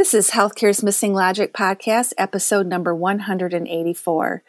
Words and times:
This 0.00 0.14
is 0.14 0.30
Healthcare's 0.30 0.82
Missing 0.82 1.12
Logic 1.12 1.52
podcast, 1.52 2.14
episode 2.16 2.66
number 2.66 2.94
184. 2.94 4.42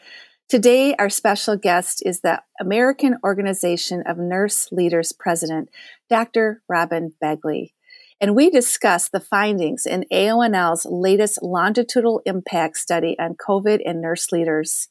Today, 0.47 0.95
our 0.97 1.09
special 1.09 1.57
guest 1.57 2.01
is 2.05 2.21
the 2.21 2.41
American 2.61 3.17
Organization 3.21 4.01
of 4.07 4.17
Nurse 4.17 4.69
Leaders 4.71 5.11
President, 5.11 5.67
Dr. 6.09 6.61
Robin 6.69 7.11
Begley. 7.21 7.73
And 8.21 8.33
we 8.33 8.49
discuss 8.49 9.09
the 9.09 9.19
findings 9.19 9.85
in 9.85 10.05
AONL's 10.09 10.85
latest 10.85 11.43
longitudinal 11.43 12.21
impact 12.25 12.77
study 12.77 13.17
on 13.19 13.35
COVID 13.35 13.81
and 13.85 13.99
nurse 13.99 14.31
leaders. 14.31 14.87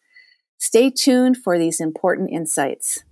Stay 0.59 0.91
tuned 0.91 1.39
for 1.39 1.59
these 1.59 1.81
important 1.81 2.29
insights. 2.31 3.03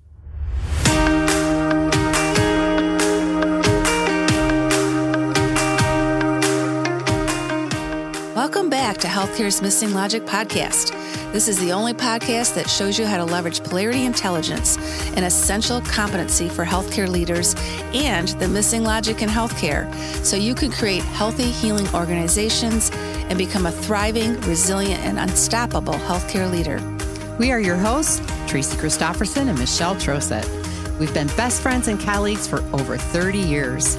Welcome 8.48 8.70
back 8.70 8.96
to 9.00 9.06
Healthcare's 9.06 9.60
Missing 9.60 9.92
Logic 9.92 10.24
podcast. 10.24 10.92
This 11.32 11.48
is 11.48 11.60
the 11.60 11.70
only 11.72 11.92
podcast 11.92 12.54
that 12.54 12.66
shows 12.66 12.98
you 12.98 13.04
how 13.04 13.18
to 13.18 13.24
leverage 13.26 13.62
polarity 13.62 14.06
intelligence, 14.06 14.78
an 15.18 15.24
essential 15.24 15.82
competency 15.82 16.48
for 16.48 16.64
healthcare 16.64 17.06
leaders, 17.06 17.54
and 17.92 18.28
the 18.40 18.48
missing 18.48 18.84
logic 18.84 19.20
in 19.20 19.28
healthcare, 19.28 19.94
so 20.24 20.34
you 20.34 20.54
can 20.54 20.72
create 20.72 21.02
healthy, 21.02 21.50
healing 21.50 21.86
organizations 21.94 22.90
and 23.28 23.36
become 23.36 23.66
a 23.66 23.70
thriving, 23.70 24.40
resilient, 24.40 25.04
and 25.04 25.18
unstoppable 25.18 25.92
healthcare 25.92 26.50
leader. 26.50 26.80
We 27.38 27.52
are 27.52 27.60
your 27.60 27.76
hosts, 27.76 28.22
Tracy 28.46 28.78
Christofferson 28.78 29.50
and 29.50 29.58
Michelle 29.58 29.96
Troseth. 29.96 30.48
We've 30.98 31.12
been 31.12 31.28
best 31.36 31.60
friends 31.60 31.86
and 31.86 32.00
colleagues 32.00 32.46
for 32.46 32.60
over 32.72 32.96
30 32.96 33.40
years. 33.40 33.98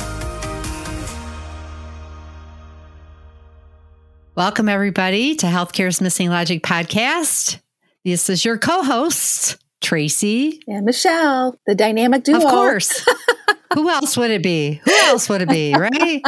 Welcome, 4.41 4.69
everybody, 4.69 5.35
to 5.35 5.45
Healthcare's 5.45 6.01
Missing 6.01 6.31
Logic 6.31 6.63
podcast. 6.63 7.59
This 8.03 8.27
is 8.27 8.43
your 8.43 8.57
co 8.57 8.81
host, 8.81 9.57
Tracy 9.81 10.63
and 10.67 10.83
Michelle, 10.83 11.55
the 11.67 11.75
dynamic 11.75 12.23
duo. 12.23 12.37
Of 12.37 12.45
course. 12.45 13.05
Who 13.75 13.87
else 13.87 14.17
would 14.17 14.31
it 14.31 14.41
be? 14.41 14.81
Who 14.83 14.91
else 15.03 15.29
would 15.29 15.43
it 15.43 15.47
be, 15.47 15.75
right? 15.75 16.23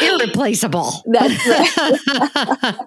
Irreplaceable. 0.00 0.92
That's 1.06 1.48
right. 1.48 2.78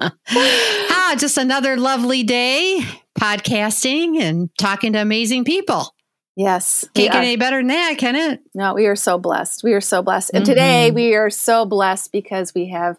ah, 0.00 1.14
just 1.18 1.36
another 1.36 1.76
lovely 1.76 2.22
day 2.22 2.80
podcasting 3.18 4.18
and 4.18 4.48
talking 4.58 4.94
to 4.94 4.98
amazing 4.98 5.44
people. 5.44 5.94
Yes. 6.40 6.88
Can't 6.94 7.12
get 7.12 7.22
any 7.22 7.36
better 7.36 7.58
than 7.58 7.66
that, 7.66 7.96
can 7.98 8.16
it? 8.16 8.40
No, 8.54 8.72
we 8.72 8.86
are 8.86 8.96
so 8.96 9.18
blessed. 9.18 9.62
We 9.62 9.74
are 9.74 9.80
so 9.82 10.00
blessed. 10.00 10.30
And 10.32 10.42
mm-hmm. 10.42 10.50
today 10.50 10.90
we 10.90 11.14
are 11.14 11.28
so 11.28 11.66
blessed 11.66 12.12
because 12.12 12.54
we 12.54 12.70
have 12.70 12.96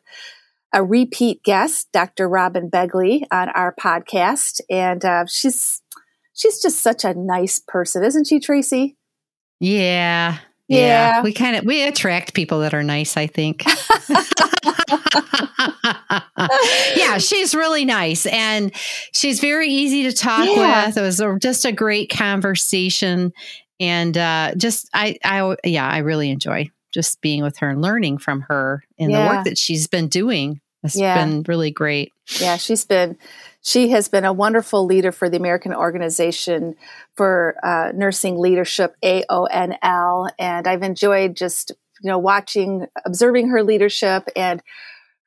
a 0.71 0.83
repeat 0.83 1.41
guest, 1.41 1.91
Dr. 1.91 2.29
Robin 2.29 2.69
Begley, 2.69 3.23
on 3.31 3.49
our 3.49 3.73
podcast, 3.73 4.61
and 4.69 5.03
uh, 5.03 5.25
she's 5.25 5.81
she's 6.33 6.61
just 6.61 6.81
such 6.81 7.03
a 7.03 7.15
nice 7.15 7.59
person, 7.67 8.03
isn't 8.03 8.27
she, 8.27 8.39
Tracy? 8.39 8.95
Yeah, 9.59 10.37
yeah. 10.71 11.17
yeah. 11.17 11.21
We 11.21 11.33
kind 11.33 11.55
of 11.55 11.65
we 11.65 11.87
attract 11.87 12.33
people 12.33 12.61
that 12.61 12.73
are 12.73 12.83
nice. 12.83 13.17
I 13.17 13.27
think. 13.27 13.63
yeah, 16.95 17.17
she's 17.17 17.53
really 17.53 17.85
nice 17.85 18.25
and 18.25 18.71
she's 19.13 19.39
very 19.39 19.67
easy 19.67 20.03
to 20.03 20.13
talk 20.13 20.47
yeah. 20.47 20.87
with. 20.87 20.97
It 20.97 21.01
was 21.01 21.19
a, 21.19 21.37
just 21.39 21.65
a 21.65 21.71
great 21.71 22.09
conversation, 22.09 23.33
and 23.79 24.17
uh, 24.17 24.53
just 24.55 24.89
I 24.93 25.17
I 25.23 25.55
yeah 25.63 25.87
I 25.87 25.99
really 25.99 26.29
enjoy 26.29 26.69
just 26.93 27.21
being 27.21 27.43
with 27.43 27.57
her 27.57 27.69
and 27.69 27.81
learning 27.81 28.17
from 28.17 28.41
her 28.41 28.83
in 28.97 29.09
yeah. 29.09 29.27
the 29.27 29.35
work 29.35 29.45
that 29.45 29.57
she's 29.57 29.87
been 29.87 30.07
doing. 30.07 30.59
It's 30.83 30.95
yeah. 30.95 31.23
been 31.23 31.43
really 31.43 31.71
great. 31.71 32.11
Yeah, 32.39 32.57
she's 32.57 32.85
been 32.85 33.17
she 33.61 33.89
has 33.89 34.09
been 34.09 34.25
a 34.25 34.33
wonderful 34.33 34.85
leader 34.85 35.11
for 35.11 35.29
the 35.29 35.37
American 35.37 35.73
Organization 35.73 36.75
for 37.15 37.55
uh, 37.63 37.91
Nursing 37.93 38.39
Leadership 38.39 38.95
AONL, 39.03 40.29
and 40.39 40.67
I've 40.67 40.83
enjoyed 40.83 41.35
just 41.35 41.71
you 42.01 42.09
know 42.09 42.17
watching, 42.17 42.87
observing 43.05 43.49
her 43.49 43.63
leadership 43.63 44.27
and 44.35 44.61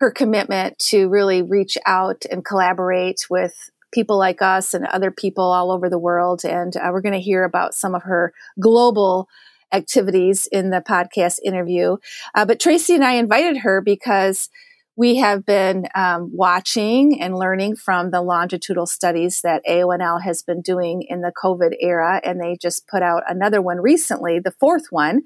her 0.00 0.10
commitment 0.10 0.78
to 0.78 1.08
really 1.08 1.42
reach 1.42 1.78
out 1.86 2.24
and 2.30 2.44
collaborate 2.44 3.26
with 3.30 3.54
people 3.92 4.18
like 4.18 4.42
us 4.42 4.74
and 4.74 4.84
other 4.86 5.10
people 5.10 5.44
all 5.44 5.70
over 5.70 5.88
the 5.88 5.98
world. 5.98 6.44
And 6.44 6.76
uh, 6.76 6.90
we're 6.92 7.00
going 7.00 7.12
to 7.12 7.20
hear 7.20 7.44
about 7.44 7.74
some 7.74 7.94
of 7.94 8.02
her 8.02 8.34
global 8.60 9.28
activities 9.72 10.48
in 10.50 10.70
the 10.70 10.80
podcast 10.80 11.38
interview. 11.44 11.96
Uh, 12.34 12.44
but 12.44 12.60
Tracy 12.60 12.94
and 12.94 13.04
I 13.04 13.12
invited 13.12 13.58
her 13.58 13.80
because 13.80 14.50
we 14.96 15.16
have 15.16 15.44
been 15.44 15.88
um, 15.94 16.30
watching 16.32 17.20
and 17.20 17.36
learning 17.36 17.76
from 17.76 18.10
the 18.10 18.22
longitudinal 18.22 18.86
studies 18.86 19.40
that 19.42 19.64
AONL 19.68 20.22
has 20.22 20.42
been 20.42 20.60
doing 20.60 21.02
in 21.02 21.20
the 21.20 21.32
COVID 21.32 21.74
era, 21.80 22.20
and 22.24 22.40
they 22.40 22.56
just 22.60 22.86
put 22.86 23.02
out 23.02 23.22
another 23.28 23.60
one 23.60 23.80
recently, 23.80 24.38
the 24.38 24.52
fourth 24.52 24.86
one. 24.90 25.22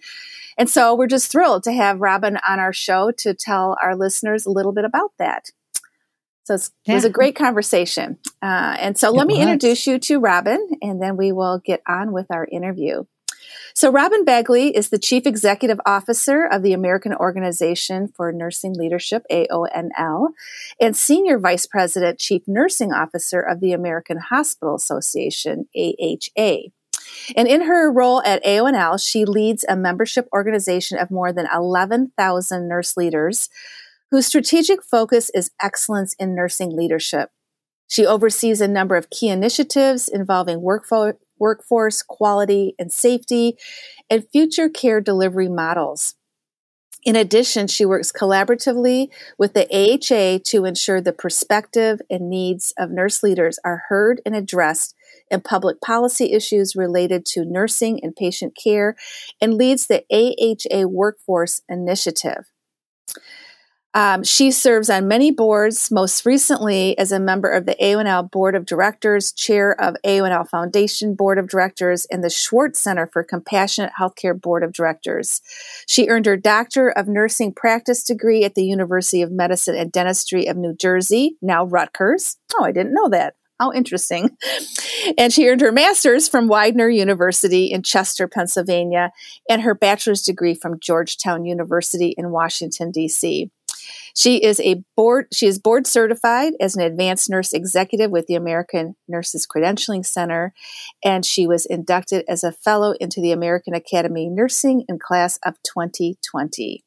And 0.57 0.71
so 0.71 0.95
we're 0.95 1.07
just 1.07 1.31
thrilled 1.31 1.63
to 1.65 1.73
have 1.73 2.01
Robin 2.01 2.39
on 2.49 2.59
our 2.59 2.73
show 2.73 3.13
to 3.19 3.35
tell 3.35 3.77
our 3.83 3.95
listeners 3.95 4.47
a 4.47 4.51
little 4.51 4.73
bit 4.73 4.85
about 4.85 5.13
that. 5.19 5.51
So 6.45 6.57
yeah. 6.87 6.93
it 6.93 6.95
was 6.95 7.05
a 7.05 7.11
great 7.11 7.37
conversation. 7.37 8.19
Uh, 8.41 8.77
and 8.81 8.97
so 8.97 9.11
let 9.11 9.27
me 9.27 9.41
introduce 9.41 9.87
you 9.87 9.99
to 9.99 10.19
Robin, 10.19 10.67
and 10.81 11.03
then 11.03 11.19
we 11.19 11.31
will 11.31 11.59
get 11.59 11.83
on 11.87 12.13
with 12.13 12.27
our 12.31 12.47
interview. 12.51 13.05
So, 13.79 13.93
Robin 13.93 14.25
Begley 14.25 14.73
is 14.73 14.89
the 14.89 14.99
Chief 14.99 15.25
Executive 15.25 15.79
Officer 15.87 16.45
of 16.45 16.65
the 16.65 16.73
American 16.73 17.15
Organization 17.15 18.09
for 18.09 18.33
Nursing 18.33 18.75
Leadership, 18.75 19.23
AONL, 19.31 20.31
and 20.81 20.97
Senior 20.97 21.39
Vice 21.39 21.65
President, 21.65 22.19
Chief 22.19 22.43
Nursing 22.49 22.93
Officer 22.93 23.41
of 23.41 23.61
the 23.61 23.73
American 23.73 24.19
Hospital 24.31 24.75
Association, 24.75 25.69
AHA. 25.77 26.73
And 27.37 27.47
in 27.47 27.61
her 27.69 27.89
role 27.89 28.21
at 28.27 28.45
AONL, 28.45 29.01
she 29.01 29.25
leads 29.25 29.65
a 29.69 29.77
membership 29.77 30.27
organization 30.33 30.99
of 30.99 31.13
more 31.13 31.33
than 31.33 31.47
11,000 31.55 32.67
nurse 32.67 32.97
leaders 32.97 33.49
whose 34.11 34.27
strategic 34.27 34.83
focus 34.83 35.31
is 35.35 35.53
excellence 35.63 36.17
in 36.19 36.35
nursing 36.35 36.77
leadership. 36.77 37.31
She 37.87 38.05
oversees 38.05 38.61
a 38.61 38.67
number 38.67 38.97
of 38.97 39.09
key 39.09 39.29
initiatives 39.29 40.09
involving 40.09 40.63
workflow, 40.63 41.15
workforce 41.39 42.03
quality 42.03 42.75
and 42.79 42.93
safety, 42.93 43.57
and 44.11 44.29
future 44.31 44.69
care 44.69 45.01
delivery 45.01 45.49
models. 45.49 46.15
In 47.05 47.17
addition, 47.17 47.69
she 47.69 47.87
works 47.87 48.11
collaboratively 48.13 49.09
with 49.39 49.55
the 49.55 49.67
AHA 49.73 50.41
to 50.47 50.65
ensure 50.65 51.01
the 51.01 51.13
perspective 51.13 52.01
and 52.11 52.29
needs 52.29 52.75
of 52.77 52.91
nurse 52.91 53.23
leaders 53.23 53.59
are 53.65 53.85
heard 53.89 54.21
and 54.27 54.35
addressed 54.35 54.95
in 55.31 55.41
public 55.41 55.81
policy 55.81 56.33
issues 56.33 56.75
related 56.75 57.25
to 57.27 57.45
nursing 57.45 58.01
and 58.03 58.17
patient 58.17 58.57
care 58.63 58.97
and 59.41 59.55
leads 59.55 59.87
the 59.87 60.05
AHA 60.11 60.89
Workforce 60.89 61.63
Initiative. 61.69 62.51
Um, 63.95 64.23
she 64.23 64.51
serves 64.51 64.91
on 64.91 65.09
many 65.09 65.31
boards, 65.31 65.91
most 65.91 66.27
recently 66.27 66.97
as 66.99 67.11
a 67.11 67.19
member 67.19 67.51
of 67.51 67.65
the 67.65 67.75
AONL 67.81 68.31
Board 68.31 68.55
of 68.55 68.67
Directors, 68.67 69.33
chair 69.33 69.73
of 69.81 69.97
AONL 70.05 70.49
Foundation 70.49 71.15
Board 71.15 71.39
of 71.39 71.49
Directors, 71.49 72.07
and 72.11 72.23
the 72.23 72.31
Schwartz 72.31 72.81
Center 72.81 73.07
for 73.07 73.25
Compassionate 73.25 73.93
Healthcare 73.99 74.39
Board 74.39 74.63
of 74.63 74.73
Directors. 74.73 75.41
She 75.87 76.09
earned 76.09 76.27
her 76.27 76.37
Doctor 76.37 76.91
of 76.91 77.09
Nursing 77.09 77.53
Practice 77.55 78.05
degree 78.05 78.45
at 78.45 78.55
the 78.55 78.65
University 78.65 79.23
of 79.23 79.33
Medicine 79.33 79.75
and 79.75 79.91
Dentistry 79.91 80.47
of 80.47 80.57
New 80.57 80.75
Jersey, 80.75 81.37
now 81.41 81.65
Rutgers. 81.65 82.37
Oh, 82.59 82.65
I 82.65 82.73
didn't 82.73 82.95
know 82.95 83.09
that. 83.09 83.37
How 83.59 83.73
interesting. 83.73 84.37
And 85.17 85.33
she 85.33 85.49
earned 85.49 85.61
her 85.61 85.73
master's 85.73 86.29
from 86.29 86.49
Widener 86.49 86.89
University 86.89 87.67
in 87.67 87.83
Chester, 87.83 88.27
Pennsylvania, 88.27 89.13
and 89.49 89.63
her 89.63 89.75
bachelor's 89.75 90.23
degree 90.23 90.55
from 90.55 90.81
Georgetown 90.81 91.45
University 91.45 92.15
in 92.19 92.31
Washington, 92.31 92.91
D.C. 92.91 93.51
She 94.19 94.43
is 94.43 94.59
a 94.59 94.83
board 94.97 95.29
she 95.33 95.47
is 95.47 95.61
board 95.61 95.87
certified 95.87 96.55
as 96.61 96.75
an 96.75 96.83
advanced 96.83 97.31
nurse 97.31 97.53
executive 97.53 98.11
with 98.11 98.27
the 98.27 98.35
American 98.35 98.97
Nurses 99.07 99.47
Credentialing 99.47 100.05
Center 100.05 100.53
and 101.05 101.25
she 101.25 101.47
was 101.47 101.65
inducted 101.65 102.25
as 102.27 102.43
a 102.43 102.51
fellow 102.51 102.95
into 102.99 103.21
the 103.21 103.31
American 103.31 103.75
Academy 103.75 104.29
Nursing 104.29 104.85
in 104.89 104.99
class 104.99 105.39
of 105.47 105.55
2020. 105.63 106.83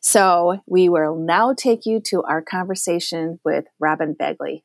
So, 0.00 0.60
we 0.66 0.88
will 0.88 1.14
now 1.14 1.54
take 1.54 1.86
you 1.86 2.00
to 2.06 2.24
our 2.24 2.42
conversation 2.42 3.38
with 3.44 3.66
Robin 3.78 4.16
Begley. 4.20 4.62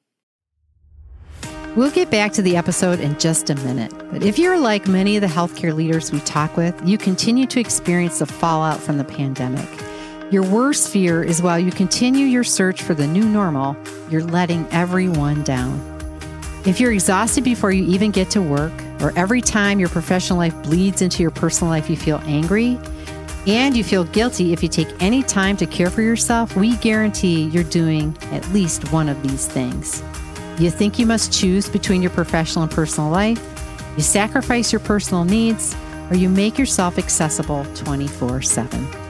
We'll 1.75 1.91
get 1.91 2.09
back 2.09 2.33
to 2.33 2.41
the 2.41 2.57
episode 2.57 3.01
in 3.01 3.19
just 3.19 3.51
a 3.51 3.55
minute. 3.55 3.93
But 4.11 4.23
if 4.23 4.39
you're 4.39 4.59
like 4.59 4.87
many 4.87 5.15
of 5.15 5.21
the 5.21 5.27
healthcare 5.27 5.75
leaders 5.75 6.11
we 6.11 6.21
talk 6.21 6.57
with, 6.57 6.79
you 6.87 6.97
continue 6.97 7.45
to 7.47 7.59
experience 7.59 8.17
the 8.17 8.25
fallout 8.25 8.79
from 8.79 8.97
the 8.97 9.03
pandemic. 9.03 9.69
Your 10.33 10.41
worst 10.41 10.89
fear 10.89 11.21
is 11.21 11.43
while 11.43 11.59
you 11.59 11.71
continue 11.71 12.25
your 12.25 12.43
search 12.43 12.81
for 12.81 12.95
the 12.95 13.05
new 13.05 13.23
normal, 13.23 13.77
you're 14.09 14.23
letting 14.23 14.65
everyone 14.71 15.43
down. 15.43 15.79
If 16.65 16.79
you're 16.79 16.91
exhausted 16.91 17.43
before 17.43 17.71
you 17.71 17.83
even 17.83 18.09
get 18.09 18.31
to 18.31 18.41
work, 18.41 18.73
or 18.99 19.13
every 19.15 19.41
time 19.41 19.79
your 19.79 19.89
professional 19.89 20.39
life 20.39 20.55
bleeds 20.63 21.03
into 21.03 21.21
your 21.21 21.29
personal 21.29 21.69
life, 21.69 21.87
you 21.87 21.95
feel 21.95 22.19
angry, 22.25 22.79
and 23.45 23.77
you 23.77 23.83
feel 23.83 24.05
guilty 24.05 24.53
if 24.53 24.63
you 24.63 24.69
take 24.69 24.87
any 24.99 25.21
time 25.21 25.55
to 25.55 25.67
care 25.67 25.91
for 25.91 26.01
yourself, 26.01 26.55
we 26.55 26.77
guarantee 26.77 27.43
you're 27.49 27.63
doing 27.65 28.17
at 28.31 28.43
least 28.49 28.91
one 28.91 29.09
of 29.09 29.21
these 29.21 29.45
things. 29.45 30.01
You 30.57 30.71
think 30.71 30.97
you 30.97 31.05
must 31.05 31.31
choose 31.31 31.69
between 31.69 32.01
your 32.01 32.09
professional 32.09 32.63
and 32.63 32.71
personal 32.71 33.11
life, 33.11 33.39
you 33.95 34.01
sacrifice 34.01 34.73
your 34.73 34.79
personal 34.79 35.25
needs, 35.25 35.75
or 36.09 36.15
you 36.15 36.27
make 36.27 36.57
yourself 36.57 36.97
accessible 36.97 37.67
24 37.75 38.41
7. 38.41 39.02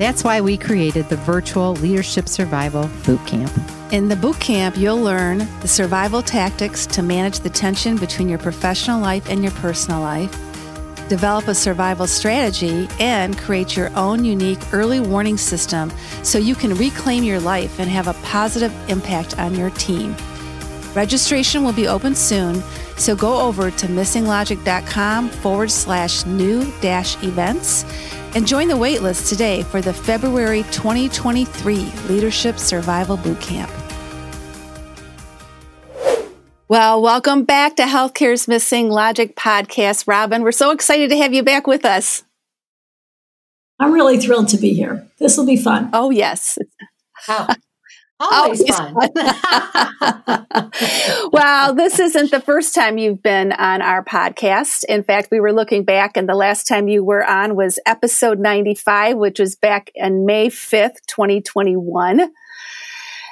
That's 0.00 0.24
why 0.24 0.40
we 0.40 0.56
created 0.56 1.10
the 1.10 1.18
virtual 1.18 1.74
Leadership 1.74 2.26
Survival 2.26 2.88
Boot 3.04 3.20
Camp. 3.26 3.52
In 3.92 4.08
the 4.08 4.16
boot 4.16 4.40
camp, 4.40 4.78
you'll 4.78 5.02
learn 5.02 5.46
the 5.60 5.68
survival 5.68 6.22
tactics 6.22 6.86
to 6.86 7.02
manage 7.02 7.40
the 7.40 7.50
tension 7.50 7.98
between 7.98 8.26
your 8.26 8.38
professional 8.38 8.98
life 8.98 9.28
and 9.28 9.42
your 9.42 9.52
personal 9.52 10.00
life, 10.00 10.32
develop 11.10 11.48
a 11.48 11.54
survival 11.54 12.06
strategy, 12.06 12.88
and 12.98 13.36
create 13.36 13.76
your 13.76 13.94
own 13.94 14.24
unique 14.24 14.72
early 14.72 15.00
warning 15.00 15.36
system 15.36 15.92
so 16.22 16.38
you 16.38 16.54
can 16.54 16.74
reclaim 16.76 17.22
your 17.22 17.38
life 17.38 17.78
and 17.78 17.90
have 17.90 18.08
a 18.08 18.14
positive 18.24 18.72
impact 18.88 19.38
on 19.38 19.54
your 19.54 19.68
team. 19.72 20.16
Registration 20.94 21.62
will 21.62 21.74
be 21.74 21.88
open 21.88 22.14
soon, 22.14 22.62
so 22.96 23.14
go 23.14 23.38
over 23.38 23.70
to 23.70 23.86
missinglogic.com 23.86 25.28
forward 25.28 25.70
slash 25.70 26.24
new 26.24 26.72
dash 26.80 27.22
events 27.22 27.84
and 28.34 28.46
join 28.46 28.68
the 28.68 28.74
waitlist 28.74 29.28
today 29.28 29.62
for 29.62 29.80
the 29.80 29.92
February 29.92 30.62
2023 30.72 31.92
Leadership 32.08 32.58
Survival 32.58 33.16
Bootcamp. 33.18 33.70
Well, 36.68 37.02
welcome 37.02 37.42
back 37.42 37.74
to 37.76 37.82
Healthcare's 37.82 38.46
Missing 38.46 38.90
Logic 38.90 39.34
podcast, 39.34 40.06
Robin. 40.06 40.42
We're 40.42 40.52
so 40.52 40.70
excited 40.70 41.10
to 41.10 41.16
have 41.16 41.34
you 41.34 41.42
back 41.42 41.66
with 41.66 41.84
us. 41.84 42.22
I'm 43.80 43.92
really 43.92 44.18
thrilled 44.18 44.48
to 44.50 44.56
be 44.56 44.72
here. 44.74 45.04
This 45.18 45.36
will 45.36 45.46
be 45.46 45.56
fun. 45.56 45.90
Oh, 45.92 46.10
yes. 46.10 46.58
Oh, 47.26 47.48
Always 48.20 48.62
oh, 48.70 48.74
fun. 48.74 49.10
well, 51.32 51.74
this 51.74 51.98
isn't 51.98 52.30
the 52.30 52.40
first 52.40 52.74
time 52.74 52.98
you've 52.98 53.22
been 53.22 53.52
on 53.52 53.80
our 53.80 54.04
podcast. 54.04 54.84
In 54.84 55.02
fact, 55.02 55.28
we 55.30 55.40
were 55.40 55.54
looking 55.54 55.84
back, 55.84 56.18
and 56.18 56.28
the 56.28 56.34
last 56.34 56.68
time 56.68 56.86
you 56.86 57.02
were 57.02 57.26
on 57.26 57.56
was 57.56 57.78
episode 57.86 58.38
95, 58.38 59.16
which 59.16 59.40
was 59.40 59.56
back 59.56 59.90
in 59.94 60.26
May 60.26 60.48
5th, 60.48 60.96
2021. 61.06 62.30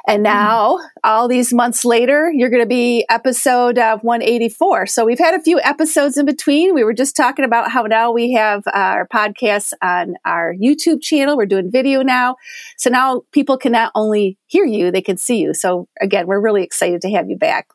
And 0.09 0.21
hmm. 0.21 0.25
now, 0.25 0.79
all 1.05 1.29
these 1.29 1.53
months 1.53 1.85
later, 1.85 2.33
you're 2.35 2.49
going 2.49 2.63
to 2.63 2.69
be 2.69 3.05
episode 3.11 3.79
uh, 3.79 3.99
184. 3.99 4.87
So 4.87 5.05
we've 5.05 5.19
had 5.19 5.35
a 5.35 5.43
few 5.43 5.61
episodes 5.61 6.17
in 6.17 6.25
between. 6.25 6.75
We 6.75 6.83
were 6.83 6.95
just 6.95 7.15
talking 7.15 7.45
about 7.45 7.71
how 7.71 7.83
now 7.83 8.11
we 8.11 8.33
have 8.33 8.67
uh, 8.67 8.71
our 8.75 9.07
podcasts 9.07 9.73
on 9.83 10.17
our 10.25 10.55
YouTube 10.55 11.03
channel. 11.03 11.37
We're 11.37 11.47
doing 11.47 11.71
video 11.71 12.03
now. 12.03 12.37
So 12.79 12.91
now 12.91 13.23
people 13.33 13.59
can 13.59 13.73
not 13.73 13.93
only 13.95 14.39
hear 14.47 14.65
you, 14.65 14.91
they 14.91 15.03
can 15.03 15.19
see 15.19 15.39
you. 15.39 15.53
So 15.53 15.89
again, 16.01 16.27
we're 16.27 16.41
really 16.41 16.63
excited 16.63 17.03
to 17.03 17.11
have 17.11 17.29
you 17.29 17.37
back. 17.37 17.69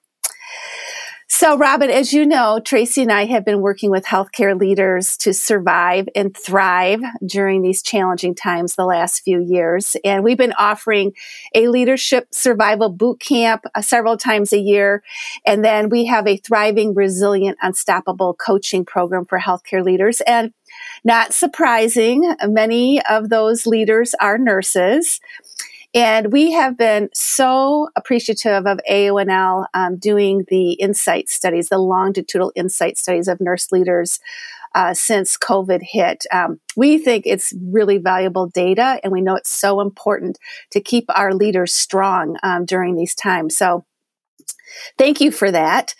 So, 1.36 1.58
Robin, 1.58 1.90
as 1.90 2.14
you 2.14 2.28
know, 2.28 2.62
Tracy 2.64 3.02
and 3.02 3.12
I 3.12 3.26
have 3.26 3.44
been 3.44 3.62
working 3.62 3.90
with 3.90 4.06
healthcare 4.06 4.58
leaders 4.58 5.18
to 5.18 5.34
survive 5.34 6.08
and 6.14 6.38
thrive 6.38 7.02
during 7.26 7.64
these 7.64 7.82
challenging 7.82 8.36
times 8.36 8.76
the 8.76 8.86
last 8.86 9.22
few 9.24 9.42
years. 9.42 9.98
And 10.06 10.24
we've 10.24 10.38
been 10.38 10.54
offering 10.54 11.14
a 11.56 11.70
leadership 11.70 12.28
survival 12.30 12.90
boot 12.90 13.20
camp 13.20 13.64
uh, 13.74 13.82
several 13.82 14.16
times 14.16 14.54
a 14.54 14.60
year. 14.60 15.02
And 15.44 15.66
then 15.66 15.90
we 15.90 16.06
have 16.06 16.28
a 16.28 16.38
thriving, 16.38 16.94
resilient, 16.94 17.58
unstoppable 17.64 18.36
coaching 18.36 18.86
program 18.86 19.26
for 19.26 19.40
healthcare 19.40 19.84
leaders. 19.84 20.22
And 20.28 20.54
not 21.04 21.34
surprising, 21.34 22.36
many 22.48 23.04
of 23.06 23.30
those 23.30 23.66
leaders 23.66 24.14
are 24.22 24.38
nurses. 24.38 25.20
And 25.94 26.31
we 26.31 26.51
have 26.51 26.75
been 26.75 27.10
so 27.13 27.90
appreciative 27.95 28.66
of 28.66 28.80
AONL 28.90 29.66
um, 29.75 29.98
doing 29.98 30.45
the 30.48 30.74
insight 30.74 31.30
studies, 31.30 31.69
the 31.69 31.78
longitudinal 31.78 32.51
insight 32.56 32.98
studies 32.98 33.28
of 33.28 33.40
nurse 33.40 33.72
leaders 33.72 34.19
uh, 34.74 34.95
since 34.95 35.38
COVID 35.38 35.81
hit. 35.84 36.25
Um, 36.31 36.60
we 36.75 36.98
think 36.98 37.28
it's 37.28 37.54
really 37.62 38.00
valuable 38.00 38.48
data, 38.48 39.00
and 39.04 39.13
we 39.13 39.22
know 39.22 39.36
it's 39.36 39.51
so 39.51 39.81
important 39.81 40.40
to 40.72 40.81
keep 40.81 41.06
our 41.10 41.34
leaders 41.34 41.74
strong 41.74 42.38
um, 42.42 42.66
during 42.66 42.96
these 42.96 43.13
times. 43.13 43.56
So 43.56 43.86
Thank 44.98 45.22
you 45.22 45.31
for 45.31 45.52
that. 45.52 45.96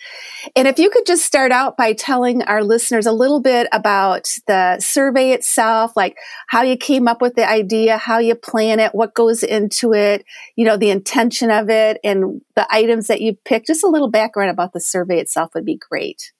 And 0.54 0.68
if 0.68 0.78
you 0.78 0.90
could 0.90 1.06
just 1.06 1.24
start 1.24 1.52
out 1.52 1.76
by 1.76 1.92
telling 1.92 2.42
our 2.42 2.62
listeners 2.62 3.06
a 3.06 3.12
little 3.12 3.40
bit 3.40 3.68
about 3.72 4.28
the 4.46 4.78
survey 4.80 5.32
itself, 5.32 5.96
like 5.96 6.16
how 6.48 6.62
you 6.62 6.76
came 6.76 7.08
up 7.08 7.20
with 7.20 7.34
the 7.34 7.48
idea, 7.48 7.96
how 7.98 8.18
you 8.18 8.34
plan 8.34 8.80
it, 8.80 8.94
what 8.94 9.14
goes 9.14 9.42
into 9.42 9.92
it, 9.92 10.24
you 10.56 10.64
know, 10.64 10.76
the 10.76 10.90
intention 10.90 11.50
of 11.50 11.70
it, 11.70 11.98
and 12.04 12.40
the 12.54 12.66
items 12.70 13.06
that 13.06 13.20
you 13.20 13.36
picked. 13.44 13.66
Just 13.66 13.84
a 13.84 13.88
little 13.88 14.10
background 14.10 14.50
about 14.50 14.72
the 14.72 14.80
survey 14.80 15.20
itself 15.20 15.54
would 15.54 15.64
be 15.64 15.76
great. 15.76 16.32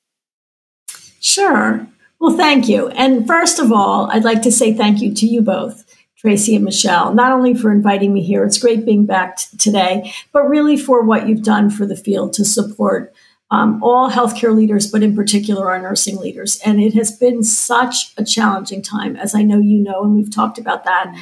Sure. 1.20 1.86
Well, 2.20 2.36
thank 2.36 2.68
you. 2.68 2.88
And 2.88 3.26
first 3.26 3.58
of 3.58 3.72
all, 3.72 4.10
I'd 4.10 4.24
like 4.24 4.42
to 4.42 4.52
say 4.52 4.72
thank 4.72 5.00
you 5.00 5.14
to 5.14 5.26
you 5.26 5.42
both 5.42 5.83
Tracy 6.24 6.56
and 6.56 6.64
Michelle, 6.64 7.12
not 7.12 7.32
only 7.32 7.52
for 7.54 7.70
inviting 7.70 8.14
me 8.14 8.22
here, 8.22 8.44
it's 8.44 8.56
great 8.56 8.86
being 8.86 9.04
back 9.04 9.36
t- 9.36 9.58
today, 9.58 10.10
but 10.32 10.48
really 10.48 10.74
for 10.74 11.02
what 11.02 11.28
you've 11.28 11.42
done 11.42 11.68
for 11.68 11.84
the 11.84 11.96
field 11.96 12.32
to 12.32 12.46
support 12.46 13.14
um, 13.50 13.82
all 13.82 14.10
healthcare 14.10 14.56
leaders, 14.56 14.90
but 14.90 15.02
in 15.02 15.14
particular 15.14 15.68
our 15.68 15.78
nursing 15.78 16.16
leaders. 16.16 16.58
And 16.64 16.80
it 16.80 16.94
has 16.94 17.12
been 17.12 17.42
such 17.42 18.14
a 18.16 18.24
challenging 18.24 18.80
time, 18.80 19.16
as 19.16 19.34
I 19.34 19.42
know 19.42 19.58
you 19.58 19.78
know, 19.78 20.02
and 20.02 20.14
we've 20.14 20.34
talked 20.34 20.56
about 20.56 20.84
that. 20.84 21.14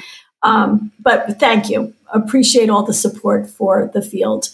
Um, 0.44 0.92
but 1.00 1.40
thank 1.40 1.68
you. 1.68 1.92
Appreciate 2.12 2.71
all 2.71 2.85
the 2.85 2.94
support 2.94 3.49
for 3.49 3.90
the 3.92 4.02
field. 4.02 4.50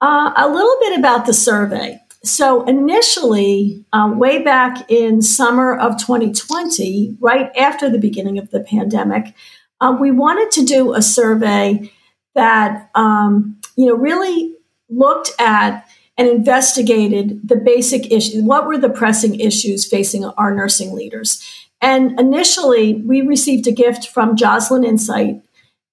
Uh, 0.00 0.32
a 0.36 0.48
little 0.48 0.76
bit 0.80 0.96
about 0.96 1.26
the 1.26 1.34
survey. 1.34 2.00
So, 2.22 2.64
initially, 2.64 3.84
uh, 3.92 4.12
way 4.14 4.42
back 4.42 4.90
in 4.90 5.22
summer 5.22 5.76
of 5.76 5.98
2020, 5.98 7.16
right 7.20 7.50
after 7.56 7.88
the 7.88 7.98
beginning 7.98 8.38
of 8.38 8.50
the 8.50 8.60
pandemic, 8.60 9.34
um, 9.80 10.00
we 10.00 10.10
wanted 10.10 10.50
to 10.52 10.64
do 10.64 10.94
a 10.94 11.02
survey 11.02 11.90
that 12.34 12.90
um, 12.94 13.60
you 13.76 13.86
know 13.86 13.94
really 13.94 14.54
looked 14.88 15.30
at 15.38 15.88
and 16.16 16.28
investigated 16.28 17.40
the 17.46 17.56
basic 17.56 18.10
issues. 18.10 18.42
What 18.42 18.66
were 18.66 18.78
the 18.78 18.88
pressing 18.88 19.38
issues 19.38 19.88
facing 19.88 20.24
our 20.24 20.54
nursing 20.54 20.92
leaders? 20.92 21.42
And 21.80 22.18
initially, 22.18 22.94
we 22.94 23.20
received 23.20 23.68
a 23.68 23.72
gift 23.72 24.08
from 24.08 24.34
Joslin 24.34 24.82
Insight, 24.82 25.42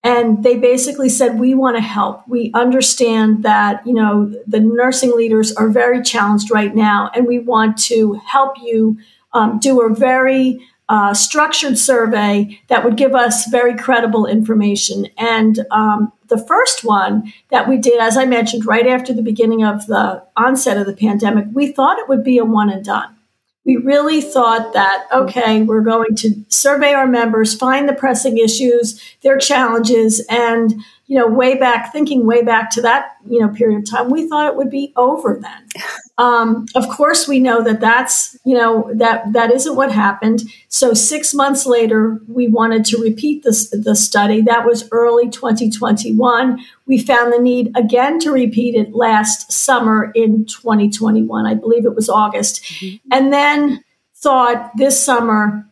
and 0.04 0.44
they 0.44 0.58
basically 0.58 1.10
said, 1.10 1.40
"We 1.40 1.54
want 1.54 1.78
to 1.78 1.82
help. 1.82 2.28
We 2.28 2.52
understand 2.54 3.44
that 3.44 3.86
you 3.86 3.94
know 3.94 4.34
the 4.48 4.60
nursing 4.60 5.16
leaders 5.16 5.52
are 5.56 5.70
very 5.70 6.02
challenged 6.02 6.50
right 6.50 6.74
now, 6.74 7.12
and 7.14 7.28
we 7.28 7.40
want 7.40 7.78
to 7.84 8.14
help 8.14 8.56
you 8.62 8.98
um, 9.34 9.60
do 9.60 9.82
a 9.82 9.94
very 9.94 10.60
uh, 10.88 11.14
structured 11.14 11.78
survey 11.78 12.60
that 12.68 12.84
would 12.84 12.96
give 12.96 13.16
us 13.16 13.50
very 13.50 13.76
credible 13.76 14.26
information. 14.26 15.08
And 15.18 15.66
um, 15.72 16.12
the 16.28 16.38
first 16.38 16.84
one 16.84 17.34
that 17.50 17.68
we 17.68 17.78
did, 17.78 18.00
as 18.00 18.18
I 18.18 18.26
mentioned, 18.26 18.66
right 18.66 18.86
after 18.86 19.14
the 19.14 19.22
beginning 19.22 19.64
of 19.64 19.88
the 19.88 20.24
onset 20.38 20.78
of 20.78 20.86
the 20.86 20.94
pandemic, 20.94 21.46
we 21.54 21.72
thought 21.72 22.00
it 22.00 22.08
would 22.08 22.24
be 22.24 22.38
a 22.38 22.46
one 22.46 22.70
and 22.70 22.86
done. 22.86 23.16
We 23.66 23.78
really 23.78 24.22
thought 24.22 24.74
that, 24.74 25.08
okay, 25.12 25.64
we're 25.64 25.82
going 25.82 26.16
to 26.18 26.46
survey 26.50 26.94
our 26.94 27.08
members, 27.08 27.56
find 27.56 27.90
the 27.90 27.94
pressing 27.94 28.38
issues, 28.38 29.02
their 29.24 29.40
challenges, 29.40 30.24
and 30.30 30.76
you 31.08 31.18
know, 31.18 31.28
way 31.28 31.56
back, 31.56 31.92
thinking 31.92 32.26
way 32.26 32.42
back 32.42 32.72
to 32.72 32.82
that, 32.82 33.18
you 33.30 33.40
know, 33.40 33.50
period 33.50 33.80
of 33.80 33.90
time, 33.90 34.10
we 34.10 34.28
thought 34.28 34.48
it 34.48 34.56
would 34.56 34.72
be 34.72 34.94
over 34.96 35.40
then. 35.42 35.68
Um, 36.18 36.66
of 36.76 36.88
course, 36.88 37.28
we 37.28 37.42
know 37.42 37.62
that 37.62 37.82
that's, 37.82 38.38
you 38.46 38.56
know, 38.56 38.90
that 38.96 39.34
that 39.34 39.52
isn't 39.52 39.76
what 39.76 39.92
happened. 39.92 40.44
So 40.70 40.94
six 40.94 41.34
months 41.34 41.66
later, 41.66 42.22
we 42.30 42.48
wanted 42.48 42.86
to 42.86 43.02
repeat 43.02 43.44
this 43.44 43.70
the 43.72 43.98
study. 43.98 44.40
That 44.40 44.66
was 44.66 44.88
early 44.94 45.30
2021. 45.30 46.58
We 46.88 47.00
found 47.00 47.34
the 47.34 47.40
need 47.40 47.76
again 47.76 48.18
to 48.20 48.32
repeat 48.32 48.76
it 48.76 48.96
last 48.96 49.52
summer 49.52 50.14
in 50.16 50.46
2021. 50.46 51.46
I 51.46 51.54
believe 51.54 51.86
it 51.86 51.96
was 51.96 52.08
August, 52.08 52.64
mm-hmm. 52.64 52.96
and 53.12 53.34
then 53.34 53.84
thought 54.16 54.72
this 54.78 55.04
summer 55.04 55.68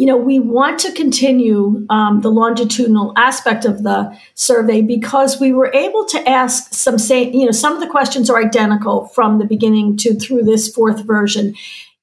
you 0.00 0.06
know, 0.06 0.16
we 0.16 0.40
want 0.40 0.80
to 0.80 0.92
continue 0.92 1.86
um, 1.90 2.22
the 2.22 2.30
longitudinal 2.30 3.12
aspect 3.18 3.66
of 3.66 3.82
the 3.82 4.10
survey 4.32 4.80
because 4.80 5.38
we 5.38 5.52
were 5.52 5.70
able 5.74 6.06
to 6.06 6.26
ask 6.26 6.72
some, 6.72 6.96
say, 6.96 7.30
you 7.30 7.44
know, 7.44 7.50
some 7.50 7.74
of 7.74 7.80
the 7.80 7.86
questions 7.86 8.30
are 8.30 8.42
identical 8.42 9.08
from 9.08 9.38
the 9.38 9.44
beginning 9.44 9.98
to 9.98 10.14
through 10.14 10.42
this 10.44 10.72
fourth 10.72 11.04
version, 11.04 11.54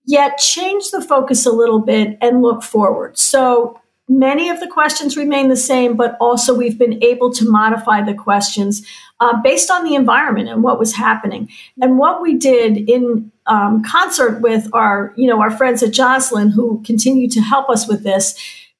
yet 0.05 0.37
change 0.37 0.91
the 0.91 1.01
focus 1.01 1.47
a 1.47 1.51
little 1.51 1.79
bit 1.79 2.19
and 2.21 2.43
look 2.43 2.61
forward. 2.61 3.17
So 3.17 3.81
many 4.07 4.49
of 4.49 4.59
the 4.59 4.67
questions 4.67 5.17
remain 5.17 5.49
the 5.49 5.55
same, 5.55 5.95
but 5.95 6.15
also 6.19 6.53
we've 6.53 6.77
been 6.77 7.03
able 7.03 7.31
to 7.33 7.49
modify 7.49 8.01
the 8.01 8.13
questions 8.13 8.85
uh, 9.19 9.41
based 9.41 9.69
on 9.69 9.83
the 9.83 9.95
environment 9.95 10.47
and 10.47 10.63
what 10.63 10.79
was 10.79 10.93
happening. 10.93 11.49
And 11.81 11.97
what 11.97 12.21
we 12.21 12.35
did 12.35 12.89
in 12.89 13.31
um, 13.47 13.83
concert 13.83 14.41
with 14.41 14.69
our, 14.73 15.13
you 15.17 15.27
know, 15.27 15.41
our 15.41 15.51
friends 15.51 15.83
at 15.83 15.91
Joslin 15.91 16.49
who 16.49 16.81
continue 16.85 17.29
to 17.29 17.41
help 17.41 17.69
us 17.69 17.87
with 17.87 18.03
this, 18.03 18.37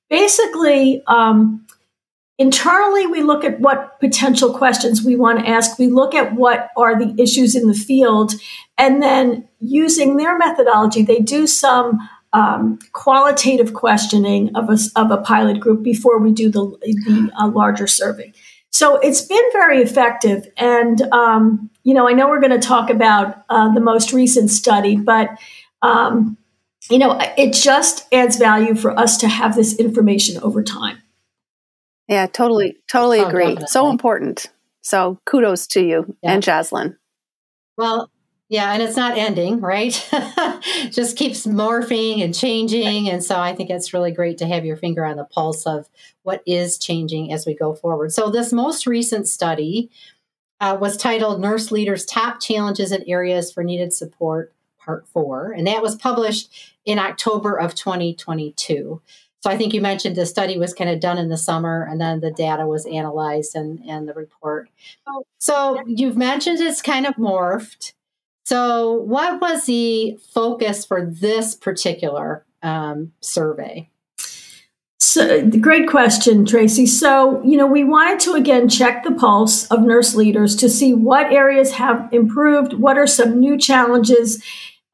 basically. 0.10 1.03
Um, 1.07 1.65
internally, 2.38 3.07
we 3.07 3.24
look 3.24 3.43
at 3.43 3.60
what 3.60 4.00
potential 4.00 4.53
questions 4.53 5.03
we 5.03 5.15
want 5.15 5.39
to 5.39 5.48
ask. 5.48 5.77
We 5.79 5.88
look 5.88 6.13
at 6.13 6.36
what 6.36 6.69
are 6.77 6.98
the 6.98 7.13
issues 7.22 7.55
in 7.55 7.67
the 7.67 7.74
field. 7.74 8.34
And 8.77 9.01
then 9.01 9.48
using 9.60 10.17
their 10.17 10.38
methodology, 10.38 11.01
they 11.01 11.19
do 11.19 11.48
some 11.48 12.07
um, 12.34 12.79
qualitative 12.93 13.74
questioning 13.74 14.55
of 14.55 14.69
a, 14.69 14.77
of 14.96 15.12
a 15.12 15.17
pilot 15.17 15.60
group 15.60 15.84
before 15.84 16.19
we 16.19 16.31
do 16.31 16.50
the, 16.50 16.65
the 16.81 17.31
uh, 17.39 17.48
larger 17.48 17.88
survey. 17.88 18.34
So 18.72 18.98
it's 18.98 19.22
been 19.22 19.43
very 19.53 19.81
effective. 19.81 20.48
And, 20.57 21.01
um, 21.13 21.69
you 21.84 21.93
know, 21.93 22.07
I 22.07 22.13
know 22.13 22.27
we're 22.27 22.41
going 22.41 22.60
to 22.60 22.67
talk 22.67 22.89
about 22.89 23.43
uh, 23.50 23.74
the 23.74 23.79
most 23.79 24.13
recent 24.13 24.51
study, 24.51 24.98
but, 24.98 25.29
um, 25.81 26.38
you 26.89 27.00
know, 27.00 27.17
it 27.38 27.53
just 27.53 28.05
adds 28.13 28.38
value 28.38 28.75
for 28.75 28.98
us 28.98 29.17
to 29.17 29.27
have 29.27 29.55
this 29.55 29.75
information 29.77 30.41
over 30.43 30.62
time. 30.63 31.01
Yeah, 32.07 32.27
totally, 32.27 32.77
totally 32.88 33.19
oh, 33.19 33.27
agree. 33.27 33.46
Definitely. 33.46 33.67
So 33.67 33.89
important. 33.89 34.48
So 34.81 35.19
kudos 35.25 35.67
to 35.67 35.81
you 35.81 36.15
yeah. 36.22 36.34
and 36.34 36.43
Joslin. 36.43 36.98
Well, 37.77 38.10
yeah, 38.50 38.72
and 38.72 38.82
it's 38.82 38.96
not 38.96 39.18
ending, 39.18 39.60
right? 39.60 39.92
Just 40.92 41.18
keeps 41.18 41.46
morphing 41.46 42.24
and 42.24 42.34
changing. 42.34 43.10
And 43.10 43.22
so 43.22 43.38
I 43.38 43.54
think 43.54 43.70
it's 43.70 43.94
really 43.94 44.12
great 44.12 44.38
to 44.38 44.48
have 44.48 44.63
your 44.63 44.77
finger 44.77 45.06
on 45.06 45.18
the 45.18 45.25
pulse 45.25 45.68
of 45.68 45.89
what 46.24 46.44
is 46.46 46.77
changing 46.77 47.34
as 47.34 47.46
we 47.46 47.54
go 47.54 47.74
forward. 47.74 48.13
So, 48.13 48.30
this 48.30 48.54
most 48.54 48.88
recent 48.88 49.27
study 49.27 49.89
uh, 50.62 50.77
was 50.80 50.96
titled 50.98 51.42
Nurse 51.42 51.72
Leaders 51.72 52.06
Top 52.06 52.39
Challenges 52.39 52.92
and 52.92 53.04
Areas 53.08 53.51
for 53.51 53.63
Needed 53.63 53.94
Support, 53.94 54.54
Part 54.80 55.08
Four. 55.08 55.51
And 55.51 55.68
that 55.68 55.82
was 55.82 55.96
published 55.96 56.77
in 56.86 57.00
October 57.00 57.58
of 57.58 57.75
2022. 57.75 59.01
So, 59.42 59.50
I 59.50 59.58
think 59.58 59.74
you 59.74 59.82
mentioned 59.82 60.16
the 60.16 60.25
study 60.25 60.58
was 60.58 60.74
kind 60.74 60.89
of 60.89 61.01
done 61.01 61.18
in 61.18 61.27
the 61.27 61.38
summer 61.38 61.86
and 61.89 62.00
then 62.00 62.22
the 62.22 62.32
data 62.32 62.66
was 62.66 62.86
analyzed 62.86 63.56
and, 63.56 63.80
and 63.86 64.08
the 64.08 64.13
report. 64.13 64.70
So, 65.38 65.82
you've 65.86 66.18
mentioned 66.18 66.62
it's 66.62 66.82
kind 66.82 67.06
of 67.06 67.16
morphed. 67.16 67.92
So, 68.48 68.94
what 68.94 69.42
was 69.42 69.66
the 69.66 70.18
focus 70.32 70.86
for 70.86 71.06
this 71.06 71.54
particular 71.54 72.46
um, 72.63 73.12
survey? 73.20 73.89
So, 75.00 75.46
great 75.50 75.89
question, 75.89 76.46
Tracy. 76.46 76.86
So, 76.86 77.44
you 77.44 77.58
know, 77.58 77.68
we 77.68 77.84
wanted 77.84 78.22
to 78.22 78.36
again 78.36 78.70
check 78.70 79.04
the 79.04 79.12
pulse 79.12 79.68
of 79.68 79.82
nurse 79.82 80.16
leaders 80.16 80.56
to 80.56 80.70
see 80.70 80.94
what 80.94 81.34
areas 81.34 81.74
have 81.74 82.08
improved, 82.13 82.72
what 82.75 82.98
are 82.98 83.06
some 83.06 83.38
new 83.38 83.58
challenges. 83.58 84.42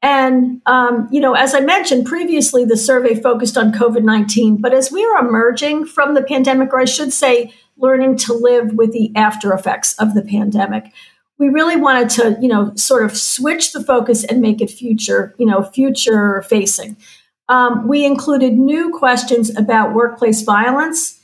And, 0.02 0.60
um, 0.66 1.08
you 1.12 1.20
know, 1.20 1.34
as 1.34 1.54
I 1.54 1.60
mentioned 1.60 2.06
previously, 2.06 2.64
the 2.64 2.76
survey 2.76 3.14
focused 3.14 3.56
on 3.56 3.70
COVID 3.70 4.02
19. 4.02 4.56
But 4.56 4.74
as 4.74 4.90
we 4.90 5.04
are 5.04 5.24
emerging 5.24 5.86
from 5.86 6.14
the 6.14 6.24
pandemic, 6.24 6.72
or 6.72 6.80
I 6.80 6.86
should 6.86 7.12
say, 7.12 7.52
learning 7.76 8.16
to 8.16 8.32
live 8.32 8.72
with 8.72 8.92
the 8.92 9.12
after 9.14 9.52
effects 9.52 9.94
of 10.00 10.14
the 10.14 10.22
pandemic, 10.22 10.92
we 11.38 11.48
really 11.48 11.76
wanted 11.76 12.10
to, 12.10 12.38
you 12.40 12.48
know, 12.48 12.72
sort 12.76 13.04
of 13.04 13.16
switch 13.16 13.72
the 13.72 13.82
focus 13.82 14.24
and 14.24 14.40
make 14.40 14.60
it 14.60 14.70
future, 14.70 15.34
you 15.38 15.46
know, 15.46 15.62
future 15.62 16.42
facing. 16.42 16.96
Um, 17.48 17.88
we 17.88 18.04
included 18.04 18.54
new 18.54 18.90
questions 18.90 19.54
about 19.56 19.94
workplace 19.94 20.42
violence, 20.42 21.20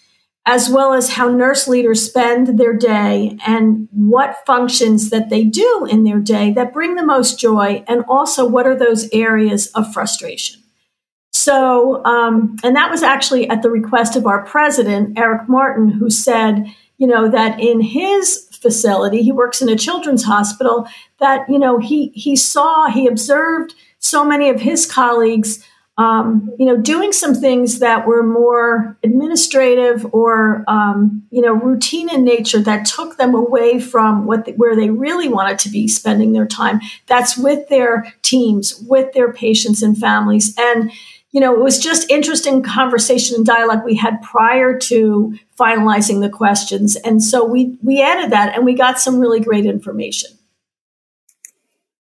as 0.47 0.69
well 0.69 0.93
as 0.93 1.11
how 1.11 1.29
nurse 1.29 1.69
leaders 1.69 2.05
spend 2.05 2.59
their 2.59 2.75
day 2.75 3.39
and 3.47 3.89
what 3.93 4.45
functions 4.47 5.11
that 5.11 5.31
they 5.31 5.45
do 5.45 5.87
in 5.89 6.05
their 6.05 6.19
day 6.19 6.51
that 6.53 6.73
bring 6.73 6.97
the 6.97 7.07
most 7.07 7.39
joy, 7.39 7.85
and 7.87 8.05
also 8.09 8.47
what 8.47 8.67
are 8.67 8.77
those 8.77 9.09
areas 9.13 9.69
of 9.69 9.93
frustration. 9.93 10.61
So, 11.33 12.05
um, 12.05 12.57
and 12.65 12.75
that 12.75 12.91
was 12.91 13.03
actually 13.03 13.49
at 13.49 13.63
the 13.63 13.71
request 13.71 14.17
of 14.17 14.27
our 14.27 14.45
president, 14.45 15.19
Eric 15.19 15.49
Martin, 15.49 15.89
who 15.89 16.11
said, 16.11 16.67
you 17.01 17.07
know, 17.07 17.31
that 17.31 17.59
in 17.59 17.81
his 17.81 18.47
facility. 18.61 19.23
He 19.23 19.33
works 19.33 19.63
in 19.63 19.69
a 19.71 19.77
children's 19.77 20.23
hospital. 20.23 20.87
That 21.19 21.49
you 21.49 21.59
know 21.59 21.79
he 21.79 22.09
he 22.15 22.37
saw 22.37 22.89
he 22.89 23.09
observed 23.09 23.75
so 23.99 24.25
many 24.25 24.49
of 24.51 24.61
his 24.61 24.87
colleagues. 24.87 25.67
Um, 25.99 26.51
you 26.59 26.65
know, 26.65 26.79
doing 26.79 27.13
some 27.13 27.35
things 27.35 27.81
that 27.81 28.07
were 28.07 28.23
more 28.23 28.97
administrative 29.03 30.07
or 30.15 30.65
um, 30.69 31.23
you 31.31 31.41
know 31.41 31.53
routine 31.55 32.11
in 32.11 32.23
nature 32.23 32.61
that 32.61 32.87
took 32.87 33.17
them 33.17 33.35
away 33.35 33.81
from 33.81 34.27
what 34.27 34.45
the, 34.45 34.53
where 34.53 34.77
they 34.77 34.91
really 34.91 35.29
wanted 35.29 35.59
to 35.61 35.71
be 35.71 35.89
spending 35.89 36.33
their 36.33 36.47
time. 36.47 36.81
That's 37.07 37.37
with 37.37 37.69
their 37.69 38.15
teams, 38.23 38.83
with 38.87 39.13
their 39.15 39.33
patients 39.33 39.83
and 39.83 39.97
families, 39.97 40.55
and 40.59 40.93
you 41.33 41.41
know, 41.41 41.55
it 41.55 41.61
was 41.61 41.79
just 41.79 42.11
interesting 42.11 42.63
conversation 42.63 43.37
and 43.37 43.47
dialogue 43.47 43.85
we 43.85 43.95
had 43.95 44.21
prior 44.23 44.77
to 44.79 45.37
finalizing 45.59 46.21
the 46.21 46.29
questions. 46.29 46.97
And 46.97 47.23
so 47.23 47.45
we 47.45 47.79
we 47.83 48.03
added 48.03 48.33
that 48.33 48.55
and 48.55 48.65
we 48.65 48.75
got 48.75 48.99
some 48.99 49.21
really 49.21 49.41
great 49.41 49.67
information. 49.67 50.31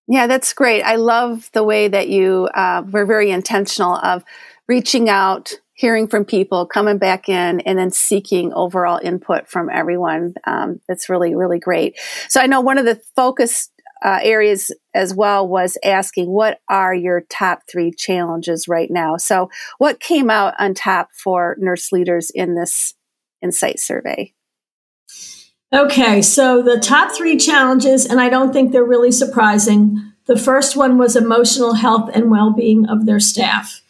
Yeah, 0.09 0.27
that's 0.27 0.53
great. 0.53 0.83
I 0.83 0.97
love 0.97 1.49
the 1.53 1.63
way 1.63 1.87
that 1.87 2.09
you 2.09 2.49
uh, 2.55 2.83
were 2.91 3.07
very 3.07 3.31
intentional 3.31 3.95
of 3.99 4.25
reaching 4.67 5.09
out, 5.09 5.53
hearing 5.75 6.09
from 6.09 6.25
people, 6.25 6.67
coming 6.67 6.99
back 6.99 7.29
in, 7.29 7.61
and 7.61 7.79
then 7.79 7.93
seeking 7.93 8.53
overall 8.53 8.99
input 9.01 9.47
from 9.47 9.71
everyone. 9.71 10.35
Um, 10.45 10.81
that's 10.89 11.09
really, 11.09 11.37
really 11.37 11.61
great. 11.61 11.97
So 12.29 12.41
I 12.41 12.47
know 12.47 12.61
one 12.61 12.77
of 12.77 12.87
the 12.87 13.01
focus 13.15 13.71
uh, 14.02 14.19
areas 14.23 14.73
as 14.95 15.14
well 15.14 15.47
was 15.47 15.76
asking 15.85 16.30
what 16.30 16.61
are 16.69 16.95
your 16.95 17.23
top 17.28 17.62
three 17.71 17.90
challenges 17.90 18.69
right 18.69 18.90
now. 18.90 19.16
So, 19.16 19.50
what 19.78 20.00
came 20.00 20.30
out 20.30 20.54
on 20.59 20.75
top 20.75 21.11
for 21.12 21.57
nurse 21.59 21.92
leaders 21.92 22.30
in 22.30 22.54
this 22.54 22.95
insight 23.42 23.78
survey? 23.78 24.33
Okay, 25.73 26.21
so 26.21 26.62
the 26.62 26.80
top 26.80 27.12
three 27.12 27.37
challenges, 27.37 28.04
and 28.04 28.21
I 28.21 28.28
don't 28.28 28.52
think 28.52 28.73
they're 28.73 28.83
really 28.83 29.12
surprising. 29.12 30.12
The 30.26 30.38
first 30.38 30.76
one 30.76 30.99
was 30.99 31.14
emotional 31.14 31.75
health 31.75 32.11
and 32.12 32.30
well 32.30 32.52
being 32.52 32.87
of 32.88 33.07
their 33.07 33.21
staff. 33.21 33.83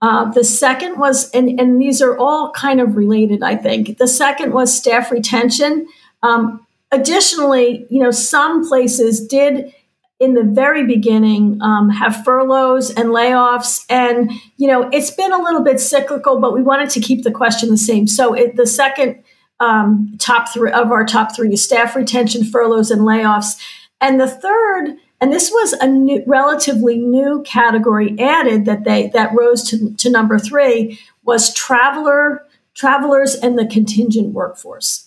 Uh, 0.00 0.30
the 0.30 0.44
second 0.44 0.98
was, 0.98 1.30
and, 1.30 1.58
and 1.58 1.80
these 1.80 2.00
are 2.02 2.16
all 2.18 2.52
kind 2.52 2.80
of 2.80 2.96
related, 2.96 3.42
I 3.42 3.56
think. 3.56 3.98
The 3.98 4.08
second 4.08 4.52
was 4.52 4.74
staff 4.74 5.10
retention. 5.10 5.86
Um, 6.22 6.65
Additionally, 6.92 7.86
you 7.90 8.02
know, 8.02 8.10
some 8.10 8.66
places 8.66 9.26
did 9.26 9.74
in 10.18 10.34
the 10.34 10.42
very 10.42 10.84
beginning 10.86 11.60
um, 11.60 11.90
have 11.90 12.24
furloughs 12.24 12.90
and 12.90 13.10
layoffs 13.10 13.84
and 13.90 14.32
you 14.56 14.66
know 14.66 14.88
it's 14.90 15.10
been 15.10 15.32
a 15.32 15.42
little 15.42 15.62
bit 15.62 15.78
cyclical 15.78 16.40
but 16.40 16.54
we 16.54 16.62
wanted 16.62 16.88
to 16.88 17.00
keep 17.00 17.22
the 17.22 17.30
question 17.30 17.68
the 17.68 17.76
same. 17.76 18.06
So 18.06 18.32
it, 18.32 18.56
the 18.56 18.66
second 18.66 19.22
um, 19.60 20.16
top 20.18 20.52
three 20.52 20.70
of 20.70 20.90
our 20.90 21.04
top 21.04 21.34
three 21.34 21.52
is 21.52 21.62
staff 21.62 21.94
retention 21.96 22.44
furloughs 22.44 22.90
and 22.90 23.02
layoffs. 23.02 23.60
And 24.00 24.20
the 24.20 24.28
third 24.28 24.96
and 25.20 25.32
this 25.32 25.50
was 25.50 25.72
a 25.74 25.86
new, 25.86 26.22
relatively 26.26 26.98
new 26.98 27.42
category 27.42 28.18
added 28.18 28.66
that 28.66 28.84
they 28.84 29.08
that 29.08 29.34
rose 29.34 29.68
to, 29.70 29.94
to 29.94 30.10
number 30.10 30.38
three 30.38 30.98
was 31.24 31.52
traveler 31.54 32.46
travelers 32.74 33.34
and 33.34 33.58
the 33.58 33.66
contingent 33.66 34.32
workforce 34.34 35.05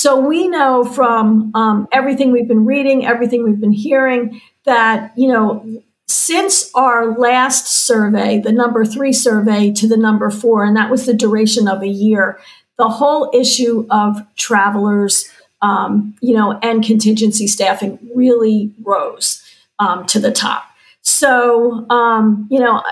so 0.00 0.18
we 0.18 0.48
know 0.48 0.84
from 0.84 1.52
um, 1.54 1.86
everything 1.92 2.32
we've 2.32 2.48
been 2.48 2.64
reading, 2.64 3.04
everything 3.04 3.44
we've 3.44 3.60
been 3.60 3.70
hearing, 3.70 4.40
that, 4.64 5.12
you 5.14 5.28
know, 5.28 5.82
since 6.08 6.70
our 6.74 7.18
last 7.18 7.66
survey, 7.66 8.38
the 8.38 8.50
number 8.50 8.86
three 8.86 9.12
survey 9.12 9.70
to 9.72 9.86
the 9.86 9.98
number 9.98 10.30
four, 10.30 10.64
and 10.64 10.74
that 10.76 10.90
was 10.90 11.04
the 11.04 11.12
duration 11.12 11.68
of 11.68 11.82
a 11.82 11.88
year, 11.88 12.40
the 12.78 12.88
whole 12.88 13.30
issue 13.34 13.86
of 13.90 14.22
travelers 14.36 15.30
um, 15.62 16.16
you 16.22 16.34
know, 16.34 16.58
and 16.62 16.82
contingency 16.82 17.46
staffing 17.46 17.98
really 18.14 18.72
rose 18.82 19.42
um, 19.78 20.06
to 20.06 20.18
the 20.18 20.32
top. 20.32 20.64
So, 21.02 21.86
um, 21.90 22.48
you 22.50 22.58
know, 22.58 22.82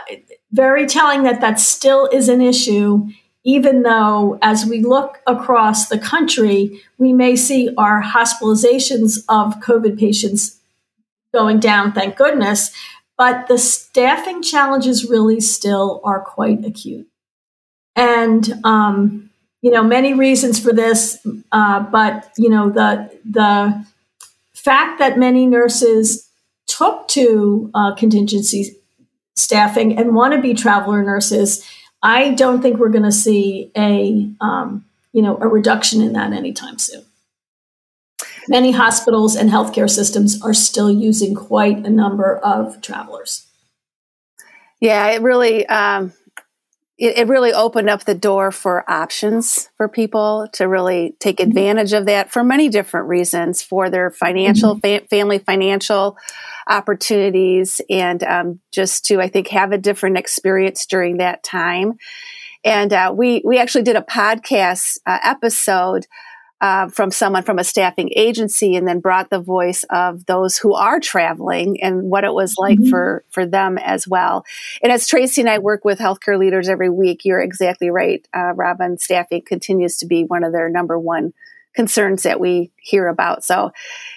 very 0.52 0.86
telling 0.86 1.22
that 1.22 1.40
that 1.40 1.58
still 1.60 2.06
is 2.12 2.28
an 2.28 2.42
issue, 2.42 3.08
even 3.48 3.82
though 3.82 4.38
as 4.42 4.66
we 4.66 4.82
look 4.82 5.22
across 5.26 5.88
the 5.88 5.98
country, 5.98 6.82
we 6.98 7.14
may 7.14 7.34
see 7.34 7.70
our 7.78 8.02
hospitalizations 8.02 9.24
of 9.26 9.58
COVID 9.60 9.98
patients 9.98 10.58
going 11.32 11.58
down, 11.58 11.92
thank 11.92 12.14
goodness. 12.14 12.70
But 13.16 13.48
the 13.48 13.56
staffing 13.56 14.42
challenges 14.42 15.08
really 15.08 15.40
still 15.40 16.02
are 16.04 16.20
quite 16.20 16.62
acute. 16.62 17.08
And, 17.96 18.52
um, 18.64 19.30
you 19.62 19.70
know, 19.70 19.82
many 19.82 20.12
reasons 20.12 20.60
for 20.60 20.74
this, 20.74 21.18
uh, 21.50 21.80
but, 21.80 22.30
you 22.36 22.50
know, 22.50 22.68
the, 22.68 23.10
the 23.24 23.82
fact 24.52 24.98
that 24.98 25.18
many 25.18 25.46
nurses 25.46 26.28
took 26.66 27.08
to 27.08 27.70
uh, 27.72 27.94
contingency 27.94 28.76
staffing 29.36 29.96
and 29.98 30.14
want 30.14 30.34
to 30.34 30.40
be 30.42 30.52
traveler 30.52 31.02
nurses, 31.02 31.64
I 32.02 32.32
don't 32.34 32.62
think 32.62 32.78
we're 32.78 32.90
going 32.90 33.04
to 33.04 33.12
see 33.12 33.72
a, 33.76 34.30
um, 34.40 34.84
you 35.12 35.22
know, 35.22 35.36
a 35.40 35.48
reduction 35.48 36.00
in 36.00 36.12
that 36.12 36.32
anytime 36.32 36.78
soon 36.78 37.04
many 38.48 38.70
hospitals 38.72 39.36
and 39.36 39.50
healthcare 39.50 39.90
systems 39.90 40.42
are 40.42 40.54
still 40.54 40.90
using 40.90 41.34
quite 41.34 41.78
a 41.86 41.90
number 41.90 42.38
of 42.38 42.80
travelers. 42.80 43.46
Yeah, 44.80 45.06
it 45.08 45.22
really 45.22 45.66
um, 45.66 46.12
it, 46.98 47.18
it, 47.18 47.28
really 47.28 47.52
opened 47.52 47.88
up 47.88 48.04
the 48.04 48.14
door 48.14 48.50
for 48.50 48.88
options 48.90 49.70
for 49.76 49.88
people 49.88 50.48
to 50.52 50.66
really 50.66 51.14
take 51.20 51.36
mm-hmm. 51.36 51.48
advantage 51.48 51.92
of 51.92 52.06
that 52.06 52.30
for 52.30 52.42
many 52.42 52.68
different 52.68 53.06
reasons 53.06 53.62
for 53.62 53.88
their 53.88 54.10
financial 54.10 54.76
mm-hmm. 54.76 55.04
fa- 55.04 55.08
family 55.08 55.38
financial 55.38 56.16
opportunities 56.66 57.80
and 57.88 58.22
um, 58.24 58.60
just 58.72 59.04
to 59.06 59.20
I 59.20 59.28
think 59.28 59.48
have 59.48 59.72
a 59.72 59.78
different 59.78 60.18
experience 60.18 60.86
during 60.86 61.18
that 61.18 61.42
time. 61.42 61.94
And 62.64 62.92
uh, 62.92 63.14
we 63.16 63.42
we 63.44 63.58
actually 63.58 63.84
did 63.84 63.96
a 63.96 64.02
podcast 64.02 64.98
uh, 65.06 65.18
episode 65.22 66.06
uh, 66.60 66.88
from 66.88 67.10
someone 67.10 67.42
from 67.42 67.58
a 67.58 67.64
staffing 67.64 68.10
agency 68.16 68.74
and 68.74 68.86
then 68.86 69.00
brought 69.00 69.30
the 69.30 69.40
voice 69.40 69.84
of 69.90 70.26
those 70.26 70.58
who 70.58 70.74
are 70.74 70.98
traveling 70.98 71.80
and 71.82 72.10
what 72.10 72.24
it 72.24 72.34
was 72.34 72.56
like 72.58 72.78
mm-hmm. 72.78 72.90
for 72.90 73.24
for 73.30 73.46
them 73.46 73.78
as 73.78 74.08
well 74.08 74.44
and 74.82 74.90
as 74.90 75.06
tracy 75.06 75.40
and 75.40 75.48
i 75.48 75.58
work 75.58 75.84
with 75.84 75.98
healthcare 75.98 76.38
leaders 76.38 76.68
every 76.68 76.90
week 76.90 77.24
you're 77.24 77.40
exactly 77.40 77.90
right 77.90 78.26
uh, 78.34 78.52
robin 78.54 78.98
staffing 78.98 79.42
continues 79.42 79.96
to 79.98 80.06
be 80.06 80.24
one 80.24 80.42
of 80.42 80.52
their 80.52 80.68
number 80.68 80.98
one 80.98 81.32
concerns 81.74 82.24
that 82.24 82.40
we 82.40 82.72
hear 82.76 83.06
about 83.06 83.44
so 83.44 83.70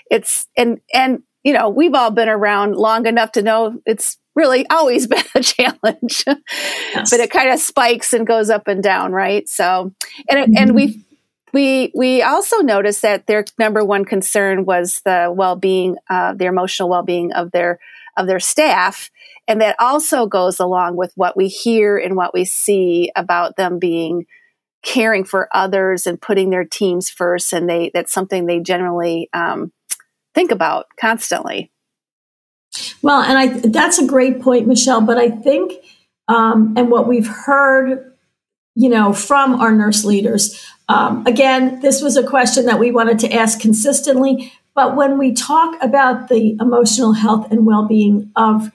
it's 0.10 0.48
and 0.57 0.81
and 0.93 1.21
you 1.43 1.53
know 1.53 1.69
we've 1.69 1.93
all 1.93 2.12
been 2.12 2.29
around 2.29 2.75
long 2.75 3.05
enough 3.05 3.31
to 3.31 3.43
know 3.43 3.79
it's 3.86 4.17
really 4.33 4.65
always 4.69 5.05
been 5.07 5.24
a 5.36 5.41
challenge 5.41 6.24
yes. 6.25 7.10
but 7.12 7.19
it 7.19 7.29
kind 7.29 7.51
of 7.51 7.60
spikes 7.60 8.13
and 8.13 8.25
goes 8.25 8.50
up 8.50 8.67
and 8.67 8.81
down 8.81 9.12
right 9.12 9.48
so 9.48 9.93
and 10.27 10.39
it, 10.39 10.50
mm-hmm. 10.50 10.57
and 10.57 10.74
we 10.74 11.05
we 11.53 11.91
we 11.96 12.22
also 12.22 12.58
noticed 12.58 13.01
that 13.01 13.27
their 13.27 13.46
number 13.58 13.84
one 13.84 14.05
concern 14.05 14.65
was 14.65 15.01
the 15.05 15.31
well-being, 15.36 15.98
uh, 16.10 16.34
the 16.34 16.46
emotional 16.46 16.89
well-being 16.89 17.34
of 17.34 17.51
their 17.51 17.79
of 18.17 18.27
their 18.27 18.39
staff, 18.39 19.10
and 19.48 19.62
that 19.62 19.75
also 19.79 20.25
goes 20.25 20.60
along 20.60 20.96
with 20.96 21.12
what 21.15 21.36
we 21.36 21.48
hear 21.48 21.98
and 21.98 22.15
what 22.15 22.34
we 22.34 22.46
see 22.46 23.12
about 23.15 23.55
them 23.55 23.79
being 23.79 24.25
caring 24.84 25.24
for 25.24 25.48
others 25.53 26.08
and 26.08 26.22
putting 26.22 26.50
their 26.50 26.65
teams 26.65 27.10
first, 27.10 27.53
and 27.53 27.70
they 27.70 27.91
that's 27.93 28.13
something 28.13 28.46
they 28.46 28.60
generally 28.60 29.29
um, 29.34 29.72
think 30.34 30.51
about 30.51 30.88
constantly. 31.00 31.72
Well, 33.01 33.22
and 33.22 33.38
I 33.38 33.48
that's 33.48 34.00
a 34.00 34.05
great 34.05 34.41
point, 34.41 34.67
Michelle. 34.67 35.01
But 35.01 35.17
I 35.17 35.29
think, 35.29 35.74
um, 36.27 36.74
and 36.77 36.89
what 36.89 37.08
we've 37.08 37.27
heard 37.27 38.12
you 38.75 38.89
know, 38.89 39.13
from 39.13 39.60
our 39.60 39.72
nurse 39.72 40.03
leaders. 40.03 40.65
Um, 40.91 41.25
again, 41.25 41.79
this 41.79 42.01
was 42.01 42.17
a 42.17 42.24
question 42.24 42.65
that 42.65 42.77
we 42.77 42.91
wanted 42.91 43.19
to 43.19 43.31
ask 43.33 43.62
consistently. 43.62 44.51
But 44.75 44.95
when 44.95 45.17
we 45.17 45.34
talk 45.34 45.82
about 45.82 46.27
the 46.27 46.58
emotional 46.60 47.13
health 47.13 47.51
and 47.51 47.65
well 47.65 47.88
being 47.88 48.32
of 48.36 48.71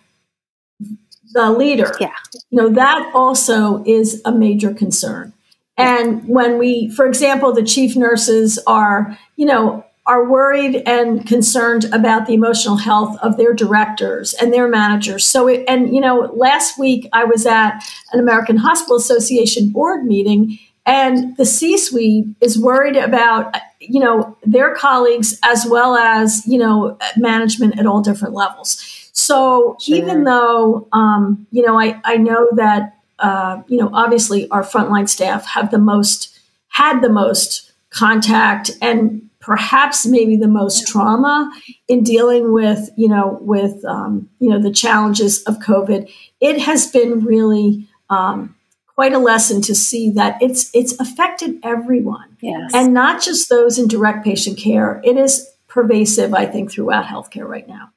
the 1.33 1.50
leader, 1.50 1.92
yeah. 2.00 2.14
you 2.50 2.62
know, 2.62 2.70
that 2.70 3.11
also 3.14 3.85
is 3.85 4.22
a 4.24 4.33
major 4.33 4.72
concern. 4.72 5.35
And 5.76 6.26
when 6.26 6.59
we, 6.59 6.88
for 6.90 7.07
example, 7.07 7.52
the 7.52 7.62
chief 7.62 7.96
nurses 7.96 8.59
are, 8.66 9.18
you 9.37 9.44
know, 9.44 9.85
are 10.07 10.24
worried 10.24 10.83
and 10.87 11.26
concerned 11.26 11.85
about 11.92 12.26
the 12.26 12.35
emotional 12.35 12.76
health 12.76 13.18
of 13.22 13.37
their 13.37 13.52
directors 13.52 14.33
and 14.35 14.55
their 14.55 14.68
managers. 14.68 15.24
So, 15.24 15.48
it, 15.48 15.64
and 15.68 15.94
you 15.94 16.00
know, 16.00 16.33
last 16.35 16.79
week 16.79 17.09
I 17.12 17.24
was 17.24 17.44
at 17.44 17.83
an 18.12 18.20
American 18.20 18.57
Hospital 18.57 18.96
Association 18.96 19.70
board 19.70 20.07
meeting, 20.07 20.59
and 20.87 21.37
the 21.37 21.44
C-suite 21.44 22.29
is 22.40 22.59
worried 22.59 22.96
about 22.96 23.57
you 23.81 24.01
know 24.01 24.37
their 24.44 24.75
colleagues 24.75 25.38
as 25.44 25.66
well 25.68 25.96
as 25.96 26.46
you 26.46 26.59
know 26.59 26.96
management 27.16 27.79
at 27.79 27.87
all 27.87 28.01
different 28.01 28.35
levels. 28.35 29.11
So, 29.12 29.77
sure. 29.81 29.96
even 29.96 30.25
though 30.25 30.88
um, 30.92 31.46
you 31.51 31.62
know, 31.66 31.79
I 31.79 32.01
I 32.05 32.16
know 32.16 32.49
that 32.55 32.96
uh, 33.18 33.62
you 33.68 33.79
know 33.79 33.90
obviously 33.92 34.49
our 34.51 34.62
frontline 34.62 35.09
staff 35.09 35.44
have 35.46 35.70
the 35.70 35.79
most 35.79 36.38
had 36.68 37.01
the 37.01 37.11
most 37.11 37.72
contact 37.90 38.70
and 38.83 39.29
perhaps 39.40 40.05
maybe 40.05 40.37
the 40.37 40.49
most 40.49 40.88
trauma 40.88 41.51
in 41.87 42.03
dealing 42.03 42.53
with 42.53 42.90
you 42.96 43.09
know 43.09 43.38
with 43.40 43.85
um, 43.85 44.29
you 44.40 44.51
know 44.51 44.61
the 44.61 44.72
challenges 44.72 45.42
of 45.44 45.57
covid 45.61 46.11
it 46.40 46.61
has 46.61 46.90
been 46.90 47.25
really 47.25 47.88
um, 48.11 48.56
quite 48.96 49.12
a 49.12 49.18
lesson 49.18 49.62
to 49.62 49.74
see 49.74 50.11
that 50.11 50.40
it's 50.42 50.70
it's 50.74 50.98
affected 50.98 51.61
everyone 51.62 52.37
yes. 52.40 52.72
and 52.74 52.92
not 52.92 53.22
just 53.22 53.48
those 53.48 53.78
in 53.78 53.87
direct 53.87 54.24
patient 54.24 54.59
care 54.59 55.00
it 55.04 55.16
is 55.16 55.48
pervasive 55.68 56.35
i 56.35 56.44
think 56.44 56.70
throughout 56.70 57.04
healthcare 57.04 57.46
right 57.46 57.68
now 57.68 57.90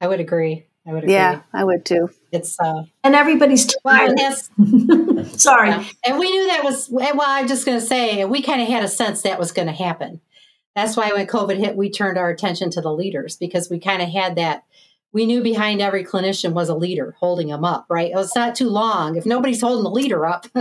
i 0.00 0.06
would 0.06 0.20
agree 0.20 0.66
I 0.86 0.92
would 0.92 1.04
agree. 1.04 1.14
Yeah, 1.14 1.42
I 1.52 1.62
would 1.62 1.84
too. 1.84 2.10
It's 2.32 2.58
uh, 2.58 2.84
and 3.04 3.14
everybody's 3.14 3.66
tired. 3.66 4.18
Well, 4.18 5.24
Sorry, 5.26 5.68
yeah. 5.68 5.84
and 6.06 6.18
we 6.18 6.30
knew 6.30 6.46
that 6.48 6.64
was. 6.64 6.88
Well, 6.90 7.20
I'm 7.20 7.48
just 7.48 7.66
going 7.66 7.78
to 7.78 7.84
say 7.84 8.24
we 8.24 8.42
kind 8.42 8.62
of 8.62 8.68
had 8.68 8.82
a 8.82 8.88
sense 8.88 9.22
that 9.22 9.38
was 9.38 9.52
going 9.52 9.68
to 9.68 9.74
happen. 9.74 10.20
That's 10.74 10.96
why 10.96 11.12
when 11.12 11.26
COVID 11.26 11.58
hit, 11.58 11.76
we 11.76 11.90
turned 11.90 12.16
our 12.16 12.30
attention 12.30 12.70
to 12.70 12.80
the 12.80 12.92
leaders 12.92 13.36
because 13.36 13.68
we 13.68 13.78
kind 13.78 14.00
of 14.00 14.08
had 14.08 14.36
that. 14.36 14.64
We 15.12 15.26
knew 15.26 15.42
behind 15.42 15.80
every 15.80 16.04
clinician 16.04 16.52
was 16.52 16.68
a 16.68 16.74
leader 16.74 17.16
holding 17.18 17.48
them 17.48 17.64
up. 17.64 17.86
Right? 17.88 18.12
It's 18.14 18.36
not 18.36 18.54
too 18.54 18.68
long 18.68 19.16
if 19.16 19.26
nobody's 19.26 19.60
holding 19.60 19.84
the 19.84 19.90
leader 19.90 20.26
up. 20.26 20.46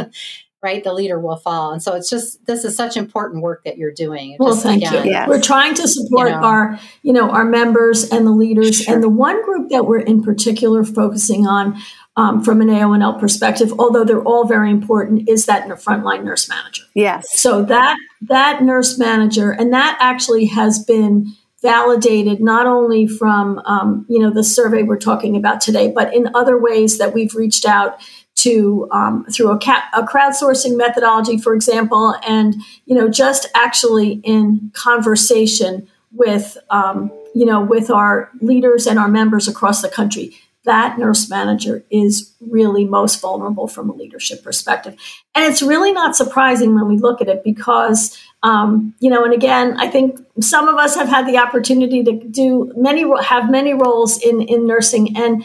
right, 0.62 0.84
the 0.84 0.94
leader 0.94 1.20
will 1.20 1.38
fall. 1.38 1.72
And 1.72 1.82
so 1.82 1.96
it's 1.96 2.10
just 2.10 2.46
this 2.46 2.66
is 2.66 2.76
such 2.76 2.98
important 2.98 3.42
work 3.42 3.64
that 3.64 3.78
you're 3.78 3.94
doing. 3.94 4.36
well, 4.40 4.56
thank 4.56 4.84
again, 4.84 5.06
you. 5.06 5.12
Yes. 5.12 5.30
We're 5.30 5.42
trying 5.42 5.74
to 5.76 5.88
support 5.88 6.30
you 6.30 6.36
know, 6.36 6.44
our, 6.44 6.80
you 7.02 7.14
know, 7.14 7.30
our 7.30 7.46
members 7.46 8.10
and 8.10 8.26
the 8.28 8.32
leaders. 8.32 8.82
Sure. 8.82 8.94
And 8.94 9.04
the 9.04 9.10
one 9.10 9.44
group 9.46 9.70
that 9.70 9.86
we're 9.86 10.00
in 10.00 10.22
particular 10.22 10.84
focusing 10.84 11.48
on 11.48 11.80
um, 12.18 12.44
from 12.44 12.60
an 12.60 12.68
AONL 12.68 13.20
perspective, 13.20 13.72
although 13.80 14.04
they're 14.04 14.24
all 14.24 14.46
very 14.46 14.70
important, 14.70 15.30
is 15.30 15.46
that 15.46 15.64
in 15.64 15.72
a 15.72 15.76
frontline 15.76 16.24
nurse 16.26 16.50
manager. 16.50 16.84
Yes. 16.94 17.40
So 17.40 17.64
that 17.64 17.98
that 18.24 18.62
nurse 18.62 18.98
manager, 18.98 19.52
and 19.52 19.72
that 19.72 19.98
actually 20.02 20.46
has 20.48 20.84
been 20.84 21.34
validated 21.62 22.40
not 22.40 22.66
only 22.66 23.08
from 23.08 23.60
um, 23.66 24.06
you 24.10 24.20
know 24.20 24.32
the 24.32 24.44
survey 24.44 24.84
we're 24.84 24.98
talking 24.98 25.36
about 25.36 25.62
today, 25.62 25.92
but 25.92 26.14
in 26.14 26.30
other 26.36 26.58
ways 26.58 26.98
that 26.98 27.14
we've 27.14 27.36
reached 27.36 27.66
out 27.66 28.00
to 28.36 28.88
um, 28.92 29.26
through 29.26 29.52
a, 29.52 29.60
ca- 29.60 29.90
a, 29.94 30.04
crowdsourcing 30.04 30.78
methodology, 30.78 31.38
for 31.38 31.54
example, 31.54 32.16
and 32.28 32.56
you 32.86 32.96
know 32.96 33.10
just 33.10 33.48
actually 33.56 34.22
in 34.24 34.72
conversation 34.74 35.88
with 36.12 36.58
um, 36.70 37.12
you 37.36 37.46
know 37.46 37.62
with 37.62 37.90
our 37.90 38.32
leaders 38.42 38.88
and 38.88 38.98
our 38.98 39.10
members 39.10 39.48
across 39.48 39.82
the 39.82 39.90
country. 39.90 40.36
That 40.66 41.00
nurse 41.00 41.30
manager 41.30 41.84
is 41.90 42.34
really 42.42 42.86
most 42.86 43.22
vulnerable 43.22 43.68
from 43.68 43.90
a 43.90 43.94
leadership 43.94 44.44
perspective, 44.44 44.96
and 45.36 45.46
it's 45.46 45.62
really 45.62 45.92
not 45.92 46.16
surprising 46.16 46.76
when 46.76 46.88
we 46.88 46.98
look 46.98 47.22
at 47.22 47.28
it 47.28 47.44
because 47.44 48.18
um, 48.44 48.96
you 49.00 49.10
know. 49.10 49.24
And 49.24 49.34
again, 49.34 49.76
I 49.78 49.88
think 49.88 50.20
some 50.40 50.68
of 50.68 50.76
us 50.76 50.96
have 50.96 51.10
had 51.10 51.28
the 51.28 51.38
opportunity 51.38 52.04
to 52.04 52.12
do 52.12 52.72
many 52.76 53.06
have 53.24 53.50
many 53.50 53.74
roles 53.74 54.22
in 54.22 54.42
in 54.42 54.68
nursing, 54.68 55.18
and 55.18 55.44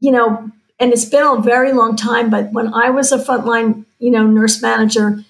you 0.00 0.10
know 0.10 0.50
and 0.80 0.92
it's 0.92 1.04
been 1.04 1.24
a 1.24 1.40
very 1.40 1.72
long 1.72 1.96
time, 1.96 2.30
but 2.30 2.52
when 2.52 2.72
I 2.72 2.90
was 2.90 3.10
a 3.10 3.18
frontline, 3.18 3.84
you 3.98 4.10
know, 4.10 4.26
nurse 4.26 4.62
manager, 4.62 5.24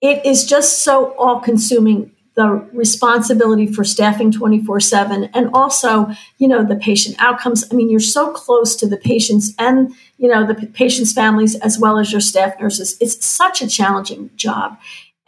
it 0.00 0.24
is 0.24 0.44
just 0.44 0.80
so 0.80 1.12
all 1.16 1.40
consuming 1.40 2.12
the 2.36 2.46
responsibility 2.72 3.66
for 3.66 3.82
staffing 3.82 4.30
24 4.30 4.78
7 4.78 5.24
and 5.34 5.50
also 5.52 6.08
you 6.38 6.46
know 6.46 6.64
the 6.64 6.76
patient 6.76 7.16
outcomes 7.18 7.64
i 7.72 7.74
mean 7.74 7.90
you're 7.90 7.98
so 7.98 8.30
close 8.30 8.76
to 8.76 8.86
the 8.86 8.96
patients 8.96 9.54
and 9.58 9.92
you 10.18 10.28
know 10.28 10.46
the 10.46 10.54
patients 10.68 11.12
families 11.12 11.56
as 11.56 11.80
well 11.80 11.98
as 11.98 12.12
your 12.12 12.20
staff 12.20 12.54
nurses 12.60 12.96
it's 13.00 13.26
such 13.26 13.60
a 13.60 13.66
challenging 13.66 14.30
job 14.36 14.78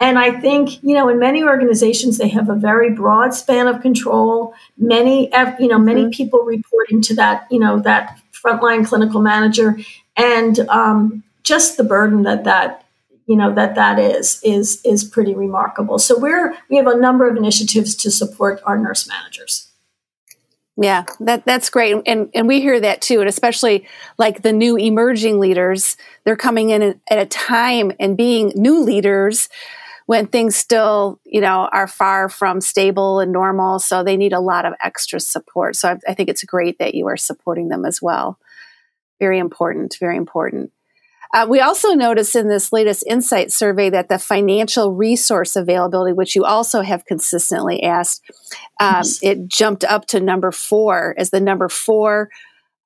And 0.01 0.17
I 0.17 0.31
think, 0.41 0.83
you 0.83 0.95
know, 0.95 1.07
in 1.09 1.19
many 1.19 1.43
organizations, 1.43 2.17
they 2.17 2.27
have 2.29 2.49
a 2.49 2.55
very 2.55 2.89
broad 2.89 3.35
span 3.35 3.67
of 3.67 3.83
control. 3.83 4.55
Many, 4.75 5.31
you 5.59 5.67
know, 5.67 5.77
many 5.77 6.01
mm-hmm. 6.01 6.09
people 6.09 6.39
reporting 6.39 7.01
to 7.03 7.15
that, 7.15 7.45
you 7.51 7.59
know, 7.59 7.79
that 7.81 8.19
frontline 8.33 8.83
clinical 8.83 9.21
manager, 9.21 9.77
and 10.17 10.59
um, 10.69 11.23
just 11.43 11.77
the 11.77 11.83
burden 11.83 12.23
that 12.23 12.45
that, 12.45 12.83
you 13.27 13.35
know, 13.35 13.53
that 13.53 13.75
that 13.75 13.99
is 13.99 14.41
is 14.43 14.81
is 14.83 15.03
pretty 15.03 15.35
remarkable. 15.35 15.99
So 15.99 16.17
we're 16.17 16.57
we 16.67 16.77
have 16.77 16.87
a 16.87 16.97
number 16.97 17.29
of 17.29 17.37
initiatives 17.37 17.95
to 17.97 18.09
support 18.09 18.59
our 18.65 18.79
nurse 18.79 19.07
managers. 19.07 19.67
Yeah, 20.77 21.03
that 21.19 21.45
that's 21.45 21.69
great, 21.69 22.01
and 22.07 22.27
and 22.33 22.47
we 22.47 22.59
hear 22.59 22.79
that 22.79 23.03
too, 23.03 23.19
and 23.19 23.29
especially 23.29 23.87
like 24.17 24.41
the 24.41 24.51
new 24.51 24.77
emerging 24.77 25.39
leaders, 25.39 25.95
they're 26.23 26.35
coming 26.35 26.71
in 26.71 26.99
at 27.07 27.19
a 27.19 27.27
time 27.27 27.91
and 27.99 28.17
being 28.17 28.51
new 28.55 28.81
leaders 28.81 29.47
when 30.11 30.27
things 30.27 30.57
still, 30.57 31.21
you 31.23 31.39
know, 31.39 31.69
are 31.71 31.87
far 31.87 32.27
from 32.27 32.59
stable 32.59 33.21
and 33.21 33.31
normal. 33.31 33.79
So 33.79 34.03
they 34.03 34.17
need 34.17 34.33
a 34.33 34.41
lot 34.41 34.65
of 34.65 34.73
extra 34.83 35.21
support. 35.21 35.77
So 35.77 35.87
I, 35.87 35.99
I 36.05 36.13
think 36.13 36.27
it's 36.27 36.43
great 36.43 36.79
that 36.79 36.95
you 36.95 37.07
are 37.07 37.15
supporting 37.15 37.69
them 37.69 37.85
as 37.85 38.01
well. 38.01 38.37
Very 39.21 39.39
important. 39.39 39.95
Very 40.01 40.17
important. 40.17 40.73
Uh, 41.33 41.47
we 41.47 41.61
also 41.61 41.93
noticed 41.93 42.35
in 42.35 42.49
this 42.49 42.73
latest 42.73 43.05
insight 43.07 43.53
survey 43.53 43.89
that 43.89 44.09
the 44.09 44.19
financial 44.19 44.91
resource 44.91 45.55
availability, 45.55 46.11
which 46.11 46.35
you 46.35 46.43
also 46.43 46.81
have 46.81 47.05
consistently 47.05 47.81
asked, 47.81 48.21
um, 48.81 49.05
it 49.21 49.47
jumped 49.47 49.85
up 49.85 50.07
to 50.07 50.19
number 50.19 50.51
four 50.51 51.15
as 51.17 51.29
the 51.29 51.39
number 51.39 51.69
four 51.69 52.29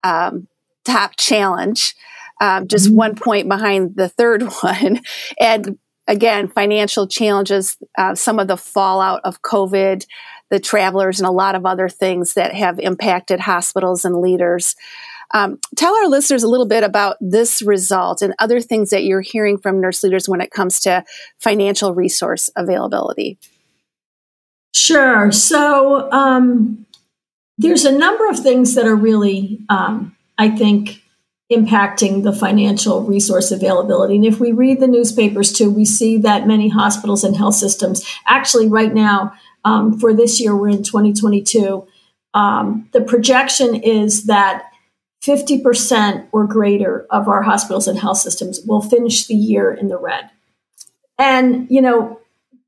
um, 0.04 0.48
top 0.84 1.16
challenge, 1.18 1.96
um, 2.40 2.68
just 2.68 2.90
mm-hmm. 2.90 2.98
one 2.98 3.16
point 3.16 3.48
behind 3.48 3.96
the 3.96 4.10
third 4.10 4.44
one. 4.62 5.02
And 5.40 5.80
again, 6.08 6.48
financial 6.48 7.08
challenges, 7.08 7.78
uh, 7.98 8.16
some 8.16 8.40
of 8.40 8.48
the 8.48 8.58
fallout 8.58 9.22
of 9.24 9.42
COVID, 9.42 10.06
the 10.50 10.60
travelers, 10.60 11.20
and 11.20 11.28
a 11.28 11.32
lot 11.32 11.56
of 11.56 11.66
other 11.66 11.90
things 11.90 12.34
that 12.36 12.54
have 12.54 12.80
impacted 12.80 13.40
hospitals 13.40 14.06
and 14.06 14.22
leaders. 14.22 14.76
Um, 15.34 15.60
tell 15.76 15.96
our 15.96 16.08
listeners 16.08 16.44
a 16.44 16.48
little 16.48 16.68
bit 16.68 16.84
about 16.84 17.18
this 17.20 17.62
result 17.62 18.22
and 18.22 18.34
other 18.40 18.62
things 18.62 18.92
that 18.92 19.04
you're 19.04 19.22
hearing 19.22 19.58
from 19.58 19.82
nurse 19.82 20.04
leaders 20.04 20.30
when 20.30 20.40
it 20.40 20.52
comes 20.52 20.80
to 20.82 21.04
financial 21.40 21.94
resource 21.94 22.52
availability. 22.56 23.40
Sure. 24.74 25.32
So 25.32 26.12
um, 26.12 26.86
there's 27.58 27.86
a 27.86 27.98
number 27.98 28.30
of 28.30 28.40
things 28.40 28.76
that 28.76 28.86
are 28.86 28.96
really, 28.96 29.60
um, 29.70 30.16
I 30.38 30.50
think, 30.50 31.02
impacting 31.52 32.24
the 32.24 32.34
financial 32.34 33.04
resource 33.04 33.52
availability. 33.52 34.16
And 34.16 34.26
if 34.26 34.40
we 34.40 34.52
read 34.52 34.80
the 34.80 34.88
newspapers 34.88 35.54
too, 35.54 35.70
we 35.70 35.86
see 35.86 36.18
that 36.20 36.48
many 36.48 36.70
hospitals 36.70 37.24
and 37.24 37.36
health 37.36 37.56
systems, 37.56 38.04
actually, 38.26 38.68
right 38.68 38.94
now, 38.94 39.34
um, 39.64 40.00
for 40.00 40.14
this 40.14 40.40
year, 40.40 40.56
we're 40.56 40.70
in 40.70 40.84
2022, 40.84 41.88
um, 42.34 42.90
the 42.94 43.02
projection 43.02 43.76
is 43.76 44.26
that 44.26 44.72
50% 45.24 46.28
or 46.32 46.46
greater 46.46 47.08
of 47.10 47.28
our 47.28 47.42
hospitals 47.42 47.88
and 47.88 47.98
health 47.98 48.18
systems 48.18 48.62
will 48.66 48.82
finish 48.82 49.26
the 49.26 49.34
year 49.34 49.74
in 49.74 49.88
the 49.88 49.98
red. 49.98 50.30
And, 51.18 51.68
you 51.70 51.82
know, 51.82 52.20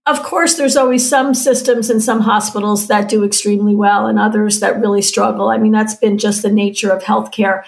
of 0.08 0.24
course, 0.24 0.56
there's 0.56 0.78
always 0.78 1.08
some 1.08 1.34
systems 1.34 1.90
and 1.90 2.02
some 2.02 2.22
hospitals 2.22 2.88
that 2.88 3.10
do 3.10 3.26
extremely 3.26 3.76
well 3.76 4.08
and 4.08 4.18
others 4.18 4.62
that 4.62 4.80
really 4.80 5.02
struggle. 5.02 5.50
I 5.50 5.58
mean, 5.58 5.74
that's 5.74 5.96
been 5.96 6.18
just 6.18 6.42
the 6.42 6.52
nature 6.52 6.90
of 6.90 7.04
healthcare. 7.04 7.64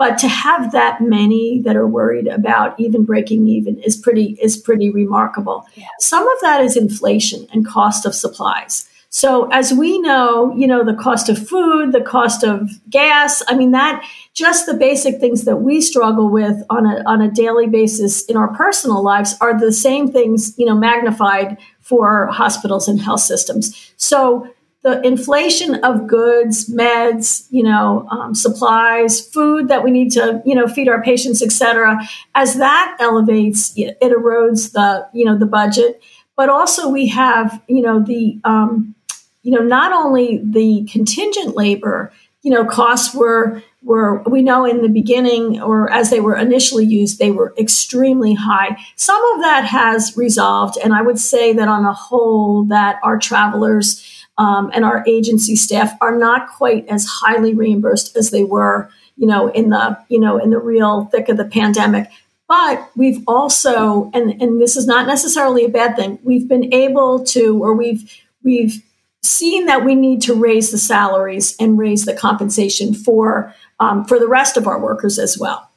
But 0.00 0.16
to 0.20 0.28
have 0.28 0.72
that 0.72 1.02
many 1.02 1.60
that 1.60 1.76
are 1.76 1.86
worried 1.86 2.26
about 2.26 2.80
even 2.80 3.04
breaking 3.04 3.46
even 3.48 3.78
is 3.80 3.98
pretty 3.98 4.38
is 4.40 4.56
pretty 4.56 4.88
remarkable. 4.88 5.66
Yeah. 5.74 5.88
Some 5.98 6.26
of 6.26 6.40
that 6.40 6.62
is 6.62 6.74
inflation 6.74 7.46
and 7.52 7.66
cost 7.66 8.06
of 8.06 8.14
supplies. 8.14 8.88
So 9.10 9.50
as 9.50 9.74
we 9.74 9.98
know, 9.98 10.54
you 10.56 10.66
know, 10.66 10.84
the 10.84 10.94
cost 10.94 11.28
of 11.28 11.46
food, 11.46 11.92
the 11.92 12.00
cost 12.00 12.42
of 12.42 12.70
gas, 12.88 13.42
I 13.46 13.54
mean 13.54 13.72
that 13.72 14.02
just 14.32 14.64
the 14.64 14.72
basic 14.72 15.20
things 15.20 15.44
that 15.44 15.56
we 15.56 15.82
struggle 15.82 16.30
with 16.30 16.56
on 16.70 16.86
a 16.86 17.02
on 17.04 17.20
a 17.20 17.30
daily 17.30 17.66
basis 17.66 18.24
in 18.24 18.38
our 18.38 18.48
personal 18.54 19.02
lives 19.02 19.36
are 19.42 19.60
the 19.60 19.70
same 19.70 20.10
things, 20.10 20.54
you 20.56 20.64
know, 20.64 20.74
magnified 20.74 21.58
for 21.80 22.28
hospitals 22.28 22.88
and 22.88 23.02
health 23.02 23.20
systems. 23.20 23.92
So 23.98 24.48
the 24.82 25.04
inflation 25.06 25.74
of 25.84 26.06
goods, 26.06 26.70
meds, 26.70 27.46
you 27.50 27.62
know, 27.62 28.08
um, 28.10 28.34
supplies, 28.34 29.20
food 29.20 29.68
that 29.68 29.84
we 29.84 29.90
need 29.90 30.10
to, 30.12 30.42
you 30.46 30.54
know, 30.54 30.66
feed 30.66 30.88
our 30.88 31.02
patients, 31.02 31.42
et 31.42 31.52
cetera, 31.52 32.00
as 32.34 32.56
that 32.56 32.96
elevates, 32.98 33.74
it 33.76 33.98
erodes 34.00 34.72
the, 34.72 35.06
you 35.12 35.24
know, 35.24 35.36
the 35.36 35.46
budget. 35.46 36.02
But 36.36 36.48
also 36.48 36.88
we 36.88 37.08
have, 37.08 37.62
you 37.68 37.82
know, 37.82 38.00
the 38.00 38.40
um, 38.44 38.94
you 39.42 39.52
know, 39.52 39.62
not 39.62 39.92
only 39.92 40.40
the 40.42 40.84
contingent 40.90 41.56
labor, 41.56 42.12
you 42.42 42.50
know, 42.50 42.64
costs 42.64 43.14
were 43.14 43.62
were 43.82 44.22
we 44.22 44.42
know 44.42 44.64
in 44.66 44.82
the 44.82 44.88
beginning 44.88 45.60
or 45.60 45.90
as 45.90 46.10
they 46.10 46.20
were 46.20 46.36
initially 46.36 46.84
used, 46.84 47.18
they 47.18 47.30
were 47.30 47.54
extremely 47.58 48.34
high. 48.34 48.76
Some 48.96 49.22
of 49.34 49.40
that 49.42 49.64
has 49.64 50.16
resolved, 50.16 50.78
and 50.82 50.94
I 50.94 51.02
would 51.02 51.18
say 51.18 51.52
that 51.52 51.68
on 51.68 51.84
a 51.84 51.92
whole, 51.92 52.64
that 52.64 52.98
our 53.02 53.18
travelers 53.18 54.19
um, 54.40 54.70
and 54.72 54.86
our 54.86 55.04
agency 55.06 55.54
staff 55.54 55.92
are 56.00 56.16
not 56.16 56.48
quite 56.48 56.88
as 56.88 57.04
highly 57.04 57.52
reimbursed 57.52 58.16
as 58.16 58.30
they 58.30 58.42
were, 58.42 58.90
you 59.18 59.26
know, 59.26 59.48
in 59.48 59.68
the 59.68 59.98
you 60.08 60.18
know 60.18 60.38
in 60.38 60.48
the 60.50 60.58
real 60.58 61.04
thick 61.06 61.28
of 61.28 61.36
the 61.36 61.44
pandemic. 61.44 62.08
But 62.48 62.90
we've 62.96 63.22
also, 63.28 64.10
and, 64.12 64.42
and 64.42 64.60
this 64.60 64.76
is 64.76 64.86
not 64.86 65.06
necessarily 65.06 65.66
a 65.66 65.68
bad 65.68 65.94
thing, 65.94 66.18
we've 66.24 66.48
been 66.48 66.72
able 66.74 67.22
to, 67.26 67.62
or 67.62 67.74
we've 67.74 68.10
we've 68.42 68.82
seen 69.22 69.66
that 69.66 69.84
we 69.84 69.94
need 69.94 70.22
to 70.22 70.34
raise 70.34 70.70
the 70.70 70.78
salaries 70.78 71.54
and 71.60 71.78
raise 71.78 72.06
the 72.06 72.14
compensation 72.14 72.94
for 72.94 73.54
um, 73.78 74.06
for 74.06 74.18
the 74.18 74.26
rest 74.26 74.56
of 74.56 74.66
our 74.66 74.80
workers 74.80 75.18
as 75.18 75.38
well. 75.38 75.70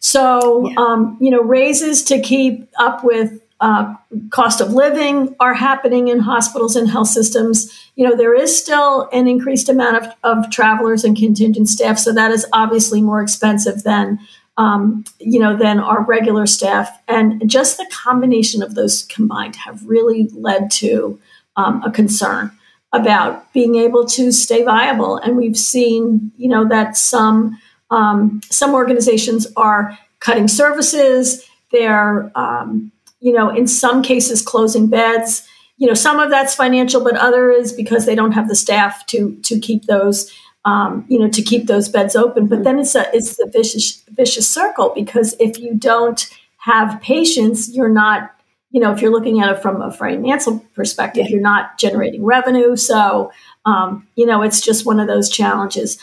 So, 0.00 0.68
yeah. 0.68 0.74
um, 0.76 1.18
you 1.20 1.30
know, 1.30 1.40
raises 1.40 2.02
to 2.04 2.20
keep 2.20 2.68
up 2.78 3.04
with 3.04 3.40
uh, 3.60 3.94
cost 4.30 4.60
of 4.60 4.72
living 4.72 5.34
are 5.40 5.54
happening 5.54 6.08
in 6.08 6.20
hospitals 6.20 6.76
and 6.76 6.88
health 6.88 7.08
systems. 7.08 7.72
You 7.96 8.08
know, 8.08 8.16
there 8.16 8.34
is 8.34 8.56
still 8.56 9.08
an 9.12 9.26
increased 9.26 9.68
amount 9.68 9.96
of, 9.96 10.12
of 10.22 10.50
travelers 10.50 11.04
and 11.04 11.16
contingent 11.16 11.68
staff, 11.68 11.98
so 11.98 12.12
that 12.12 12.30
is 12.30 12.46
obviously 12.52 13.02
more 13.02 13.20
expensive 13.20 13.82
than 13.82 14.18
um, 14.56 15.04
you 15.18 15.38
know 15.38 15.56
than 15.56 15.80
our 15.80 16.02
regular 16.02 16.46
staff. 16.46 16.90
And 17.08 17.48
just 17.50 17.76
the 17.76 17.86
combination 17.90 18.62
of 18.62 18.74
those 18.74 19.04
combined 19.04 19.56
have 19.56 19.84
really 19.84 20.28
led 20.34 20.70
to 20.72 21.18
um, 21.56 21.82
a 21.82 21.90
concern 21.90 22.52
about 22.92 23.52
being 23.52 23.74
able 23.74 24.06
to 24.06 24.32
stay 24.32 24.64
viable. 24.64 25.18
And 25.18 25.36
we've 25.36 25.58
seen, 25.58 26.32
you 26.36 26.48
know, 26.48 26.66
that 26.68 26.96
some 26.96 27.58
um, 27.90 28.40
some 28.50 28.74
organizations 28.74 29.46
are 29.56 29.98
cutting 30.20 30.48
services. 30.48 31.44
They're, 31.72 32.30
um, 32.34 32.92
you 33.20 33.32
know, 33.32 33.50
in 33.50 33.66
some 33.66 34.02
cases 34.02 34.42
closing 34.42 34.88
beds. 34.88 35.46
You 35.76 35.86
know, 35.86 35.94
some 35.94 36.18
of 36.18 36.28
that's 36.30 36.56
financial, 36.56 37.04
but 37.04 37.16
other 37.16 37.52
is 37.52 37.72
because 37.72 38.04
they 38.04 38.16
don't 38.16 38.32
have 38.32 38.48
the 38.48 38.56
staff 38.56 39.06
to 39.06 39.36
to 39.42 39.58
keep 39.58 39.84
those. 39.84 40.32
Um, 40.64 41.06
you 41.08 41.18
know, 41.18 41.28
to 41.30 41.40
keep 41.40 41.66
those 41.66 41.88
beds 41.88 42.14
open, 42.14 42.46
but 42.46 42.64
then 42.64 42.78
it's 42.78 42.94
a 42.94 43.08
it's 43.14 43.40
a 43.40 43.46
vicious 43.46 44.02
vicious 44.10 44.46
circle 44.46 44.92
because 44.94 45.34
if 45.40 45.58
you 45.58 45.74
don't 45.74 46.28
have 46.58 47.00
patients, 47.00 47.70
you're 47.74 47.88
not 47.88 48.32
you 48.70 48.80
know, 48.80 48.92
if 48.92 49.00
you're 49.00 49.12
looking 49.12 49.40
at 49.40 49.50
it 49.50 49.62
from 49.62 49.80
a 49.80 49.90
financial 49.90 50.58
perspective, 50.74 51.28
you're 51.30 51.40
not 51.40 51.78
generating 51.78 52.24
revenue. 52.24 52.76
So, 52.76 53.32
um, 53.64 54.06
you 54.14 54.26
know, 54.26 54.42
it's 54.42 54.60
just 54.60 54.84
one 54.84 55.00
of 55.00 55.06
those 55.06 55.30
challenges. 55.30 55.98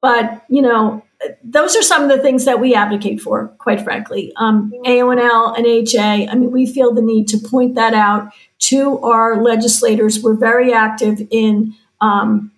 But, 0.00 0.44
you 0.48 0.62
know, 0.62 1.02
those 1.44 1.76
are 1.76 1.82
some 1.82 2.02
of 2.02 2.08
the 2.08 2.22
things 2.22 2.46
that 2.46 2.60
we 2.60 2.74
advocate 2.74 3.20
for, 3.20 3.48
quite 3.58 3.82
frankly. 3.82 4.32
Um, 4.36 4.72
AONL 4.86 5.56
and 5.56 5.66
HA, 5.66 6.28
I 6.28 6.34
mean, 6.34 6.50
we 6.50 6.66
feel 6.66 6.94
the 6.94 7.02
need 7.02 7.28
to 7.28 7.38
point 7.38 7.74
that 7.74 7.92
out 7.92 8.32
to 8.60 8.98
our 9.00 9.42
legislators. 9.42 10.22
We're 10.22 10.34
very 10.34 10.72
active 10.72 11.20
in 11.30 11.74
um, 12.00 12.52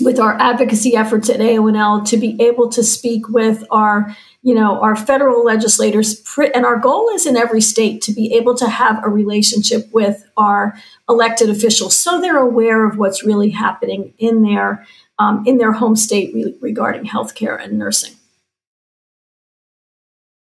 with 0.00 0.18
our 0.18 0.34
advocacy 0.40 0.96
efforts 0.96 1.28
at 1.28 1.40
AONL 1.40 2.06
to 2.08 2.16
be 2.16 2.40
able 2.40 2.68
to 2.70 2.82
speak 2.82 3.28
with 3.28 3.64
our 3.70 4.16
you 4.42 4.54
know 4.54 4.80
our 4.80 4.96
federal 4.96 5.44
legislators 5.44 6.22
and 6.54 6.64
our 6.64 6.78
goal 6.78 7.08
is 7.14 7.26
in 7.26 7.36
every 7.36 7.60
state 7.60 8.02
to 8.02 8.12
be 8.12 8.32
able 8.34 8.54
to 8.54 8.68
have 8.68 9.04
a 9.04 9.08
relationship 9.08 9.88
with 9.92 10.28
our 10.36 10.74
elected 11.08 11.48
officials 11.48 11.96
so 11.96 12.20
they're 12.20 12.38
aware 12.38 12.84
of 12.86 12.98
what's 12.98 13.22
really 13.22 13.50
happening 13.50 14.12
in 14.18 14.42
their 14.42 14.84
um, 15.18 15.44
in 15.46 15.58
their 15.58 15.72
home 15.72 15.96
state 15.96 16.34
re- 16.34 16.56
regarding 16.60 17.04
healthcare 17.04 17.62
and 17.62 17.78
nursing 17.78 18.14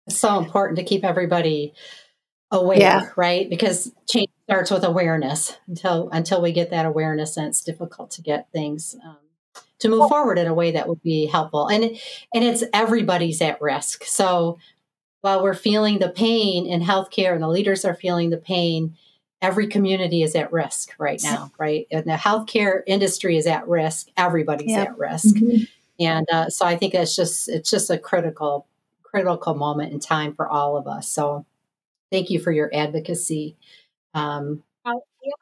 it's 0.07 0.19
so 0.19 0.39
important 0.39 0.79
to 0.79 0.85
keep 0.85 1.05
everybody 1.05 1.73
aware 2.51 2.79
yeah. 2.79 3.09
right 3.17 3.51
because 3.51 3.93
change 4.09 4.31
starts 4.45 4.71
with 4.71 4.85
awareness 4.85 5.57
until 5.67 6.09
until 6.11 6.41
we 6.41 6.53
get 6.53 6.71
that 6.71 6.87
awareness 6.87 7.37
and 7.37 7.49
it's 7.49 7.65
difficult 7.65 8.13
to 8.13 8.23
get 8.23 8.51
things 8.53 8.95
um, 9.05 9.17
to 9.79 9.89
move 9.89 10.09
forward 10.09 10.39
in 10.39 10.47
a 10.47 10.55
way 10.55 10.73
that 10.73 10.89
would 10.89 11.03
be 11.03 11.27
helpful. 11.27 11.69
And 11.69 11.85
and 12.35 12.45
it's 12.45 12.65
everybody's 12.73 13.41
at 13.43 13.61
risk. 13.61 14.05
So 14.05 14.59
while 15.21 15.43
we're 15.43 15.55
feeling 15.55 15.99
the 15.99 16.09
pain 16.09 16.67
in 16.67 16.81
healthcare 16.83 17.33
and 17.33 17.43
the 17.43 17.49
leaders 17.49 17.85
are 17.85 17.95
feeling 17.95 18.31
the 18.31 18.37
pain, 18.37 18.97
every 19.43 19.67
community 19.67 20.23
is 20.23 20.35
at 20.35 20.53
risk 20.53 20.95
right 20.99 21.21
now, 21.23 21.51
right? 21.59 21.87
And 21.91 22.05
the 22.05 22.13
healthcare 22.13 22.83
industry 22.87 23.37
is 23.37 23.47
at 23.47 23.69
risk. 23.69 24.09
Everybody's 24.17 24.71
yep. 24.71 24.89
at 24.89 24.99
risk. 24.99 25.35
Mm-hmm. 25.37 25.65
And 25.99 26.27
uh, 26.31 26.51
so 26.51 26.67
I 26.67 26.77
think 26.77 26.95
it's 26.95 27.17
just 27.17 27.49
it's 27.49 27.71
just 27.71 27.91
a 27.91 27.99
critical 27.99 28.67
critical 29.03 29.55
moment 29.55 29.93
in 29.93 30.01
time 30.01 30.35
for 30.35 30.49
all 30.49 30.77
of 30.77 30.87
us. 30.87 31.09
So 31.09 31.47
thank 32.11 32.31
you 32.31 32.39
for 32.39 32.53
your 32.53 32.71
advocacy. 32.75 33.57
Um, 34.15 34.63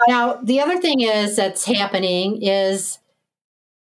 now, 0.09 0.35
the 0.42 0.61
other 0.61 0.80
thing 0.80 1.00
is 1.00 1.37
that's 1.37 1.64
happening 1.64 2.42
is 2.42 2.98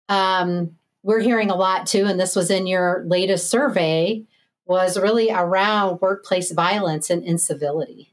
um, 0.08 0.78
we're 1.04 1.20
hearing 1.20 1.50
a 1.50 1.56
lot 1.56 1.88
too, 1.88 2.06
and 2.06 2.20
this 2.20 2.36
was 2.36 2.50
in 2.50 2.68
your 2.68 3.04
latest 3.06 3.50
survey, 3.50 4.24
was 4.66 4.98
really 4.98 5.30
around 5.32 6.02
workplace 6.02 6.52
violence 6.52 7.10
and 7.10 7.24
incivility. 7.24 8.09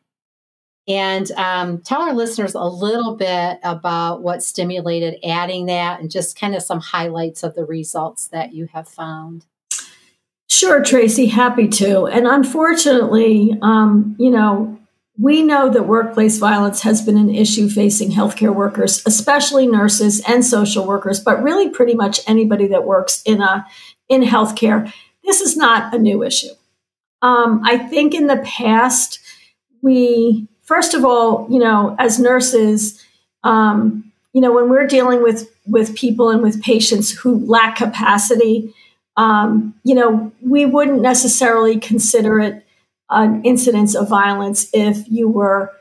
And 0.89 1.31
um, 1.33 1.79
tell 1.79 2.03
our 2.03 2.15
listeners 2.15 2.55
a 2.55 2.63
little 2.65 3.17
bit 3.17 3.59
about 3.65 4.23
what 4.23 4.43
stimulated 4.43 5.19
adding 5.25 5.67
that 5.67 6.01
and 6.01 6.11
just 6.11 6.39
kind 6.39 6.55
of 6.55 6.63
some 6.63 6.81
highlights 6.81 7.43
of 7.43 7.55
the 7.55 7.65
results 7.65 8.29
that 8.29 8.55
you 8.55 8.69
have 8.73 8.89
found. 8.89 9.47
Sure, 10.49 10.83
Tracy, 10.83 11.27
happy 11.27 11.67
to. 11.69 12.07
And 12.07 12.27
unfortunately, 12.27 13.59
um, 13.63 14.15
you 14.19 14.31
know, 14.31 14.79
we 15.19 15.43
know 15.43 15.71
that 15.71 15.89
workplace 15.89 16.39
violence 16.39 16.83
has 16.83 17.03
been 17.03 17.17
an 17.17 17.35
issue 17.35 17.69
facing 17.69 18.11
healthcare 18.11 18.55
workers, 18.55 19.03
especially 19.07 19.67
nurses 19.67 20.23
and 20.29 20.45
social 20.45 20.87
workers, 20.87 21.19
but 21.19 21.43
really 21.43 21.71
pretty 21.71 21.95
much 21.95 22.21
anybody 22.29 22.69
that 22.69 22.85
works 22.85 23.23
in 23.25 23.41
a 23.41 23.67
in 24.09 24.23
healthcare. 24.23 24.93
This 25.25 25.41
is 25.41 25.57
not 25.57 25.93
a 25.95 25.99
new 25.99 26.23
issue. 26.23 26.55
Um, 27.23 27.63
I 27.65 27.79
think 27.79 28.15
in 28.15 28.27
the 28.27 28.43
past, 28.45 29.19
we 29.83 30.47
first 30.67 30.93
of 30.93 31.05
all, 31.05 31.47
you 31.51 31.59
know, 31.59 31.97
as 31.99 32.19
nurses, 32.19 33.03
um, 33.43 34.13
you 34.33 34.41
know, 34.43 34.53
when 34.53 34.69
we're 34.69 34.87
dealing 34.87 35.23
with 35.23 35.51
with 35.67 35.97
people 35.97 36.29
and 36.29 36.43
with 36.43 36.63
patients 36.63 37.11
who 37.11 37.45
lack 37.47 37.77
capacity, 37.77 38.75
um, 39.17 39.75
you 39.83 39.95
know, 39.95 40.31
we 40.43 40.67
wouldn't 40.67 41.01
necessarily 41.01 41.81
consider 41.81 42.39
it 42.39 42.65
an 43.09 43.43
incidence 43.45 43.95
of 43.95 44.09
violence 44.09 44.69
if 44.73 45.09
you 45.09 45.29
were 45.29 45.73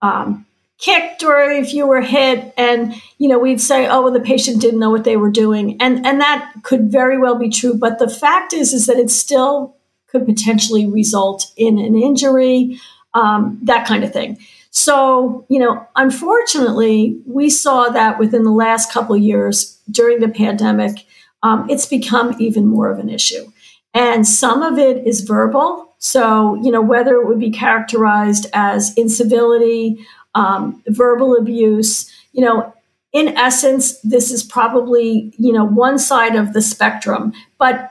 um, 0.00 0.46
kicked 0.78 1.24
or 1.24 1.40
if 1.40 1.74
you 1.74 1.86
were 1.86 2.00
hit. 2.00 2.54
And 2.56 2.94
you 3.18 3.28
know 3.28 3.38
we'd 3.38 3.60
say 3.60 3.86
oh 3.86 4.02
well 4.02 4.12
the 4.12 4.20
patient 4.20 4.60
didn't 4.60 4.80
know 4.80 4.90
what 4.90 5.04
they 5.04 5.16
were 5.16 5.30
doing. 5.30 5.76
And 5.80 6.06
and 6.06 6.20
that 6.20 6.52
could 6.62 6.90
very 6.90 7.18
well 7.18 7.36
be 7.36 7.50
true 7.50 7.74
but 7.74 7.98
the 7.98 8.08
fact 8.08 8.52
is 8.52 8.72
is 8.72 8.86
that 8.86 8.96
it 8.96 9.10
still 9.10 9.76
could 10.06 10.24
potentially 10.24 10.86
result 10.86 11.52
in 11.56 11.78
an 11.78 11.94
injury 11.94 12.80
um, 13.14 13.58
that 13.62 13.86
kind 13.86 14.04
of 14.04 14.12
thing. 14.12 14.38
So 14.70 15.46
you 15.48 15.58
know 15.58 15.86
unfortunately 15.96 17.20
we 17.26 17.50
saw 17.50 17.88
that 17.88 18.18
within 18.18 18.44
the 18.44 18.52
last 18.52 18.92
couple 18.92 19.16
years 19.16 19.78
during 19.90 20.20
the 20.20 20.28
pandemic 20.28 21.06
um, 21.42 21.68
it's 21.70 21.86
become 21.86 22.36
even 22.38 22.66
more 22.66 22.90
of 22.90 22.98
an 22.98 23.08
issue. 23.08 23.50
And 23.94 24.26
some 24.26 24.62
of 24.62 24.78
it 24.78 25.06
is 25.06 25.22
verbal. 25.22 25.94
So, 25.98 26.54
you 26.62 26.70
know, 26.70 26.82
whether 26.82 27.14
it 27.16 27.26
would 27.26 27.40
be 27.40 27.50
characterized 27.50 28.46
as 28.52 28.94
incivility, 28.96 30.04
um, 30.34 30.82
verbal 30.86 31.36
abuse, 31.36 32.10
you 32.32 32.44
know, 32.44 32.72
in 33.12 33.36
essence, 33.36 33.98
this 34.02 34.30
is 34.30 34.42
probably, 34.42 35.32
you 35.38 35.52
know, 35.52 35.64
one 35.64 35.98
side 35.98 36.36
of 36.36 36.52
the 36.52 36.60
spectrum, 36.60 37.32
but 37.58 37.90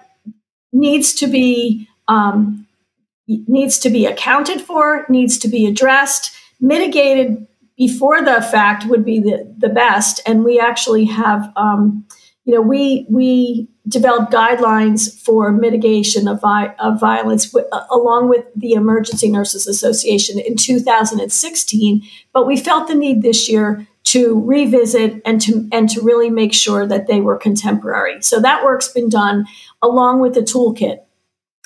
needs 0.72 1.14
to 1.16 1.28
be 1.28 1.88
um, 2.08 2.67
needs 3.28 3.80
to 3.80 3.90
be 3.90 4.06
accounted 4.06 4.62
for, 4.62 5.06
needs 5.10 5.38
to 5.40 5.48
be 5.48 5.66
addressed, 5.66 6.36
mitigated 6.60 7.48
before 7.78 8.24
the 8.24 8.42
fact 8.42 8.86
would 8.86 9.06
be 9.06 9.20
the, 9.20 9.54
the 9.58 9.70
best. 9.70 10.20
And 10.26 10.44
we 10.44 10.60
actually 10.60 11.06
have, 11.06 11.52
um, 11.56 12.06
you 12.46 12.54
know, 12.54 12.62
we 12.62 13.06
we 13.10 13.68
developed 13.88 14.32
guidelines 14.32 15.14
for 15.22 15.52
mitigation 15.52 16.28
of, 16.28 16.42
vi- 16.42 16.74
of 16.80 17.00
violence 17.00 17.52
w- 17.52 17.68
uh, 17.72 17.84
along 17.92 18.30
with 18.30 18.46
the 18.56 18.74
Emergency 18.74 19.30
Nurses 19.30 19.68
Association 19.68 20.40
in 20.40 20.56
2016. 20.56 22.02
But 22.34 22.48
we 22.48 22.58
felt 22.58 22.88
the 22.88 22.96
need 22.96 23.22
this 23.22 23.50
year 23.50 23.86
to 24.06 24.42
revisit 24.46 25.22
and 25.26 25.42
to 25.42 25.68
and 25.74 25.90
to 25.90 26.02
really 26.02 26.30
make 26.30 26.54
sure 26.54 26.88
that 26.88 27.08
they 27.08 27.20
were 27.20 27.36
contemporary. 27.36 28.22
So 28.22 28.40
that 28.40 28.64
work's 28.64 28.88
been 28.88 29.10
done 29.10 29.46
along 29.82 30.22
with 30.22 30.34
the 30.34 30.42
toolkit. 30.42 31.00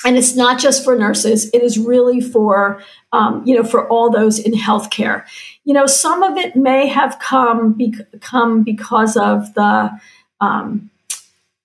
And 0.05 0.17
it's 0.17 0.35
not 0.35 0.59
just 0.59 0.83
for 0.83 0.95
nurses; 0.95 1.49
it 1.53 1.61
is 1.61 1.77
really 1.77 2.21
for 2.21 2.81
um, 3.11 3.43
you 3.45 3.55
know 3.55 3.63
for 3.63 3.87
all 3.87 4.09
those 4.09 4.39
in 4.39 4.53
healthcare. 4.53 5.25
You 5.63 5.73
know, 5.73 5.85
some 5.85 6.23
of 6.23 6.37
it 6.37 6.55
may 6.55 6.87
have 6.87 7.19
come 7.19 7.77
come 8.19 8.63
because 8.63 9.15
of 9.15 9.53
the 9.53 9.91
um, 10.39 10.89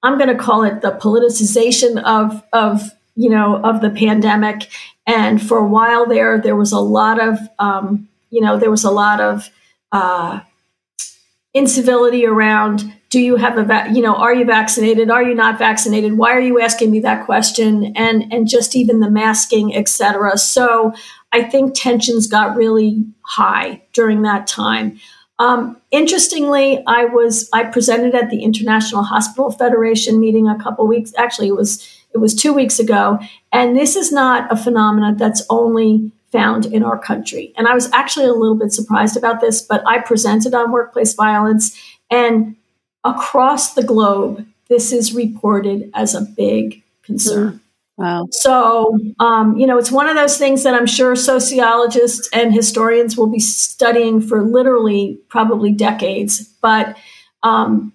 I'm 0.02 0.18
going 0.18 0.28
to 0.28 0.42
call 0.42 0.62
it 0.62 0.82
the 0.82 0.92
politicization 0.92 2.02
of 2.04 2.42
of 2.52 2.90
you 3.16 3.30
know 3.30 3.56
of 3.62 3.80
the 3.80 3.90
pandemic. 3.90 4.68
And 5.06 5.40
for 5.40 5.58
a 5.58 5.66
while 5.66 6.04
there, 6.04 6.40
there 6.40 6.56
was 6.56 6.72
a 6.72 6.80
lot 6.80 7.20
of 7.20 7.38
um, 7.58 8.08
you 8.30 8.40
know 8.40 8.58
there 8.58 8.70
was 8.70 8.84
a 8.84 8.90
lot 8.90 9.20
of 9.20 9.50
uh, 9.92 10.40
incivility 11.54 12.26
around. 12.26 12.92
Do 13.16 13.22
you 13.22 13.36
have 13.36 13.56
a 13.56 13.64
va- 13.64 13.88
you 13.94 14.02
know 14.02 14.14
are 14.14 14.34
you 14.34 14.44
vaccinated? 14.44 15.08
Are 15.10 15.22
you 15.22 15.34
not 15.34 15.58
vaccinated? 15.58 16.18
Why 16.18 16.32
are 16.32 16.40
you 16.40 16.60
asking 16.60 16.90
me 16.90 17.00
that 17.00 17.24
question? 17.24 17.94
And 17.96 18.30
and 18.30 18.46
just 18.46 18.76
even 18.76 19.00
the 19.00 19.10
masking, 19.10 19.74
etc. 19.74 20.36
So 20.36 20.92
I 21.32 21.42
think 21.42 21.72
tensions 21.74 22.26
got 22.26 22.54
really 22.54 23.06
high 23.22 23.80
during 23.94 24.20
that 24.24 24.46
time. 24.46 25.00
Um, 25.38 25.78
interestingly, 25.90 26.82
I 26.86 27.06
was 27.06 27.48
I 27.54 27.64
presented 27.64 28.14
at 28.14 28.28
the 28.28 28.42
International 28.42 29.02
Hospital 29.02 29.50
Federation 29.50 30.20
meeting 30.20 30.46
a 30.46 30.62
couple 30.62 30.86
weeks. 30.86 31.14
Actually, 31.16 31.48
it 31.48 31.56
was 31.56 31.88
it 32.12 32.18
was 32.18 32.34
two 32.34 32.52
weeks 32.52 32.78
ago, 32.78 33.18
and 33.50 33.74
this 33.74 33.96
is 33.96 34.12
not 34.12 34.52
a 34.52 34.56
phenomenon 34.56 35.16
that's 35.16 35.42
only 35.48 36.12
found 36.32 36.66
in 36.66 36.82
our 36.82 36.98
country. 36.98 37.54
And 37.56 37.66
I 37.66 37.72
was 37.72 37.90
actually 37.92 38.26
a 38.26 38.34
little 38.34 38.58
bit 38.58 38.74
surprised 38.74 39.16
about 39.16 39.40
this, 39.40 39.62
but 39.62 39.82
I 39.86 40.00
presented 40.00 40.52
on 40.52 40.70
workplace 40.70 41.14
violence, 41.14 41.74
and 42.10 42.56
across 43.06 43.74
the 43.74 43.82
globe, 43.82 44.46
this 44.68 44.92
is 44.92 45.14
reported 45.14 45.90
as 45.94 46.14
a 46.14 46.22
big 46.22 46.82
concern. 47.02 47.52
Mm. 47.52 47.60
Wow. 47.98 48.28
So, 48.30 48.98
um, 49.20 49.56
you 49.56 49.66
know, 49.66 49.78
it's 49.78 49.90
one 49.90 50.06
of 50.06 50.16
those 50.16 50.36
things 50.36 50.64
that 50.64 50.74
I'm 50.74 50.86
sure 50.86 51.16
sociologists 51.16 52.28
and 52.30 52.52
historians 52.52 53.16
will 53.16 53.28
be 53.28 53.38
studying 53.38 54.20
for 54.20 54.42
literally 54.42 55.18
probably 55.28 55.72
decades. 55.72 56.40
But 56.60 56.94
um, 57.42 57.94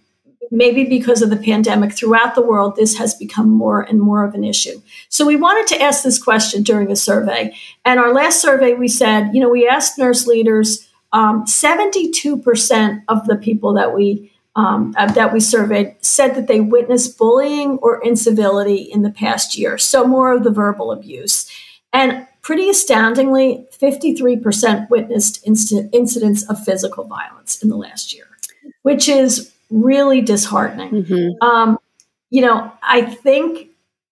maybe 0.49 0.85
because 0.85 1.21
of 1.21 1.29
the 1.29 1.37
pandemic 1.37 1.93
throughout 1.93 2.33
the 2.33 2.41
world, 2.41 2.75
this 2.75 2.97
has 2.97 3.13
become 3.13 3.49
more 3.49 3.81
and 3.81 4.01
more 4.01 4.23
of 4.23 4.33
an 4.33 4.43
issue. 4.43 4.81
So 5.09 5.25
we 5.25 5.35
wanted 5.35 5.67
to 5.75 5.81
ask 5.83 6.03
this 6.03 6.21
question 6.21 6.63
during 6.63 6.87
the 6.87 6.95
survey. 6.95 7.55
And 7.85 7.99
our 7.99 8.11
last 8.11 8.41
survey, 8.41 8.73
we 8.73 8.87
said, 8.87 9.29
you 9.33 9.39
know, 9.39 9.49
we 9.49 9.67
asked 9.67 9.99
nurse 9.99 10.25
leaders, 10.25 10.87
um, 11.13 11.45
72% 11.45 13.03
of 13.07 13.25
the 13.27 13.35
people 13.35 13.73
that 13.73 13.93
we 13.93 14.31
um, 14.55 14.93
uh, 14.97 15.11
that 15.13 15.33
we 15.33 15.39
surveyed 15.39 15.95
said 16.01 16.35
that 16.35 16.47
they 16.47 16.59
witnessed 16.59 17.17
bullying 17.17 17.77
or 17.81 18.03
incivility 18.03 18.75
in 18.75 19.01
the 19.01 19.09
past 19.09 19.57
year. 19.57 19.77
So 19.77 20.05
more 20.05 20.33
of 20.33 20.43
the 20.43 20.51
verbal 20.51 20.91
abuse. 20.91 21.49
And 21.93 22.27
pretty 22.41 22.69
astoundingly, 22.69 23.67
53% 23.79 24.89
witnessed 24.89 25.45
inc- 25.45 25.89
incidents 25.93 26.43
of 26.49 26.63
physical 26.63 27.05
violence 27.05 27.61
in 27.61 27.69
the 27.69 27.77
last 27.77 28.13
year, 28.13 28.27
which 28.81 29.07
is 29.07 29.51
really 29.69 30.21
disheartening. 30.21 31.03
Mm-hmm. 31.03 31.45
Um, 31.45 31.79
you 32.29 32.41
know, 32.41 32.71
I 32.81 33.03
think 33.03 33.69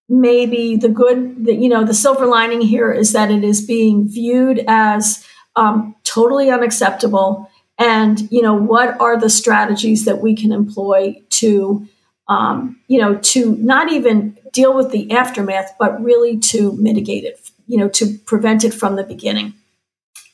maybe 0.08 0.76
the 0.76 0.88
good, 0.88 1.44
the, 1.44 1.54
you 1.54 1.68
know, 1.68 1.84
the 1.84 1.94
silver 1.94 2.26
lining 2.26 2.60
here 2.60 2.92
is 2.92 3.12
that 3.12 3.30
it 3.30 3.44
is 3.44 3.60
being 3.60 4.08
viewed 4.08 4.64
as 4.66 5.26
um, 5.56 5.94
totally 6.04 6.50
unacceptable 6.50 7.49
and 7.80 8.30
you 8.30 8.42
know 8.42 8.54
what 8.54 9.00
are 9.00 9.18
the 9.18 9.30
strategies 9.30 10.04
that 10.04 10.20
we 10.20 10.36
can 10.36 10.52
employ 10.52 11.20
to 11.30 11.88
um, 12.28 12.78
you 12.86 13.00
know 13.00 13.16
to 13.16 13.56
not 13.56 13.90
even 13.90 14.38
deal 14.52 14.76
with 14.76 14.92
the 14.92 15.10
aftermath 15.10 15.74
but 15.78 16.00
really 16.00 16.38
to 16.38 16.76
mitigate 16.76 17.24
it 17.24 17.50
you 17.66 17.78
know 17.78 17.88
to 17.88 18.16
prevent 18.26 18.62
it 18.62 18.72
from 18.72 18.94
the 18.94 19.02
beginning? 19.02 19.54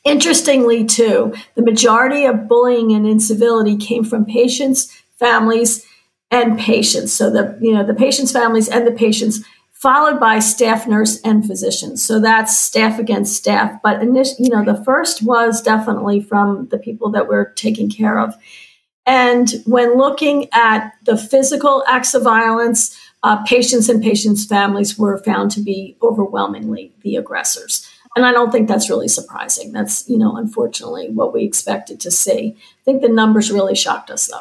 Interestingly 0.04 0.84
too 0.84 1.34
the 1.54 1.62
majority 1.62 2.26
of 2.26 2.48
bullying 2.48 2.92
and 2.92 3.06
incivility 3.06 3.76
came 3.76 4.04
from 4.04 4.26
patients 4.26 4.92
families 5.18 5.86
and 6.30 6.58
patients. 6.58 7.12
So 7.12 7.30
the 7.30 7.56
you 7.60 7.72
know 7.72 7.84
the 7.84 7.94
patients 7.94 8.32
families 8.32 8.68
and 8.68 8.86
the 8.86 8.92
patients 8.92 9.44
followed 9.76 10.18
by 10.18 10.38
staff 10.38 10.86
nurse 10.86 11.20
and 11.20 11.46
physicians. 11.46 12.02
So 12.02 12.18
that's 12.18 12.58
staff 12.58 12.98
against 12.98 13.36
staff. 13.36 13.80
But 13.82 14.02
initially, 14.02 14.48
you 14.48 14.50
know, 14.50 14.64
the 14.64 14.82
first 14.84 15.22
was 15.22 15.60
definitely 15.60 16.20
from 16.20 16.68
the 16.68 16.78
people 16.78 17.10
that 17.10 17.28
we're 17.28 17.52
taking 17.52 17.90
care 17.90 18.18
of. 18.18 18.34
And 19.04 19.52
when 19.66 19.96
looking 19.96 20.48
at 20.52 20.94
the 21.04 21.16
physical 21.16 21.84
acts 21.86 22.14
of 22.14 22.22
violence, 22.22 22.98
uh, 23.22 23.44
patients 23.44 23.88
and 23.88 24.02
patients' 24.02 24.46
families 24.46 24.98
were 24.98 25.18
found 25.18 25.50
to 25.52 25.60
be 25.60 25.96
overwhelmingly 26.02 26.92
the 27.02 27.16
aggressors. 27.16 27.86
And 28.16 28.24
I 28.24 28.32
don't 28.32 28.50
think 28.50 28.68
that's 28.68 28.88
really 28.88 29.08
surprising. 29.08 29.72
That's, 29.72 30.08
you 30.08 30.16
know, 30.16 30.36
unfortunately 30.36 31.10
what 31.10 31.34
we 31.34 31.44
expected 31.44 32.00
to 32.00 32.10
see. 32.10 32.56
I 32.56 32.82
think 32.84 33.02
the 33.02 33.10
numbers 33.10 33.52
really 33.52 33.74
shocked 33.74 34.10
us 34.10 34.28
though. 34.28 34.40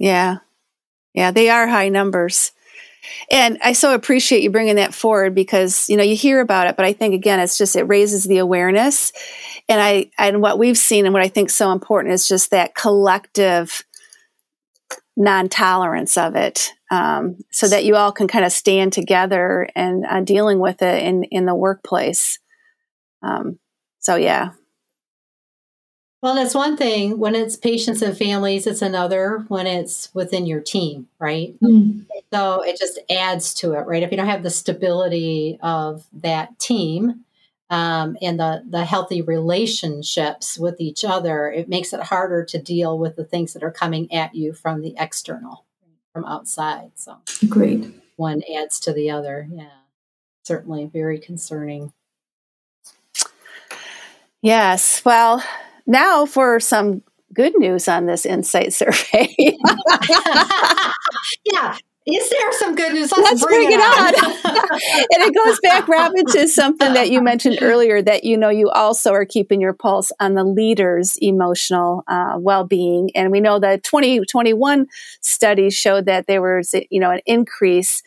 Yeah. 0.00 0.38
Yeah, 1.14 1.30
they 1.30 1.48
are 1.48 1.68
high 1.68 1.90
numbers. 1.90 2.50
And 3.30 3.58
I 3.62 3.72
so 3.72 3.94
appreciate 3.94 4.42
you 4.42 4.50
bringing 4.50 4.76
that 4.76 4.94
forward 4.94 5.34
because 5.34 5.88
you 5.88 5.96
know 5.96 6.02
you 6.02 6.16
hear 6.16 6.40
about 6.40 6.68
it, 6.68 6.76
but 6.76 6.86
I 6.86 6.92
think 6.92 7.14
again 7.14 7.40
it's 7.40 7.58
just 7.58 7.76
it 7.76 7.84
raises 7.84 8.24
the 8.24 8.38
awareness, 8.38 9.12
and 9.68 9.80
I 9.80 10.10
and 10.18 10.40
what 10.40 10.58
we've 10.58 10.78
seen 10.78 11.04
and 11.04 11.12
what 11.12 11.22
I 11.22 11.28
think 11.28 11.50
so 11.50 11.72
important 11.72 12.14
is 12.14 12.28
just 12.28 12.50
that 12.50 12.74
collective 12.74 13.84
non 15.16 15.48
tolerance 15.48 16.16
of 16.16 16.36
it, 16.36 16.72
um, 16.90 17.38
so 17.50 17.68
that 17.68 17.84
you 17.84 17.96
all 17.96 18.12
can 18.12 18.28
kind 18.28 18.44
of 18.44 18.52
stand 18.52 18.92
together 18.92 19.68
and 19.74 20.04
uh, 20.08 20.20
dealing 20.20 20.60
with 20.60 20.82
it 20.82 21.02
in 21.02 21.24
in 21.24 21.46
the 21.46 21.54
workplace. 21.54 22.38
Um, 23.22 23.58
so 24.00 24.16
yeah, 24.16 24.50
well, 26.22 26.36
that's 26.36 26.54
one 26.54 26.76
thing. 26.76 27.18
When 27.18 27.34
it's 27.34 27.56
patients 27.56 28.00
and 28.00 28.16
families, 28.16 28.68
it's 28.68 28.80
another 28.80 29.44
when 29.48 29.66
it's 29.66 30.08
within 30.14 30.46
your 30.46 30.60
team, 30.60 31.08
right? 31.18 31.58
Mm. 31.60 32.06
So 32.32 32.62
it 32.62 32.78
just 32.78 33.00
adds 33.10 33.52
to 33.54 33.72
it, 33.72 33.86
right? 33.88 34.04
If 34.04 34.12
you 34.12 34.16
don't 34.16 34.28
have 34.28 34.44
the 34.44 34.50
stability 34.50 35.58
of 35.62 36.06
that 36.12 36.60
team 36.60 37.24
um, 37.70 38.16
and 38.22 38.38
the, 38.38 38.62
the 38.68 38.84
healthy 38.84 39.20
relationships 39.20 40.56
with 40.56 40.80
each 40.80 41.04
other, 41.04 41.50
it 41.50 41.68
makes 41.68 41.92
it 41.92 42.00
harder 42.04 42.44
to 42.44 42.62
deal 42.62 42.96
with 42.96 43.16
the 43.16 43.24
things 43.24 43.52
that 43.54 43.64
are 43.64 43.72
coming 43.72 44.12
at 44.12 44.32
you 44.32 44.52
from 44.52 44.80
the 44.80 44.94
external, 44.98 45.64
from 46.12 46.24
outside. 46.24 46.92
So, 46.94 47.16
great. 47.48 47.84
One 48.14 48.42
adds 48.56 48.78
to 48.80 48.92
the 48.92 49.10
other. 49.10 49.48
Yeah. 49.50 49.66
Certainly 50.44 50.86
very 50.86 51.18
concerning. 51.18 51.92
Yes. 54.40 55.04
Well, 55.04 55.42
now 55.86 56.26
for 56.26 56.60
some 56.60 57.02
good 57.34 57.54
news 57.58 57.88
on 57.88 58.06
this 58.06 58.26
insight 58.26 58.72
survey. 58.72 59.34
yeah. 61.44 61.76
Is 62.04 62.30
there 62.30 62.52
some 62.54 62.74
good 62.74 62.94
news? 62.94 63.12
Let's, 63.12 63.30
Let's 63.30 63.44
bring, 63.44 63.68
bring, 63.68 63.78
it, 63.78 63.80
on. 63.80 64.14
on. 64.24 64.32
and 65.12 65.22
it 65.22 65.32
goes 65.36 65.60
back, 65.60 65.86
Robin, 65.86 66.24
to 66.32 66.48
something 66.48 66.94
that 66.94 67.12
you 67.12 67.22
mentioned 67.22 67.58
earlier 67.62 68.02
that 68.02 68.24
you 68.24 68.36
know 68.36 68.48
you 68.48 68.70
also 68.70 69.12
are 69.12 69.24
keeping 69.24 69.60
your 69.60 69.72
pulse 69.72 70.10
on 70.18 70.34
the 70.34 70.42
leader's 70.42 71.16
emotional 71.18 72.02
uh, 72.08 72.34
well 72.38 72.64
being. 72.64 73.10
And 73.14 73.30
we 73.30 73.38
know 73.38 73.60
that 73.60 73.84
2021 73.84 74.88
studies 75.20 75.74
showed 75.74 76.06
that 76.06 76.26
there 76.26 76.42
was, 76.42 76.74
you 76.90 76.98
know, 76.98 77.12
an 77.12 77.20
increase 77.24 78.02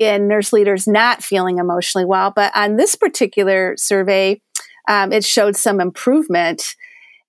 in 0.00 0.26
nurse 0.26 0.52
leaders 0.52 0.88
not 0.88 1.22
feeling 1.22 1.58
emotionally 1.58 2.04
well. 2.04 2.32
But 2.34 2.50
on 2.56 2.74
this 2.74 2.96
particular 2.96 3.76
survey, 3.76 4.40
um, 4.88 5.12
it 5.12 5.24
showed 5.24 5.54
some 5.54 5.80
improvement 5.80 6.74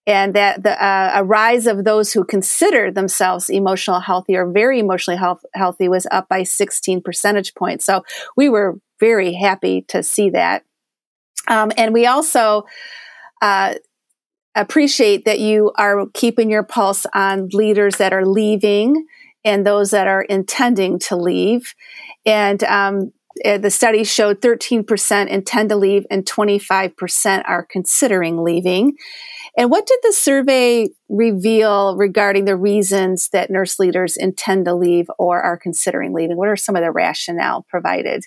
and 0.09 0.33
that 0.33 0.63
the 0.63 0.83
uh, 0.83 1.11
a 1.13 1.23
rise 1.23 1.67
of 1.67 1.83
those 1.83 2.11
who 2.11 2.23
consider 2.23 2.89
themselves 2.89 3.47
emotional 3.47 3.99
healthy 3.99 4.35
or 4.35 4.49
very 4.49 4.79
emotionally 4.79 5.19
health, 5.19 5.45
healthy 5.53 5.87
was 5.87 6.07
up 6.09 6.27
by 6.27 6.41
16 6.41 7.03
percentage 7.03 7.53
points. 7.53 7.85
So 7.85 8.03
we 8.35 8.49
were 8.49 8.79
very 8.99 9.33
happy 9.33 9.85
to 9.89 10.01
see 10.01 10.31
that. 10.31 10.63
Um, 11.47 11.71
and 11.77 11.93
we 11.93 12.07
also 12.07 12.65
uh, 13.43 13.75
appreciate 14.55 15.25
that 15.25 15.37
you 15.37 15.71
are 15.77 16.07
keeping 16.15 16.49
your 16.49 16.63
pulse 16.63 17.05
on 17.13 17.49
leaders 17.53 17.97
that 17.97 18.11
are 18.11 18.25
leaving 18.25 19.05
and 19.45 19.63
those 19.63 19.91
that 19.91 20.07
are 20.07 20.23
intending 20.23 20.97
to 20.99 21.15
leave. 21.17 21.75
And 22.25 22.63
um, 22.63 23.13
eh, 23.45 23.59
the 23.59 23.69
study 23.69 24.03
showed 24.03 24.41
13% 24.41 25.27
intend 25.27 25.69
to 25.69 25.75
leave 25.75 26.07
and 26.09 26.25
25% 26.25 27.43
are 27.47 27.67
considering 27.69 28.43
leaving. 28.43 28.97
And 29.57 29.69
what 29.71 29.85
did 29.85 29.99
the 30.03 30.13
survey 30.13 30.89
reveal 31.07 31.95
regarding 31.97 32.45
the 32.45 32.55
reasons 32.55 33.29
that 33.29 33.49
nurse 33.49 33.79
leaders 33.79 34.15
intend 34.15 34.65
to 34.65 34.73
leave 34.73 35.09
or 35.17 35.41
are 35.41 35.57
considering 35.57 36.13
leaving? 36.13 36.37
What 36.37 36.49
are 36.49 36.55
some 36.55 36.75
of 36.75 36.83
the 36.83 36.91
rationale 36.91 37.65
provided? 37.69 38.25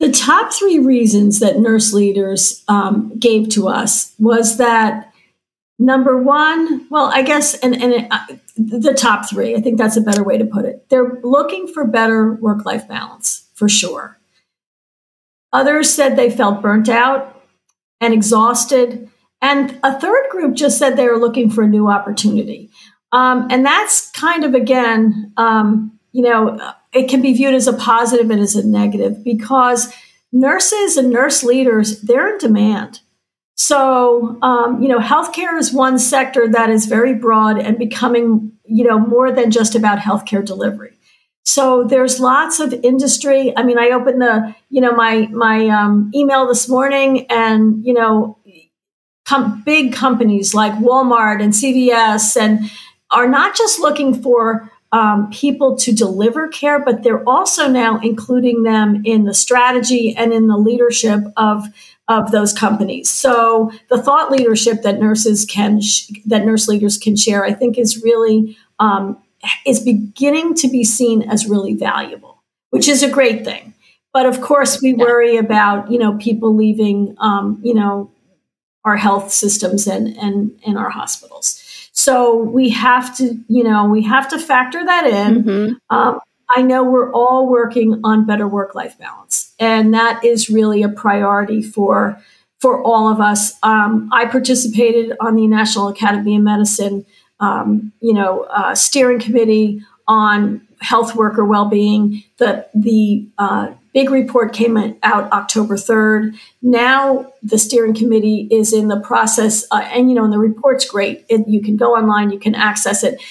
The 0.00 0.10
top 0.10 0.52
three 0.52 0.78
reasons 0.78 1.40
that 1.40 1.58
nurse 1.58 1.92
leaders 1.92 2.64
um, 2.68 3.12
gave 3.18 3.50
to 3.50 3.68
us 3.68 4.14
was 4.18 4.56
that 4.56 5.12
number 5.78 6.16
one, 6.16 6.86
well, 6.90 7.10
I 7.12 7.22
guess, 7.22 7.54
and, 7.58 7.74
and 7.74 8.08
uh, 8.10 8.26
the 8.56 8.94
top 8.94 9.28
three, 9.28 9.54
I 9.54 9.60
think 9.60 9.76
that's 9.76 9.98
a 9.98 10.02
better 10.02 10.22
way 10.24 10.38
to 10.38 10.46
put 10.46 10.64
it. 10.64 10.88
They're 10.88 11.20
looking 11.22 11.66
for 11.66 11.84
better 11.86 12.32
work 12.34 12.64
life 12.64 12.88
balance, 12.88 13.48
for 13.54 13.68
sure. 13.68 14.18
Others 15.52 15.90
said 15.90 16.16
they 16.16 16.30
felt 16.30 16.62
burnt 16.62 16.88
out 16.88 17.42
and 18.00 18.14
exhausted 18.14 19.09
and 19.42 19.78
a 19.82 19.98
third 19.98 20.24
group 20.30 20.54
just 20.54 20.78
said 20.78 20.96
they 20.96 21.08
were 21.08 21.18
looking 21.18 21.50
for 21.50 21.64
a 21.64 21.68
new 21.68 21.88
opportunity. 21.88 22.70
Um, 23.12 23.48
and 23.50 23.64
that's 23.64 24.10
kind 24.12 24.44
of, 24.44 24.54
again, 24.54 25.32
um, 25.36 25.98
you 26.12 26.22
know, 26.22 26.58
it 26.92 27.08
can 27.08 27.22
be 27.22 27.32
viewed 27.32 27.54
as 27.54 27.66
a 27.66 27.72
positive 27.72 28.30
and 28.30 28.40
as 28.40 28.54
a 28.56 28.66
negative 28.66 29.24
because 29.24 29.92
nurses 30.32 30.96
and 30.96 31.10
nurse 31.10 31.42
leaders, 31.42 32.00
they're 32.02 32.32
in 32.32 32.38
demand. 32.38 33.00
So, 33.56 34.38
um, 34.42 34.80
you 34.82 34.88
know, 34.88 34.98
healthcare 34.98 35.58
is 35.58 35.72
one 35.72 35.98
sector 35.98 36.48
that 36.48 36.70
is 36.70 36.86
very 36.86 37.14
broad 37.14 37.58
and 37.58 37.78
becoming, 37.78 38.52
you 38.64 38.84
know, 38.84 38.98
more 38.98 39.30
than 39.30 39.50
just 39.50 39.74
about 39.74 39.98
healthcare 39.98 40.44
delivery. 40.44 40.92
So 41.44 41.84
there's 41.84 42.20
lots 42.20 42.60
of 42.60 42.72
industry. 42.72 43.52
I 43.56 43.62
mean, 43.62 43.78
I 43.78 43.90
opened 43.90 44.22
the, 44.22 44.54
you 44.68 44.80
know, 44.80 44.92
my 44.92 45.26
my 45.32 45.68
um, 45.68 46.10
email 46.14 46.46
this 46.46 46.68
morning, 46.68 47.26
and 47.28 47.84
you 47.84 47.92
know, 47.92 48.38
com- 49.30 49.62
big 49.62 49.92
companies 49.92 50.54
like 50.54 50.72
Walmart 50.74 51.40
and 51.40 51.52
CVS 51.52 52.36
and 52.36 52.68
are 53.12 53.28
not 53.28 53.56
just 53.56 53.78
looking 53.78 54.20
for 54.20 54.70
um, 54.92 55.30
people 55.30 55.76
to 55.76 55.92
deliver 55.92 56.48
care, 56.48 56.84
but 56.84 57.04
they're 57.04 57.26
also 57.28 57.68
now 57.68 58.00
including 58.00 58.64
them 58.64 59.02
in 59.04 59.24
the 59.24 59.34
strategy 59.34 60.16
and 60.16 60.32
in 60.32 60.48
the 60.48 60.56
leadership 60.56 61.20
of 61.36 61.64
of 62.08 62.32
those 62.32 62.52
companies. 62.52 63.08
So 63.08 63.70
the 63.88 64.02
thought 64.02 64.32
leadership 64.32 64.82
that 64.82 64.98
nurses 64.98 65.44
can 65.44 65.80
sh- 65.80 66.10
that 66.26 66.44
nurse 66.44 66.66
leaders 66.66 66.98
can 66.98 67.14
share, 67.14 67.44
I 67.44 67.52
think, 67.52 67.78
is 67.78 68.02
really 68.02 68.56
um, 68.80 69.16
is 69.64 69.78
beginning 69.78 70.54
to 70.54 70.68
be 70.68 70.82
seen 70.82 71.22
as 71.22 71.46
really 71.46 71.74
valuable, 71.74 72.42
which 72.70 72.88
is 72.88 73.04
a 73.04 73.08
great 73.08 73.44
thing. 73.44 73.74
But 74.12 74.26
of 74.26 74.40
course, 74.40 74.82
we 74.82 74.90
yeah. 74.90 75.04
worry 75.04 75.36
about 75.36 75.88
you 75.88 76.00
know 76.00 76.18
people 76.18 76.52
leaving 76.52 77.14
um, 77.20 77.60
you 77.62 77.74
know 77.74 78.10
our 78.84 78.96
health 78.96 79.32
systems 79.32 79.86
and, 79.86 80.16
and, 80.16 80.58
and 80.66 80.78
our 80.78 80.90
hospitals. 80.90 81.62
So 81.92 82.36
we 82.36 82.70
have 82.70 83.16
to, 83.18 83.38
you 83.48 83.64
know, 83.64 83.86
we 83.86 84.02
have 84.04 84.28
to 84.30 84.38
factor 84.38 84.84
that 84.84 85.06
in. 85.06 85.44
Mm-hmm. 85.44 85.96
Um, 85.96 86.20
I 86.56 86.62
know 86.62 86.82
we're 86.82 87.12
all 87.12 87.48
working 87.48 88.00
on 88.02 88.26
better 88.26 88.48
work 88.48 88.74
life 88.74 88.98
balance, 88.98 89.54
and 89.58 89.94
that 89.94 90.24
is 90.24 90.50
really 90.50 90.82
a 90.82 90.88
priority 90.88 91.62
for 91.62 92.20
for 92.58 92.82
all 92.82 93.08
of 93.08 93.20
us. 93.20 93.56
Um, 93.62 94.08
I 94.12 94.26
participated 94.26 95.16
on 95.20 95.36
the 95.36 95.46
National 95.46 95.88
Academy 95.88 96.36
of 96.36 96.42
Medicine, 96.42 97.06
um, 97.38 97.92
you 98.00 98.12
know, 98.12 98.42
uh, 98.50 98.74
steering 98.74 99.20
committee 99.20 99.82
on 100.10 100.66
health 100.80 101.14
worker 101.14 101.44
well 101.44 101.66
being. 101.66 102.24
The 102.38 102.66
the 102.74 103.28
uh, 103.38 103.72
Big 103.92 104.10
report 104.10 104.52
came 104.52 104.76
out 105.02 105.32
October 105.32 105.76
3rd. 105.76 106.36
Now 106.62 107.32
the 107.42 107.58
steering 107.58 107.94
committee 107.94 108.46
is 108.50 108.72
in 108.72 108.88
the 108.88 109.00
process, 109.00 109.64
uh, 109.70 109.82
and 109.92 110.08
you 110.08 110.14
know, 110.14 110.24
and 110.24 110.32
the 110.32 110.38
report's 110.38 110.84
great. 110.88 111.24
It, 111.28 111.48
you 111.48 111.62
can 111.62 111.76
go 111.76 111.96
online, 111.96 112.30
you 112.30 112.38
can 112.38 112.54
access 112.54 113.02
it, 113.02 113.22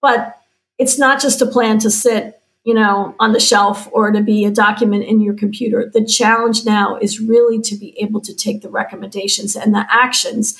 but 0.00 0.40
it's 0.78 0.98
not 0.98 1.20
just 1.20 1.42
a 1.42 1.46
plan 1.46 1.78
to 1.80 1.90
sit, 1.90 2.40
you 2.64 2.74
know, 2.74 3.14
on 3.18 3.32
the 3.32 3.40
shelf 3.40 3.88
or 3.92 4.10
to 4.12 4.20
be 4.20 4.44
a 4.44 4.50
document 4.50 5.04
in 5.04 5.20
your 5.20 5.34
computer. 5.34 5.90
The 5.92 6.04
challenge 6.04 6.64
now 6.64 6.96
is 6.96 7.20
really 7.20 7.60
to 7.62 7.76
be 7.76 7.98
able 8.00 8.20
to 8.22 8.34
take 8.34 8.62
the 8.62 8.70
recommendations 8.70 9.56
and 9.56 9.74
the 9.74 9.86
actions 9.88 10.56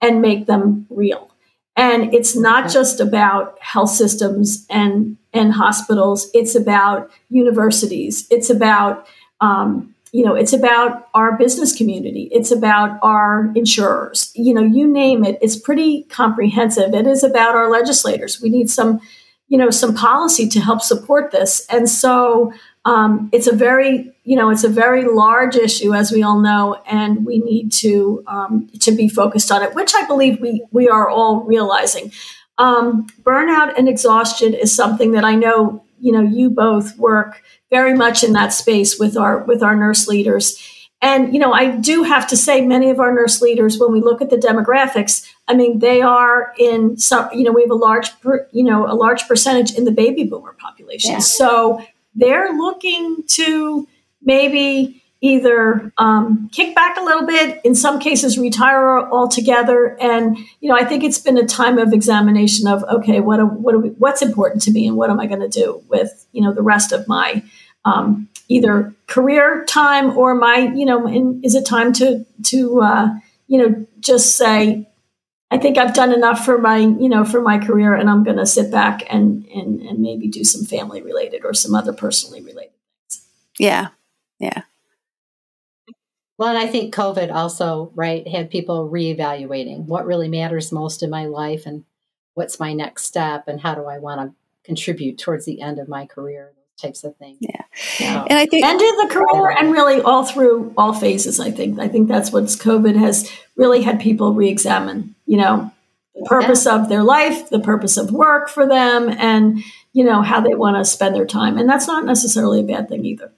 and 0.00 0.22
make 0.22 0.46
them 0.46 0.86
real. 0.88 1.30
And 1.76 2.12
it's 2.14 2.36
not 2.36 2.70
just 2.70 3.00
about 3.00 3.58
health 3.60 3.90
systems 3.90 4.66
and 4.68 5.16
and 5.32 5.52
hospitals. 5.52 6.28
It's 6.34 6.54
about 6.54 7.10
universities. 7.28 8.26
It's 8.30 8.50
about 8.50 9.06
um, 9.40 9.94
you 10.12 10.24
know 10.24 10.34
it's 10.34 10.52
about 10.52 11.08
our 11.14 11.36
business 11.36 11.76
community 11.76 12.28
it's 12.32 12.50
about 12.50 12.98
our 13.02 13.52
insurers 13.54 14.32
you 14.34 14.52
know 14.52 14.62
you 14.62 14.86
name 14.86 15.24
it 15.24 15.38
it's 15.40 15.56
pretty 15.56 16.02
comprehensive 16.04 16.94
it 16.94 17.06
is 17.06 17.22
about 17.22 17.54
our 17.54 17.70
legislators 17.70 18.40
we 18.40 18.48
need 18.48 18.68
some 18.68 19.00
you 19.48 19.56
know 19.56 19.70
some 19.70 19.94
policy 19.94 20.48
to 20.48 20.60
help 20.60 20.82
support 20.82 21.30
this 21.30 21.66
and 21.66 21.88
so 21.88 22.52
um, 22.86 23.28
it's 23.32 23.46
a 23.46 23.54
very 23.54 24.12
you 24.24 24.36
know 24.36 24.50
it's 24.50 24.64
a 24.64 24.68
very 24.68 25.04
large 25.04 25.54
issue 25.54 25.94
as 25.94 26.10
we 26.10 26.22
all 26.22 26.40
know 26.40 26.80
and 26.86 27.24
we 27.26 27.38
need 27.40 27.70
to 27.70 28.24
um, 28.26 28.68
to 28.80 28.92
be 28.92 29.08
focused 29.08 29.52
on 29.52 29.62
it 29.62 29.74
which 29.74 29.92
i 29.94 30.06
believe 30.06 30.40
we 30.40 30.64
we 30.70 30.88
are 30.88 31.08
all 31.08 31.44
realizing 31.44 32.10
um, 32.60 33.06
burnout 33.22 33.70
and 33.78 33.88
exhaustion 33.88 34.50
is 34.54 34.70
something 34.74 35.12
that 35.12 35.24
I 35.24 35.34
know 35.34 35.82
you 35.98 36.12
know 36.14 36.24
you 36.38 36.50
both 36.50 36.88
work 36.98 37.42
very 37.70 37.94
much 37.94 38.18
in 38.24 38.32
that 38.32 38.52
space 38.52 38.98
with 39.00 39.16
our 39.16 39.34
with 39.50 39.62
our 39.62 39.76
nurse 39.76 40.08
leaders, 40.12 40.46
And, 41.02 41.32
you 41.32 41.40
know, 41.40 41.52
I 41.52 41.76
do 41.76 42.02
have 42.02 42.26
to 42.28 42.36
say, 42.36 42.60
many 42.60 42.90
of 42.90 43.00
our 43.00 43.12
nurse 43.12 43.40
leaders, 43.40 43.78
when 43.78 43.90
we 43.90 44.00
look 44.00 44.20
at 44.20 44.28
the 44.28 44.36
demographics, 44.36 45.26
I 45.48 45.54
mean, 45.54 45.78
they 45.78 46.02
are 46.02 46.52
in 46.58 46.98
some, 46.98 47.30
you 47.32 47.42
know, 47.42 47.52
we 47.52 47.62
have 47.62 47.70
a 47.70 47.74
large, 47.74 48.18
per, 48.20 48.46
you 48.52 48.62
know, 48.62 48.86
a 48.86 48.92
large 48.92 49.26
percentage 49.26 49.74
in 49.74 49.84
the 49.84 49.92
baby 49.92 50.24
boomer 50.24 50.54
population. 50.58 51.12
Yeah. 51.12 51.18
So 51.20 51.82
they're 52.14 52.52
looking 52.52 53.22
to 53.28 53.88
maybe 54.22 55.02
either 55.20 55.92
um, 55.98 56.48
kick 56.52 56.74
back 56.74 56.96
a 56.96 57.02
little 57.02 57.26
bit, 57.26 57.60
in 57.64 57.74
some 57.74 57.98
cases 57.98 58.38
retire 58.38 58.98
altogether. 58.98 59.96
And 60.00 60.38
you 60.60 60.68
know, 60.68 60.76
I 60.76 60.84
think 60.84 61.04
it's 61.04 61.18
been 61.18 61.36
a 61.36 61.46
time 61.46 61.78
of 61.78 61.92
examination 61.92 62.66
of 62.66 62.82
okay, 62.84 63.20
what 63.20 63.40
what 63.60 63.80
we, 63.82 63.90
what's 63.90 64.22
important 64.22 64.62
to 64.62 64.70
me, 64.70 64.86
and 64.86 64.96
what 64.96 65.10
am 65.10 65.20
I 65.20 65.26
going 65.26 65.40
to 65.40 65.48
do 65.48 65.82
with 65.88 66.26
you 66.32 66.42
know 66.42 66.52
the 66.52 66.62
rest 66.62 66.92
of 66.92 67.06
my 67.06 67.42
um, 67.84 68.28
either 68.48 68.94
career 69.06 69.64
time 69.66 70.16
or 70.16 70.34
my 70.34 70.72
you 70.74 70.86
know, 70.86 71.06
in, 71.06 71.40
is 71.44 71.54
it 71.54 71.66
time 71.66 71.92
to 71.94 72.24
to 72.44 72.80
uh, 72.82 73.08
you 73.46 73.58
know 73.58 73.86
just 74.00 74.36
say. 74.36 74.86
I 75.52 75.58
think 75.58 75.78
I've 75.78 75.94
done 75.94 76.12
enough 76.12 76.44
for 76.44 76.58
my, 76.58 76.76
you 76.76 77.08
know, 77.08 77.24
for 77.24 77.42
my 77.42 77.58
career, 77.58 77.92
and 77.92 78.08
I'm 78.08 78.22
going 78.22 78.36
to 78.36 78.46
sit 78.46 78.70
back 78.70 79.02
and, 79.12 79.44
and 79.46 79.80
and 79.80 79.98
maybe 79.98 80.28
do 80.28 80.44
some 80.44 80.64
family 80.64 81.02
related 81.02 81.44
or 81.44 81.54
some 81.54 81.74
other 81.74 81.92
personally 81.92 82.40
related 82.40 82.70
things. 83.10 83.26
Yeah, 83.58 83.88
yeah. 84.38 84.62
Well, 86.40 86.48
and 86.48 86.56
I 86.56 86.68
think 86.68 86.94
COVID 86.94 87.30
also, 87.30 87.92
right, 87.94 88.26
had 88.26 88.48
people 88.48 88.88
reevaluating 88.88 89.84
what 89.84 90.06
really 90.06 90.26
matters 90.26 90.72
most 90.72 91.02
in 91.02 91.10
my 91.10 91.26
life 91.26 91.66
and 91.66 91.84
what's 92.32 92.58
my 92.58 92.72
next 92.72 93.04
step 93.04 93.46
and 93.46 93.60
how 93.60 93.74
do 93.74 93.84
I 93.84 93.98
want 93.98 94.22
to 94.22 94.34
contribute 94.64 95.18
towards 95.18 95.44
the 95.44 95.60
end 95.60 95.78
of 95.78 95.86
my 95.86 96.06
career, 96.06 96.54
those 96.56 96.80
types 96.80 97.04
of 97.04 97.14
things. 97.16 97.36
Yeah. 97.42 98.24
And 98.26 98.38
I 98.38 98.46
think 98.46 98.64
end 98.64 98.80
of 98.80 99.08
the 99.10 99.14
career 99.14 99.50
and 99.50 99.70
really 99.70 100.00
all 100.00 100.24
through 100.24 100.72
all 100.78 100.94
phases, 100.94 101.40
I 101.40 101.50
think. 101.50 101.78
I 101.78 101.88
think 101.88 102.08
that's 102.08 102.32
what 102.32 102.44
COVID 102.44 102.96
has 102.96 103.30
really 103.56 103.82
had 103.82 104.00
people 104.00 104.32
re-examine, 104.32 105.14
you 105.26 105.36
know, 105.36 105.70
the 106.14 106.24
purpose 106.24 106.64
yeah. 106.64 106.76
of 106.76 106.88
their 106.88 107.02
life, 107.02 107.50
the 107.50 107.60
purpose 107.60 107.98
of 107.98 108.12
work 108.12 108.48
for 108.48 108.66
them, 108.66 109.10
and 109.10 109.62
you 109.92 110.04
know, 110.04 110.22
how 110.22 110.40
they 110.40 110.54
want 110.54 110.78
to 110.78 110.90
spend 110.90 111.14
their 111.14 111.26
time. 111.26 111.58
And 111.58 111.68
that's 111.68 111.86
not 111.86 112.06
necessarily 112.06 112.60
a 112.60 112.64
bad 112.64 112.88
thing 112.88 113.04
either. 113.04 113.30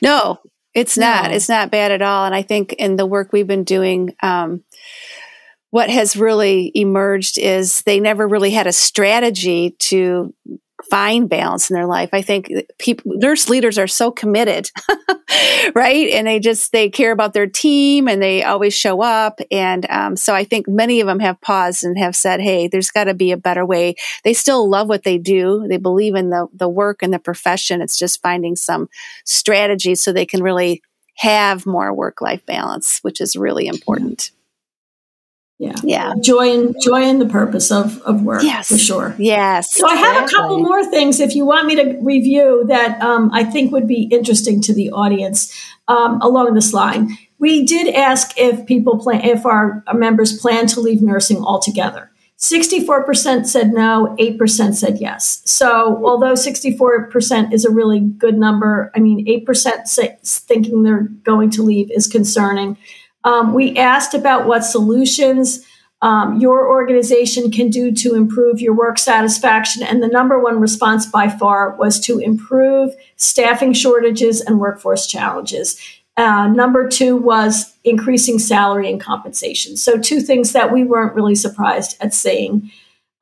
No, 0.00 0.38
it's 0.76 0.98
not. 0.98 1.32
It's 1.32 1.48
not 1.48 1.70
bad 1.70 1.90
at 1.90 2.02
all. 2.02 2.26
And 2.26 2.34
I 2.34 2.42
think 2.42 2.74
in 2.74 2.96
the 2.96 3.06
work 3.06 3.32
we've 3.32 3.46
been 3.46 3.64
doing, 3.64 4.14
um, 4.22 4.62
what 5.70 5.88
has 5.88 6.16
really 6.16 6.70
emerged 6.74 7.38
is 7.38 7.80
they 7.82 7.98
never 7.98 8.28
really 8.28 8.50
had 8.50 8.66
a 8.66 8.72
strategy 8.72 9.70
to 9.78 10.34
find 10.84 11.28
balance 11.28 11.70
in 11.70 11.74
their 11.74 11.86
life. 11.86 12.10
I 12.12 12.22
think 12.22 12.52
people, 12.78 13.12
nurse 13.16 13.48
leaders 13.48 13.78
are 13.78 13.86
so 13.86 14.10
committed, 14.10 14.70
right? 15.74 16.10
And 16.10 16.26
they 16.26 16.38
just, 16.38 16.72
they 16.72 16.90
care 16.90 17.12
about 17.12 17.32
their 17.32 17.46
team 17.46 18.08
and 18.08 18.22
they 18.22 18.42
always 18.42 18.74
show 18.74 19.02
up. 19.02 19.40
And 19.50 19.86
um, 19.90 20.16
so 20.16 20.34
I 20.34 20.44
think 20.44 20.68
many 20.68 21.00
of 21.00 21.06
them 21.06 21.20
have 21.20 21.40
paused 21.40 21.82
and 21.82 21.98
have 21.98 22.14
said, 22.14 22.40
hey, 22.40 22.68
there's 22.68 22.90
got 22.90 23.04
to 23.04 23.14
be 23.14 23.32
a 23.32 23.36
better 23.36 23.64
way. 23.64 23.94
They 24.22 24.34
still 24.34 24.68
love 24.68 24.88
what 24.88 25.04
they 25.04 25.18
do. 25.18 25.66
They 25.68 25.78
believe 25.78 26.14
in 26.14 26.30
the, 26.30 26.46
the 26.52 26.68
work 26.68 27.02
and 27.02 27.12
the 27.12 27.18
profession. 27.18 27.80
It's 27.80 27.98
just 27.98 28.22
finding 28.22 28.56
some 28.56 28.88
strategy 29.24 29.94
so 29.94 30.12
they 30.12 30.26
can 30.26 30.42
really 30.42 30.82
have 31.16 31.64
more 31.64 31.92
work 31.94 32.20
life 32.20 32.44
balance, 32.44 32.98
which 33.00 33.20
is 33.20 33.36
really 33.36 33.66
important 33.66 34.30
yeah. 35.58 35.74
Yeah. 35.82 36.12
Joy 36.20 36.52
and 36.52 36.76
joy 36.82 37.02
in 37.02 37.18
the 37.18 37.26
purpose 37.26 37.70
of 37.70 38.00
of 38.02 38.22
work 38.22 38.42
yes. 38.42 38.68
for 38.68 38.78
sure. 38.78 39.14
Yes 39.18 39.74
so 39.74 39.88
i 39.88 39.94
have 39.94 40.24
a 40.24 40.28
couple 40.28 40.58
more 40.58 40.84
things 40.84 41.20
if 41.20 41.34
you 41.34 41.46
want 41.46 41.66
me 41.66 41.76
to 41.76 41.98
review 42.00 42.64
that 42.68 43.00
um, 43.02 43.30
i 43.32 43.42
think 43.42 43.72
would 43.72 43.88
be 43.88 44.02
interesting 44.12 44.60
to 44.60 44.74
the 44.74 44.90
audience 44.90 45.52
um, 45.88 46.20
along 46.20 46.54
this 46.54 46.72
line. 46.72 47.16
We 47.38 47.64
did 47.64 47.94
ask 47.94 48.32
if 48.38 48.66
people 48.66 48.98
plan 48.98 49.22
if 49.22 49.44
our, 49.44 49.84
our 49.86 49.94
members 49.94 50.38
plan 50.38 50.66
to 50.68 50.80
leave 50.80 51.02
nursing 51.02 51.38
altogether. 51.38 52.10
64% 52.38 53.46
said 53.46 53.72
no 53.72 54.14
8% 54.20 54.74
said 54.74 54.98
yes. 55.00 55.40
So 55.46 56.02
although 56.04 56.34
64% 56.34 57.52
is 57.52 57.64
a 57.64 57.70
really 57.70 58.00
good 58.00 58.36
number 58.36 58.92
i 58.94 59.00
mean 59.00 59.24
8% 59.26 59.86
say, 59.86 60.18
thinking 60.22 60.82
they're 60.82 61.08
going 61.24 61.50
to 61.52 61.62
leave 61.62 61.90
is 61.90 62.06
concerning 62.06 62.76
um, 63.26 63.52
we 63.52 63.76
asked 63.76 64.14
about 64.14 64.46
what 64.46 64.64
solutions 64.64 65.66
um, 66.00 66.38
your 66.38 66.68
organization 66.68 67.50
can 67.50 67.70
do 67.70 67.90
to 67.90 68.14
improve 68.14 68.60
your 68.60 68.72
work 68.74 68.98
satisfaction. 68.98 69.82
And 69.82 70.02
the 70.02 70.08
number 70.08 70.38
one 70.38 70.60
response 70.60 71.06
by 71.06 71.28
far 71.28 71.74
was 71.76 71.98
to 72.00 72.18
improve 72.20 72.94
staffing 73.16 73.72
shortages 73.72 74.40
and 74.40 74.60
workforce 74.60 75.06
challenges. 75.06 75.76
Uh, 76.16 76.46
number 76.46 76.88
two 76.88 77.16
was 77.16 77.74
increasing 77.82 78.38
salary 78.38 78.90
and 78.90 79.00
compensation. 79.00 79.76
So, 79.76 79.98
two 79.98 80.20
things 80.20 80.52
that 80.52 80.72
we 80.72 80.84
weren't 80.84 81.14
really 81.14 81.34
surprised 81.34 81.96
at 82.00 82.14
seeing. 82.14 82.70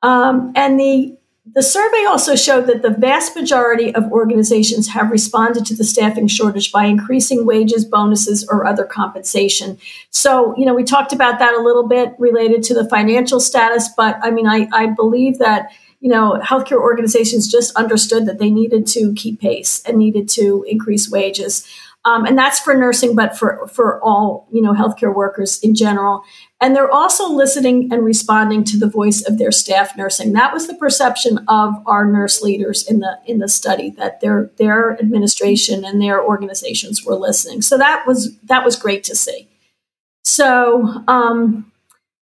Um, 0.01 0.53
and 0.55 0.79
the 0.79 1.17
the 1.53 1.61
survey 1.61 2.05
also 2.05 2.35
showed 2.35 2.65
that 2.67 2.81
the 2.81 2.89
vast 2.89 3.35
majority 3.35 3.93
of 3.93 4.11
organizations 4.11 4.87
have 4.89 5.11
responded 5.11 5.65
to 5.67 5.75
the 5.75 5.83
staffing 5.83 6.27
shortage 6.27 6.71
by 6.71 6.85
increasing 6.85 7.45
wages, 7.45 7.85
bonuses, 7.85 8.47
or 8.49 8.65
other 8.65 8.83
compensation. 8.83 9.77
So, 10.09 10.55
you 10.57 10.65
know, 10.65 10.73
we 10.73 10.83
talked 10.83 11.13
about 11.13 11.37
that 11.39 11.53
a 11.53 11.61
little 11.61 11.87
bit 11.87 12.15
related 12.17 12.63
to 12.63 12.73
the 12.73 12.89
financial 12.89 13.39
status, 13.39 13.89
but 13.95 14.17
I 14.23 14.31
mean, 14.31 14.47
I, 14.47 14.67
I 14.73 14.87
believe 14.87 15.37
that, 15.37 15.71
you 15.99 16.09
know, 16.09 16.39
healthcare 16.43 16.79
organizations 16.79 17.47
just 17.47 17.75
understood 17.75 18.25
that 18.25 18.39
they 18.39 18.49
needed 18.49 18.87
to 18.87 19.13
keep 19.13 19.39
pace 19.39 19.83
and 19.85 19.97
needed 19.97 20.27
to 20.29 20.65
increase 20.67 21.11
wages. 21.11 21.67
Um, 22.05 22.25
and 22.25 22.37
that's 22.37 22.59
for 22.59 22.75
nursing, 22.75 23.15
but 23.15 23.37
for, 23.37 23.67
for 23.67 23.99
all, 24.03 24.47
you 24.51 24.61
know, 24.61 24.73
healthcare 24.73 25.13
workers 25.13 25.59
in 25.61 25.73
general. 25.73 26.23
And 26.65 26.75
they're 26.75 26.91
also 26.91 27.29
listening 27.29 27.93
and 27.93 28.03
responding 28.03 28.63
to 28.63 28.77
the 28.79 28.89
voice 28.89 29.21
of 29.21 29.37
their 29.37 29.51
staff 29.51 29.95
nursing. 29.95 30.33
That 30.33 30.51
was 30.51 30.65
the 30.65 30.73
perception 30.73 31.45
of 31.47 31.75
our 31.85 32.07
nurse 32.07 32.41
leaders 32.41 32.89
in 32.89 33.01
the 33.01 33.19
in 33.27 33.37
the 33.37 33.47
study 33.47 33.91
that 33.91 34.19
their 34.19 34.49
their 34.57 34.97
administration 34.97 35.85
and 35.85 36.01
their 36.01 36.25
organizations 36.25 37.05
were 37.05 37.13
listening. 37.13 37.61
So 37.61 37.77
that 37.77 38.05
was 38.07 38.35
that 38.45 38.65
was 38.65 38.77
great 38.77 39.03
to 39.03 39.15
see. 39.15 39.47
So 40.23 41.03
um, 41.07 41.71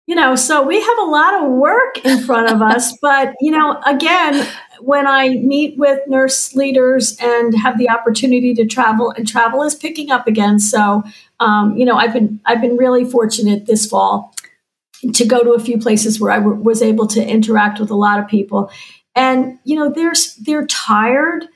you 0.07 0.14
know, 0.14 0.37
so 0.37 0.62
we 0.62 0.82
have 0.82 0.99
a 0.99 1.11
lot 1.11 1.43
of 1.43 1.51
work 1.53 2.05
in 2.05 2.22
front 2.22 2.53
of 2.53 2.61
us, 2.61 2.95
but 3.01 3.32
you 3.41 3.51
know, 3.51 3.80
again, 3.87 4.47
when 4.80 5.07
I 5.07 5.30
meet 5.30 5.78
with 5.78 6.01
nurse 6.07 6.55
leaders 6.55 7.16
and 7.20 7.57
have 7.57 7.78
the 7.78 7.89
opportunity 7.89 8.55
to 8.55 8.66
travel, 8.66 9.12
and 9.16 9.26
travel 9.26 9.62
is 9.62 9.74
picking 9.74 10.11
up 10.11 10.26
again. 10.26 10.59
So, 10.59 11.05
um, 11.41 11.76
you 11.76 11.84
know, 11.84 11.97
I've 11.97 12.12
been 12.12 12.41
I've 12.45 12.61
been 12.61 12.76
really 12.76 13.05
fortunate 13.05 13.66
this 13.66 13.87
fall 13.87 14.34
to 15.12 15.24
go 15.24 15.43
to 15.43 15.53
a 15.53 15.59
few 15.61 15.78
places 15.78 16.20
where 16.20 16.30
I 16.30 16.39
w- 16.39 16.61
was 16.61 16.82
able 16.82 17.07
to 17.09 17.24
interact 17.24 17.78
with 17.78 17.91
a 17.91 17.95
lot 17.95 18.18
of 18.18 18.28
people, 18.28 18.70
and 19.14 19.59
you 19.64 19.76
know, 19.76 19.91
they're 19.91 20.14
they're 20.41 20.66
tired, 20.66 21.47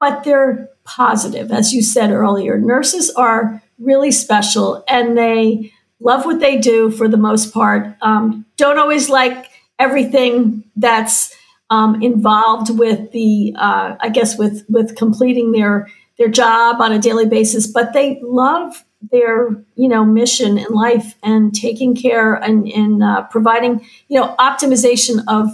but 0.00 0.24
they're 0.24 0.68
positive, 0.84 1.50
as 1.50 1.72
you 1.72 1.82
said 1.82 2.10
earlier. 2.10 2.58
Nurses 2.58 3.10
are 3.10 3.62
really 3.78 4.12
special, 4.12 4.84
and 4.88 5.18
they 5.18 5.72
love 6.00 6.24
what 6.24 6.40
they 6.40 6.58
do 6.58 6.90
for 6.90 7.08
the 7.08 7.16
most 7.16 7.52
part. 7.52 7.96
Um, 8.02 8.46
don't 8.56 8.78
always 8.78 9.08
like 9.08 9.50
everything 9.78 10.64
that's 10.76 11.34
um, 11.70 12.00
involved 12.02 12.76
with 12.78 13.10
the, 13.12 13.54
uh, 13.56 13.96
I 13.98 14.08
guess, 14.10 14.38
with 14.38 14.64
with 14.68 14.96
completing 14.96 15.52
their 15.52 15.88
their 16.18 16.28
job 16.28 16.80
on 16.80 16.92
a 16.92 16.98
daily 16.98 17.26
basis, 17.26 17.66
but 17.66 17.92
they 17.92 18.20
love 18.22 18.84
their 19.10 19.50
you 19.74 19.88
know 19.88 20.04
mission 20.04 20.58
in 20.58 20.72
life 20.72 21.14
and 21.22 21.54
taking 21.54 21.94
care 21.94 22.34
and, 22.34 22.68
and 22.68 23.02
uh, 23.02 23.22
providing 23.24 23.84
you 24.08 24.20
know 24.20 24.34
optimization 24.38 25.22
of 25.28 25.48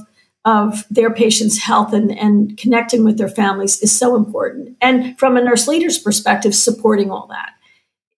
of 0.46 0.86
their 0.88 1.12
patients' 1.12 1.58
health 1.58 1.92
and, 1.92 2.16
and 2.16 2.56
connecting 2.56 3.04
with 3.04 3.18
their 3.18 3.28
families 3.28 3.78
is 3.80 3.96
so 3.96 4.16
important. 4.16 4.74
And 4.80 5.18
from 5.18 5.36
a 5.36 5.44
nurse 5.44 5.68
leader's 5.68 5.98
perspective, 5.98 6.54
supporting 6.54 7.10
all 7.10 7.26
that 7.26 7.52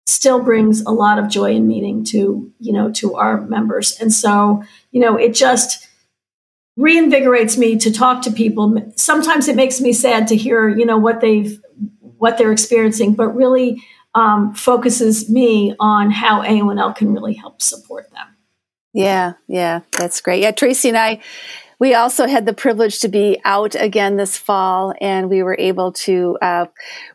still 0.06 0.42
brings 0.42 0.82
a 0.82 0.90
lot 0.90 1.18
of 1.18 1.28
joy 1.28 1.54
and 1.56 1.66
meaning 1.66 2.04
to 2.04 2.52
you 2.58 2.72
know 2.72 2.90
to 2.90 3.14
our 3.14 3.40
members 3.42 3.98
and 4.00 4.12
so 4.12 4.62
you 4.90 5.00
know 5.00 5.16
it 5.16 5.34
just 5.34 5.88
reinvigorates 6.78 7.56
me 7.56 7.76
to 7.78 7.90
talk 7.90 8.22
to 8.22 8.30
people 8.30 8.76
sometimes 8.96 9.46
it 9.46 9.56
makes 9.56 9.80
me 9.80 9.92
sad 9.92 10.26
to 10.26 10.36
hear 10.36 10.68
you 10.68 10.84
know 10.84 10.98
what 10.98 11.20
they've 11.20 11.60
what 12.18 12.36
they're 12.36 12.52
experiencing 12.52 13.14
but 13.14 13.28
really 13.28 13.82
um, 14.14 14.54
focuses 14.54 15.30
me 15.30 15.74
on 15.80 16.10
how 16.10 16.42
aonl 16.42 16.94
can 16.94 17.12
really 17.12 17.34
help 17.34 17.62
support 17.62 18.10
them 18.10 18.26
yeah 18.92 19.32
yeah 19.48 19.80
that's 19.92 20.20
great 20.20 20.42
yeah 20.42 20.50
tracy 20.50 20.88
and 20.88 20.98
i 20.98 21.20
we 21.82 21.94
also 21.94 22.28
had 22.28 22.46
the 22.46 22.52
privilege 22.52 23.00
to 23.00 23.08
be 23.08 23.40
out 23.44 23.74
again 23.74 24.16
this 24.16 24.38
fall, 24.38 24.94
and 25.00 25.28
we 25.28 25.42
were 25.42 25.56
able 25.58 25.90
to. 26.04 26.38
Uh, 26.40 26.66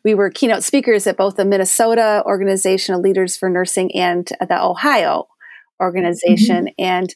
we 0.04 0.14
were 0.14 0.30
keynote 0.30 0.62
speakers 0.62 1.08
at 1.08 1.16
both 1.16 1.38
the 1.38 1.46
Minnesota 1.46 2.22
Organization 2.26 2.94
of 2.94 3.00
Leaders 3.00 3.38
for 3.38 3.50
Nursing 3.50 3.96
and 3.96 4.28
the 4.42 4.62
Ohio 4.62 5.30
organization, 5.80 6.66
mm-hmm. 6.66 6.84
and 6.84 7.16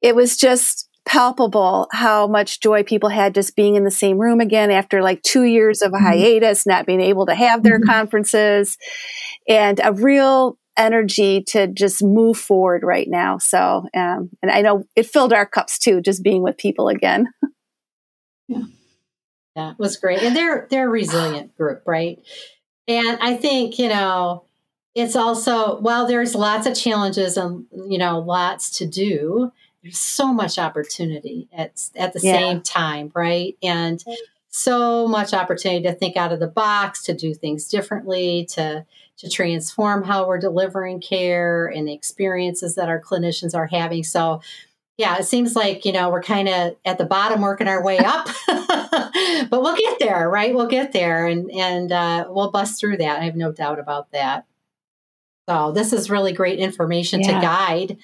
it 0.00 0.16
was 0.16 0.38
just 0.38 0.88
palpable 1.06 1.88
how 1.92 2.26
much 2.26 2.60
joy 2.60 2.82
people 2.82 3.08
had 3.08 3.34
just 3.34 3.56
being 3.56 3.74
in 3.74 3.84
the 3.84 3.90
same 3.90 4.18
room 4.18 4.40
again 4.40 4.70
after 4.70 5.02
like 5.02 5.22
two 5.22 5.44
years 5.44 5.82
of 5.82 5.92
a 5.92 5.96
mm-hmm. 5.96 6.06
hiatus, 6.06 6.66
not 6.66 6.86
being 6.86 7.00
able 7.00 7.26
to 7.26 7.34
have 7.34 7.62
their 7.62 7.78
mm-hmm. 7.78 7.90
conferences, 7.90 8.76
and 9.48 9.80
a 9.82 9.92
real 9.92 10.58
energy 10.76 11.42
to 11.42 11.66
just 11.66 12.02
move 12.02 12.38
forward 12.38 12.82
right 12.82 13.08
now. 13.08 13.38
So, 13.38 13.86
um, 13.94 14.30
and 14.42 14.50
I 14.50 14.62
know 14.62 14.84
it 14.96 15.06
filled 15.06 15.32
our 15.32 15.46
cups 15.46 15.78
too, 15.78 16.00
just 16.00 16.22
being 16.22 16.42
with 16.42 16.56
people 16.56 16.88
again. 16.88 17.28
Yeah. 19.56 19.72
It 19.72 19.78
was 19.78 19.96
great. 19.96 20.22
And 20.22 20.34
they're 20.34 20.66
they're 20.70 20.86
a 20.86 20.90
resilient 20.90 21.56
group, 21.56 21.82
right? 21.86 22.18
And 22.88 23.18
I 23.20 23.36
think, 23.36 23.78
you 23.78 23.88
know, 23.88 24.44
it's 24.94 25.16
also 25.16 25.78
while 25.80 26.06
there's 26.06 26.34
lots 26.34 26.66
of 26.66 26.74
challenges 26.74 27.36
and 27.36 27.66
you 27.72 27.98
know, 27.98 28.20
lots 28.20 28.78
to 28.78 28.86
do, 28.86 29.52
so 29.90 30.32
much 30.32 30.58
opportunity 30.58 31.48
at 31.52 31.88
at 31.96 32.12
the 32.12 32.20
yeah. 32.22 32.38
same 32.38 32.60
time, 32.60 33.10
right? 33.14 33.56
And 33.62 34.02
so 34.48 35.06
much 35.06 35.32
opportunity 35.32 35.84
to 35.84 35.92
think 35.92 36.16
out 36.16 36.32
of 36.32 36.40
the 36.40 36.48
box, 36.48 37.02
to 37.04 37.14
do 37.14 37.34
things 37.34 37.68
differently, 37.68 38.46
to 38.52 38.84
to 39.18 39.28
transform 39.28 40.02
how 40.02 40.26
we're 40.26 40.38
delivering 40.38 41.00
care 41.00 41.66
and 41.66 41.86
the 41.86 41.92
experiences 41.92 42.74
that 42.74 42.88
our 42.88 43.00
clinicians 43.00 43.54
are 43.54 43.66
having. 43.66 44.02
So 44.02 44.40
yeah, 44.96 45.16
it 45.18 45.24
seems 45.24 45.56
like, 45.56 45.86
you 45.86 45.92
know, 45.92 46.10
we're 46.10 46.22
kind 46.22 46.46
of 46.46 46.76
at 46.84 46.98
the 46.98 47.06
bottom 47.06 47.40
working 47.40 47.68
our 47.68 47.82
way 47.82 47.98
up, 47.98 48.28
but 48.46 49.62
we'll 49.62 49.76
get 49.76 49.98
there, 49.98 50.28
right? 50.28 50.54
We'll 50.54 50.66
get 50.66 50.92
there 50.92 51.26
and, 51.26 51.50
and 51.50 51.90
uh, 51.90 52.26
we'll 52.28 52.50
bust 52.50 52.78
through 52.78 52.98
that. 52.98 53.18
I 53.18 53.24
have 53.24 53.36
no 53.36 53.50
doubt 53.50 53.78
about 53.78 54.10
that. 54.12 54.46
So 55.48 55.72
this 55.72 55.94
is 55.94 56.10
really 56.10 56.32
great 56.32 56.58
information 56.58 57.20
yeah. 57.20 57.34
to 57.34 57.40
guide 57.40 57.96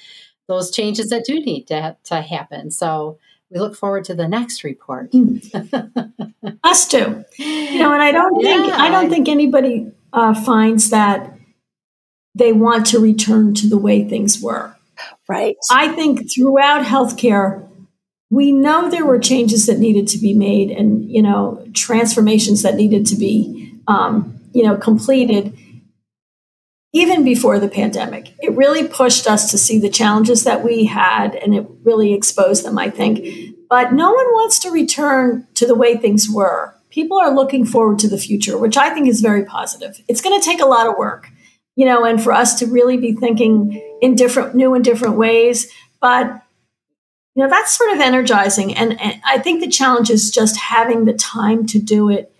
those 0.49 0.71
changes 0.71 1.11
that 1.11 1.25
do 1.25 1.41
need 1.41 1.67
to, 1.69 1.97
to 2.05 2.21
happen. 2.21 2.71
So 2.71 3.19
we 3.51 3.59
look 3.59 3.77
forward 3.77 4.05
to 4.05 4.15
the 4.15 4.29
next 4.29 4.65
report. 4.65 5.11
Hmm. 5.13 5.39
Us 6.65 6.89
too. 6.89 7.25
You 7.39 7.79
know, 7.79 7.93
and 7.93 8.03
I 8.03 8.13
don't 8.13 8.41
yeah. 8.41 8.55
think 8.63 8.73
I 8.73 8.89
don't 8.91 9.11
think 9.11 9.29
anybody 9.29 9.93
uh, 10.13 10.35
finds 10.35 10.91
that 10.91 11.37
they 12.35 12.53
want 12.53 12.87
to 12.87 12.99
return 12.99 13.55
to 13.55 13.69
the 13.69 13.79
way 13.79 14.07
things 14.09 14.41
were. 14.41 14.77
Right. 15.29 15.57
I 15.71 15.89
think 15.89 16.31
throughout 16.33 16.85
healthcare, 16.85 17.67
we 18.31 18.53
know 18.53 18.91
there 18.91 19.07
were 19.07 19.19
changes 19.19 19.67
that 19.67 19.79
needed 19.79 20.09
to 20.09 20.19
be 20.19 20.35
made 20.35 20.71
and, 20.71 21.11
you 21.11 21.23
know, 21.23 21.67
transformations 21.75 22.63
that 22.63 22.75
needed 22.75 23.07
to 23.07 23.17
be, 23.17 23.73
um, 23.89 24.39
you 24.53 24.63
know, 24.63 24.77
completed 24.77 25.57
even 26.97 27.25
before 27.25 27.59
the 27.59 27.69
pandemic. 27.69 28.33
It 28.41 28.57
really 28.57 28.87
pushed 28.89 29.27
us 29.27 29.51
to 29.51 29.59
see 29.59 29.79
the 29.79 29.91
challenges 29.91 30.45
that 30.45 30.65
we 30.65 30.87
had 30.87 31.35
and 31.35 31.55
it 31.55 31.67
really 31.85 32.15
exposed 32.15 32.65
them, 32.65 32.79
I 32.79 32.91
think. 32.91 33.55
But 33.69 33.93
no 33.93 34.13
one 34.13 34.27
wants 34.27 34.59
to 34.61 34.71
return 34.71 35.47
to 35.55 35.67
the 35.67 35.75
way 35.75 35.97
things 35.97 36.29
were. 36.31 36.75
People 36.91 37.19
are 37.19 37.35
looking 37.35 37.65
forward 37.65 37.99
to 38.01 38.09
the 38.09 38.19
future, 38.19 38.57
which 38.57 38.77
I 38.77 38.91
think 38.91 39.09
is 39.09 39.21
very 39.21 39.45
positive. 39.45 40.01
It's 40.09 40.23
going 40.23 40.41
to 40.41 40.45
take 40.45 40.61
a 40.61 40.67
lot 40.67 40.87
of 40.87 40.97
work 40.97 41.31
you 41.77 41.85
know, 41.85 42.05
and 42.05 42.23
for 42.23 42.33
us 42.33 42.59
to 42.59 42.67
really 42.67 42.97
be 42.97 43.13
thinking 43.13 43.81
in 44.01 44.15
different, 44.15 44.55
new 44.55 44.75
and 44.75 44.85
different 44.85 45.17
ways. 45.17 45.71
But, 46.01 46.43
you 47.35 47.43
know, 47.43 47.51
that's 47.51 47.77
sort 47.77 47.93
of 47.93 48.01
energizing. 48.01 48.75
And, 48.75 48.99
and 49.01 49.21
I 49.25 49.39
think 49.39 49.61
the 49.61 49.71
challenge 49.71 50.11
is 50.11 50.31
just 50.31 50.57
having 50.57 51.05
the 51.05 51.13
time 51.13 51.67
to 51.67 51.79
do 51.79 52.09
it 52.09 52.35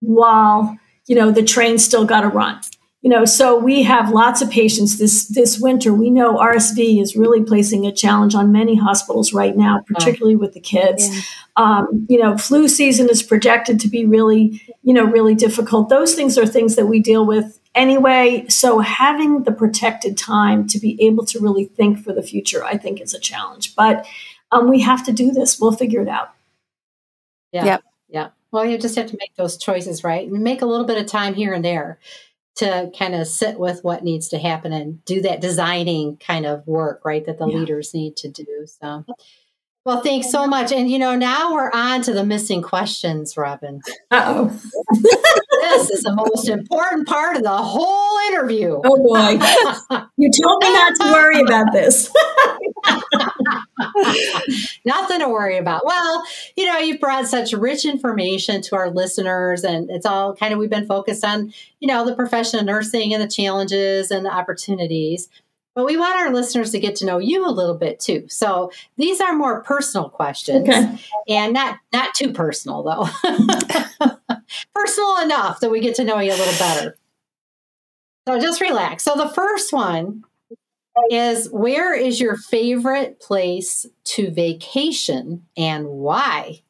while, 0.00 0.78
you 1.06 1.16
know, 1.16 1.30
the 1.30 1.42
train's 1.42 1.82
still 1.82 2.04
got 2.04 2.20
to 2.20 2.28
run. 2.28 2.60
You 3.02 3.08
know, 3.08 3.24
so 3.24 3.56
we 3.56 3.82
have 3.82 4.10
lots 4.10 4.42
of 4.42 4.50
patients 4.50 4.98
this 4.98 5.26
this 5.28 5.58
winter. 5.58 5.94
We 5.94 6.10
know 6.10 6.36
RSV 6.36 7.00
is 7.00 7.16
really 7.16 7.42
placing 7.42 7.86
a 7.86 7.92
challenge 7.92 8.34
on 8.34 8.52
many 8.52 8.76
hospitals 8.76 9.32
right 9.32 9.56
now, 9.56 9.82
particularly 9.86 10.36
with 10.36 10.52
the 10.52 10.60
kids. 10.60 11.08
Yeah. 11.08 11.22
Um, 11.56 12.06
you 12.10 12.18
know, 12.18 12.36
flu 12.36 12.68
season 12.68 13.08
is 13.08 13.22
projected 13.22 13.80
to 13.80 13.88
be 13.88 14.04
really, 14.04 14.60
you 14.82 14.92
know, 14.92 15.04
really 15.04 15.34
difficult. 15.34 15.88
Those 15.88 16.14
things 16.14 16.36
are 16.36 16.46
things 16.46 16.76
that 16.76 16.86
we 16.86 17.00
deal 17.00 17.24
with 17.24 17.58
anyway, 17.74 18.44
so 18.48 18.80
having 18.80 19.44
the 19.44 19.52
protected 19.52 20.18
time 20.18 20.66
to 20.68 20.78
be 20.78 21.02
able 21.02 21.24
to 21.26 21.40
really 21.40 21.64
think 21.64 22.04
for 22.04 22.12
the 22.12 22.22
future, 22.22 22.62
I 22.62 22.76
think 22.76 23.00
is 23.00 23.14
a 23.14 23.20
challenge. 23.20 23.74
But 23.74 24.06
um, 24.52 24.68
we 24.68 24.80
have 24.80 25.06
to 25.06 25.12
do 25.12 25.30
this. 25.30 25.58
We'll 25.58 25.72
figure 25.72 26.02
it 26.02 26.08
out. 26.08 26.34
Yeah. 27.52 27.64
Yep. 27.64 27.82
Yeah. 28.08 28.28
Well, 28.52 28.66
you 28.66 28.78
just 28.78 28.96
have 28.96 29.06
to 29.06 29.16
make 29.18 29.34
those 29.36 29.56
choices, 29.56 30.02
right? 30.02 30.28
And 30.28 30.42
make 30.42 30.60
a 30.60 30.66
little 30.66 30.86
bit 30.86 30.98
of 30.98 31.06
time 31.06 31.34
here 31.34 31.52
and 31.52 31.64
there 31.64 31.98
to 32.56 32.90
kind 32.98 33.14
of 33.14 33.26
sit 33.26 33.58
with 33.58 33.82
what 33.82 34.04
needs 34.04 34.28
to 34.28 34.38
happen 34.38 34.72
and 34.72 35.04
do 35.04 35.22
that 35.22 35.40
designing 35.40 36.16
kind 36.16 36.46
of 36.46 36.66
work, 36.66 37.02
right? 37.04 37.24
That 37.24 37.38
the 37.38 37.46
yeah. 37.46 37.58
leaders 37.58 37.94
need 37.94 38.16
to 38.18 38.28
do. 38.30 38.66
So, 38.66 39.04
well, 39.84 40.02
thanks 40.02 40.30
so 40.30 40.46
much. 40.46 40.72
And 40.72 40.90
you 40.90 40.98
know, 40.98 41.16
now 41.16 41.54
we're 41.54 41.70
on 41.72 42.02
to 42.02 42.12
the 42.12 42.24
missing 42.24 42.60
questions, 42.62 43.36
Robin. 43.36 43.80
oh. 44.10 44.48
this 44.92 45.90
is 45.90 46.02
the 46.02 46.14
most 46.14 46.48
important 46.48 47.06
part 47.06 47.36
of 47.36 47.42
the 47.42 47.48
whole 47.50 48.18
interview. 48.28 48.80
Oh 48.84 48.96
boy. 49.02 49.38
you 50.16 50.30
told 50.42 50.62
me 50.62 50.72
not 50.72 50.96
to 50.96 51.12
worry 51.12 51.40
about 51.40 51.72
this. 51.72 52.10
Nothing 54.84 55.20
to 55.20 55.28
worry 55.28 55.58
about. 55.58 55.84
Well, 55.84 56.24
you 56.56 56.66
know, 56.66 56.78
you've 56.78 57.00
brought 57.00 57.26
such 57.26 57.52
rich 57.52 57.84
information 57.84 58.62
to 58.62 58.76
our 58.76 58.90
listeners, 58.90 59.64
and 59.64 59.90
it's 59.90 60.06
all 60.06 60.34
kind 60.34 60.52
of 60.52 60.58
we've 60.58 60.70
been 60.70 60.86
focused 60.86 61.24
on, 61.24 61.52
you 61.80 61.88
know, 61.88 62.04
the 62.04 62.14
profession 62.14 62.60
of 62.60 62.66
nursing 62.66 63.12
and 63.14 63.22
the 63.22 63.28
challenges 63.28 64.10
and 64.10 64.24
the 64.24 64.32
opportunities. 64.32 65.28
But 65.74 65.86
we 65.86 65.96
want 65.96 66.16
our 66.16 66.32
listeners 66.32 66.72
to 66.72 66.80
get 66.80 66.96
to 66.96 67.06
know 67.06 67.18
you 67.18 67.46
a 67.46 67.50
little 67.50 67.76
bit 67.76 68.00
too. 68.00 68.26
So 68.28 68.72
these 68.96 69.20
are 69.20 69.34
more 69.34 69.62
personal 69.62 70.08
questions 70.08 70.68
okay. 70.68 70.98
and 71.28 71.52
not 71.52 71.78
not 71.92 72.12
too 72.14 72.32
personal 72.32 72.82
though. 72.82 73.08
personal 74.74 75.18
enough 75.18 75.60
that 75.60 75.70
we 75.70 75.80
get 75.80 75.94
to 75.96 76.04
know 76.04 76.18
you 76.18 76.32
a 76.32 76.34
little 76.34 76.58
better. 76.58 76.96
So 78.26 78.40
just 78.40 78.60
relax. 78.60 79.04
So 79.04 79.14
the 79.14 79.28
first 79.28 79.72
one 79.72 80.24
is 81.10 81.48
where 81.50 81.94
is 81.94 82.20
your 82.20 82.36
favorite 82.36 83.20
place 83.20 83.86
to 84.04 84.30
vacation 84.30 85.46
and 85.56 85.86
why? 85.86 86.62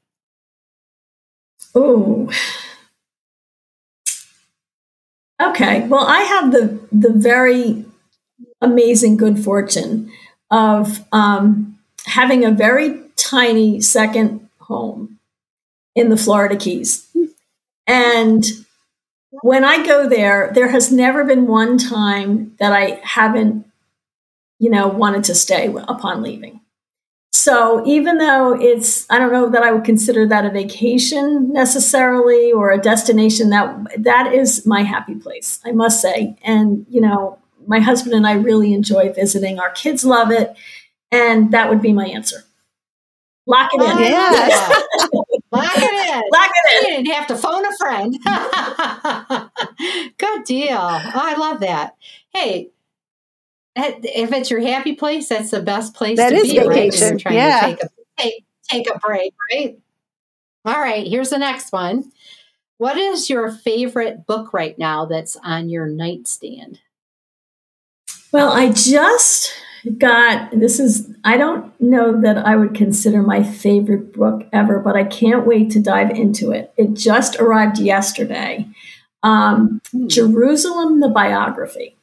Oh. 1.75 2.31
Okay. 5.41 5.87
Well, 5.89 6.05
I 6.05 6.21
have 6.21 6.53
the 6.53 6.79
the 6.93 7.13
very 7.13 7.85
amazing 8.61 9.17
good 9.17 9.43
fortune 9.43 10.13
of 10.51 11.05
um, 11.13 11.79
having 12.05 12.45
a 12.45 12.51
very 12.51 13.01
tiny 13.17 13.81
second 13.81 14.49
home 14.59 15.19
in 15.95 16.09
the 16.09 16.17
Florida 16.17 16.57
Keys. 16.57 17.07
And 17.87 18.45
when 19.43 19.65
I 19.65 19.85
go 19.85 20.09
there, 20.09 20.51
there 20.55 20.69
has 20.69 20.93
never 20.93 21.25
been 21.25 21.47
one 21.47 21.79
time 21.79 22.55
that 22.59 22.73
I 22.73 23.01
haven't, 23.03 23.67
you 24.61 24.71
know, 24.71 24.87
wanted 24.87 25.25
to 25.25 25.35
stay 25.35 25.75
upon 25.89 26.23
leaving. 26.23 26.61
So 27.33 27.83
even 27.87 28.19
though 28.19 28.53
it's, 28.53 29.11
I 29.11 29.19
don't 29.19 29.33
know 29.33 29.49
that 29.49 29.63
I 29.63 29.73
would 29.73 29.85
consider 29.85 30.27
that 30.29 30.45
a 30.45 30.51
vacation 30.51 31.53
necessarily 31.53 32.53
or 32.53 32.71
a 32.71 32.79
destination 32.79 33.49
that 33.51 33.75
that 33.99 34.35
is 34.35 34.67
my 34.67 34.83
happy 34.83 35.15
place, 35.15 35.59
I 35.65 35.73
must 35.73 36.03
say. 36.03 36.37
And, 36.45 36.85
you 36.91 37.01
know, 37.01 37.39
my 37.67 37.81
husband 37.81 38.15
and 38.15 38.27
I 38.27 38.35
really 38.35 38.75
enjoy 38.75 39.11
visiting. 39.13 39.59
Our 39.59 39.71
kids 39.71 40.05
love 40.05 40.31
it. 40.31 40.55
And 41.11 41.51
that 41.53 41.71
would 41.71 41.81
be 41.81 41.95
my 41.95 42.07
answer. 42.07 42.45
Lock 43.47 43.71
it 43.73 43.81
in. 43.81 43.91
Oh, 43.91 43.99
yeah. 43.99 44.69
Lock 45.53 45.73
it 45.77 46.15
in. 46.15 46.23
Lock 46.33 46.51
it 46.55 46.87
in. 46.87 46.91
You 46.91 46.97
didn't 46.99 47.15
have 47.15 47.27
to 47.29 47.37
phone 47.37 47.65
a 47.65 47.77
friend. 47.79 48.15
Good 50.19 50.45
deal. 50.45 50.77
Oh, 50.79 51.13
I 51.15 51.37
love 51.37 51.61
that. 51.61 51.97
Hey, 52.35 52.71
if 53.77 54.33
it's 54.33 54.51
your 54.51 54.61
happy 54.61 54.95
place, 54.95 55.29
that's 55.29 55.51
the 55.51 55.63
best 55.63 55.95
place 55.95 56.17
that 56.17 56.31
to 56.31 56.37
is 56.37 56.53
be. 56.53 56.59
Vacation. 56.59 57.21
Right? 57.25 57.35
yeah. 57.35 57.61
take, 57.61 57.83
a, 57.83 57.89
take, 58.19 58.45
take 58.69 58.91
a 58.91 58.99
break, 58.99 59.33
right? 59.53 59.79
All 60.65 60.81
right, 60.81 61.07
here's 61.07 61.31
the 61.31 61.39
next 61.39 61.73
one. 61.73 62.13
What 62.79 62.97
is 62.97 63.31
your 63.31 63.51
favorite 63.51 64.27
book 64.27 64.53
right 64.53 64.79
now 64.79 65.05
that's 65.05 65.37
on 65.37 65.69
your 65.69 65.87
nightstand? 65.87 66.81
Well, 68.33 68.53
I 68.53 68.71
just 68.73 69.53
got 69.99 70.51
this 70.53 70.79
is 70.79 71.11
I 71.25 71.37
don't 71.37 71.79
know 71.81 72.21
that 72.21 72.39
I 72.39 72.57
would 72.57 72.75
consider 72.75 73.23
my 73.23 73.43
favorite 73.43 74.13
book 74.13 74.47
ever, 74.53 74.79
but 74.79 74.97
I 74.97 75.05
can't 75.05 75.47
wait 75.47 75.71
to 75.73 75.81
dive 75.81 76.11
into 76.11 76.53
it. 76.53 76.73
It 76.77 76.95
just 76.95 77.37
arrived 77.37 77.79
yesterday. 77.79 78.67
Um, 79.23 79.81
hmm. 79.91 80.07
Jerusalem, 80.07 81.01
the 81.01 81.09
biography. 81.09 81.97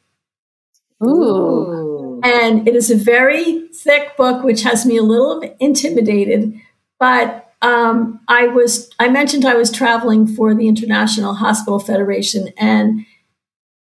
Ooh. 1.02 2.20
And 2.24 2.66
it 2.66 2.74
is 2.74 2.90
a 2.90 2.96
very 2.96 3.68
thick 3.68 4.16
book, 4.16 4.42
which 4.42 4.62
has 4.62 4.84
me 4.84 4.96
a 4.96 5.02
little 5.02 5.40
intimidated. 5.60 6.54
But 6.98 7.54
um, 7.62 8.20
I 8.28 8.48
was, 8.48 8.90
I 8.98 9.08
mentioned 9.08 9.44
I 9.44 9.54
was 9.54 9.70
traveling 9.70 10.26
for 10.26 10.54
the 10.54 10.68
International 10.68 11.34
Hospital 11.34 11.78
Federation, 11.78 12.48
and 12.56 13.06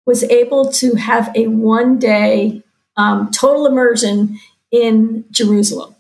was 0.07 0.23
able 0.25 0.71
to 0.71 0.97
have 0.97 1.31
a 1.35 1.47
one 1.47 1.99
day 1.99 2.62
um, 2.97 3.31
total 3.31 3.67
immersion 3.67 4.39
in 4.71 5.25
Jerusalem 5.31 5.95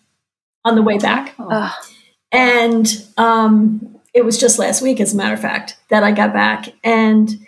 on 0.64 0.74
the 0.74 0.82
way 0.82 0.98
back. 0.98 1.34
Oh. 1.38 1.74
And 2.32 2.86
um, 3.16 4.00
it 4.12 4.24
was 4.24 4.38
just 4.38 4.58
last 4.58 4.82
week, 4.82 5.00
as 5.00 5.14
a 5.14 5.16
matter 5.16 5.34
of 5.34 5.40
fact, 5.40 5.76
that 5.88 6.04
I 6.04 6.12
got 6.12 6.32
back. 6.32 6.74
And 6.82 7.46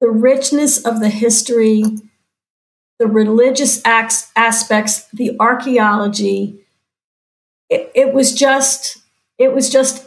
the 0.00 0.10
richness 0.10 0.84
of 0.84 1.00
the 1.00 1.08
history, 1.08 1.82
the 2.98 3.06
religious 3.06 3.84
acts, 3.84 4.30
aspects, 4.34 5.06
the 5.12 5.36
archaeology. 5.38 6.60
It, 7.70 7.90
it 7.94 8.14
was 8.14 8.32
just, 8.34 8.98
it 9.38 9.52
was 9.52 9.70
just 9.70 10.06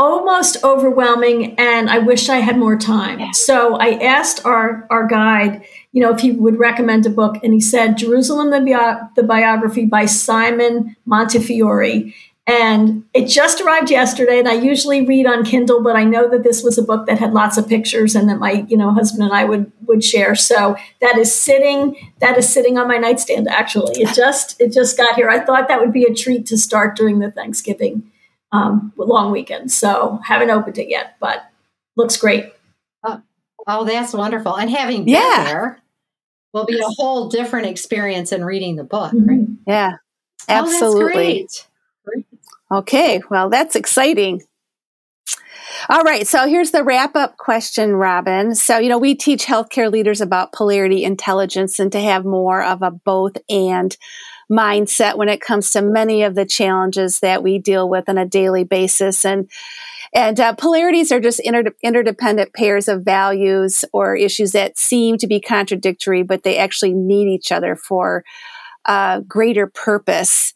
almost 0.00 0.56
overwhelming 0.64 1.54
and 1.58 1.90
I 1.90 1.98
wish 1.98 2.30
I 2.30 2.36
had 2.36 2.56
more 2.56 2.78
time. 2.78 3.34
So 3.34 3.76
I 3.76 4.02
asked 4.02 4.46
our, 4.46 4.86
our 4.88 5.06
guide, 5.06 5.62
you 5.92 6.00
know, 6.00 6.14
if 6.14 6.20
he 6.20 6.32
would 6.32 6.58
recommend 6.58 7.04
a 7.04 7.10
book 7.10 7.36
and 7.42 7.52
he 7.52 7.60
said 7.60 7.98
Jerusalem 7.98 8.50
the, 8.50 8.60
Bi- 8.60 9.00
the 9.14 9.22
biography 9.22 9.84
by 9.84 10.06
Simon 10.06 10.96
Montefiore. 11.04 12.14
And 12.50 13.04
it 13.14 13.28
just 13.28 13.60
arrived 13.60 13.92
yesterday 13.92 14.40
and 14.40 14.48
I 14.48 14.54
usually 14.54 15.06
read 15.06 15.24
on 15.24 15.44
Kindle, 15.44 15.84
but 15.84 15.94
I 15.94 16.02
know 16.02 16.28
that 16.28 16.42
this 16.42 16.64
was 16.64 16.78
a 16.78 16.82
book 16.82 17.06
that 17.06 17.20
had 17.20 17.32
lots 17.32 17.56
of 17.56 17.68
pictures 17.68 18.16
and 18.16 18.28
that 18.28 18.40
my, 18.40 18.66
you 18.66 18.76
know, 18.76 18.92
husband 18.92 19.22
and 19.22 19.32
I 19.32 19.44
would 19.44 19.70
would 19.86 20.02
share. 20.02 20.34
So 20.34 20.74
that 21.00 21.16
is 21.16 21.32
sitting 21.32 22.12
that 22.18 22.36
is 22.36 22.52
sitting 22.52 22.76
on 22.76 22.88
my 22.88 22.96
nightstand 22.96 23.46
actually. 23.48 24.02
It 24.02 24.16
just 24.16 24.60
it 24.60 24.72
just 24.72 24.96
got 24.96 25.14
here. 25.14 25.30
I 25.30 25.38
thought 25.38 25.68
that 25.68 25.78
would 25.78 25.92
be 25.92 26.02
a 26.02 26.12
treat 26.12 26.44
to 26.46 26.58
start 26.58 26.96
during 26.96 27.20
the 27.20 27.30
Thanksgiving 27.30 28.10
um, 28.50 28.92
long 28.96 29.30
weekend. 29.30 29.70
So 29.70 30.18
haven't 30.24 30.50
opened 30.50 30.78
it 30.78 30.88
yet, 30.88 31.18
but 31.20 31.48
looks 31.96 32.16
great. 32.16 32.52
Oh, 33.04 33.22
oh 33.68 33.84
that's 33.84 34.12
wonderful. 34.12 34.56
And 34.56 34.68
having 34.68 35.04
been 35.04 35.14
yeah. 35.14 35.44
there 35.44 35.82
will 36.52 36.66
be 36.66 36.80
a 36.80 36.88
whole 36.96 37.28
different 37.28 37.66
experience 37.66 38.32
in 38.32 38.44
reading 38.44 38.74
the 38.74 38.82
book, 38.82 39.12
mm-hmm. 39.12 39.28
right? 39.28 39.48
Yeah, 39.68 39.92
absolutely. 40.48 41.46
Oh, 41.48 41.69
okay, 42.70 43.20
well, 43.30 43.50
that's 43.50 43.76
exciting. 43.76 44.42
All 45.88 46.02
right, 46.02 46.26
so 46.26 46.46
here's 46.46 46.72
the 46.72 46.84
wrap 46.84 47.16
up 47.16 47.36
question, 47.36 47.92
Robin. 47.94 48.54
So, 48.54 48.78
you 48.78 48.88
know, 48.88 48.98
we 48.98 49.14
teach 49.14 49.46
healthcare 49.46 49.90
leaders 49.90 50.20
about 50.20 50.52
polarity 50.52 51.04
intelligence 51.04 51.78
and 51.78 51.90
to 51.92 52.00
have 52.00 52.24
more 52.24 52.62
of 52.62 52.82
a 52.82 52.90
both 52.90 53.36
and 53.48 53.96
mindset 54.50 55.16
when 55.16 55.28
it 55.28 55.40
comes 55.40 55.70
to 55.70 55.80
many 55.80 56.22
of 56.22 56.34
the 56.34 56.44
challenges 56.44 57.20
that 57.20 57.42
we 57.42 57.58
deal 57.58 57.88
with 57.88 58.08
on 58.08 58.18
a 58.18 58.26
daily 58.26 58.64
basis. 58.64 59.24
And 59.24 59.48
and 60.12 60.40
uh, 60.40 60.54
polarities 60.54 61.12
are 61.12 61.20
just 61.20 61.38
inter- 61.38 61.72
interdependent 61.84 62.52
pairs 62.52 62.88
of 62.88 63.04
values 63.04 63.84
or 63.92 64.16
issues 64.16 64.50
that 64.52 64.76
seem 64.76 65.18
to 65.18 65.28
be 65.28 65.40
contradictory, 65.40 66.24
but 66.24 66.42
they 66.42 66.58
actually 66.58 66.94
need 66.94 67.28
each 67.28 67.52
other 67.52 67.76
for 67.76 68.24
a 68.86 69.22
greater 69.26 69.68
purpose. 69.68 70.52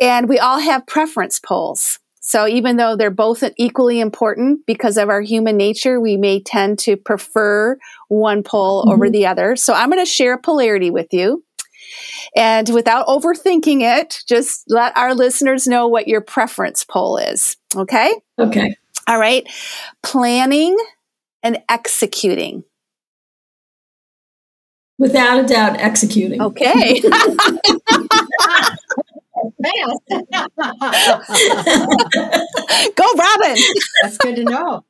And 0.00 0.28
we 0.28 0.38
all 0.38 0.58
have 0.58 0.86
preference 0.86 1.40
poles. 1.40 1.98
So 2.20 2.46
even 2.46 2.76
though 2.76 2.94
they're 2.94 3.10
both 3.10 3.42
equally 3.56 4.00
important 4.00 4.66
because 4.66 4.98
of 4.98 5.08
our 5.08 5.22
human 5.22 5.56
nature, 5.56 5.98
we 5.98 6.18
may 6.18 6.42
tend 6.42 6.78
to 6.80 6.96
prefer 6.96 7.78
one 8.08 8.42
pole 8.42 8.82
mm-hmm. 8.82 8.90
over 8.90 9.08
the 9.08 9.26
other. 9.26 9.56
So 9.56 9.72
I'm 9.72 9.88
going 9.88 10.04
to 10.04 10.10
share 10.10 10.34
a 10.34 10.38
polarity 10.38 10.90
with 10.90 11.12
you. 11.12 11.42
And 12.36 12.68
without 12.68 13.06
overthinking 13.06 13.80
it, 13.80 14.22
just 14.28 14.64
let 14.68 14.94
our 14.96 15.14
listeners 15.14 15.66
know 15.66 15.88
what 15.88 16.06
your 16.06 16.20
preference 16.20 16.84
pole 16.84 17.16
is. 17.16 17.56
Okay? 17.74 18.14
Okay. 18.38 18.76
All 19.06 19.18
right. 19.18 19.48
Planning 20.02 20.76
and 21.42 21.62
executing. 21.70 22.62
Without 24.98 25.42
a 25.42 25.46
doubt, 25.46 25.78
executing. 25.78 26.42
Okay. 26.42 27.00
Go, 32.94 33.12
Robin. 33.16 33.56
That's 34.02 34.18
good 34.18 34.36
to 34.36 34.44
know. 34.44 34.84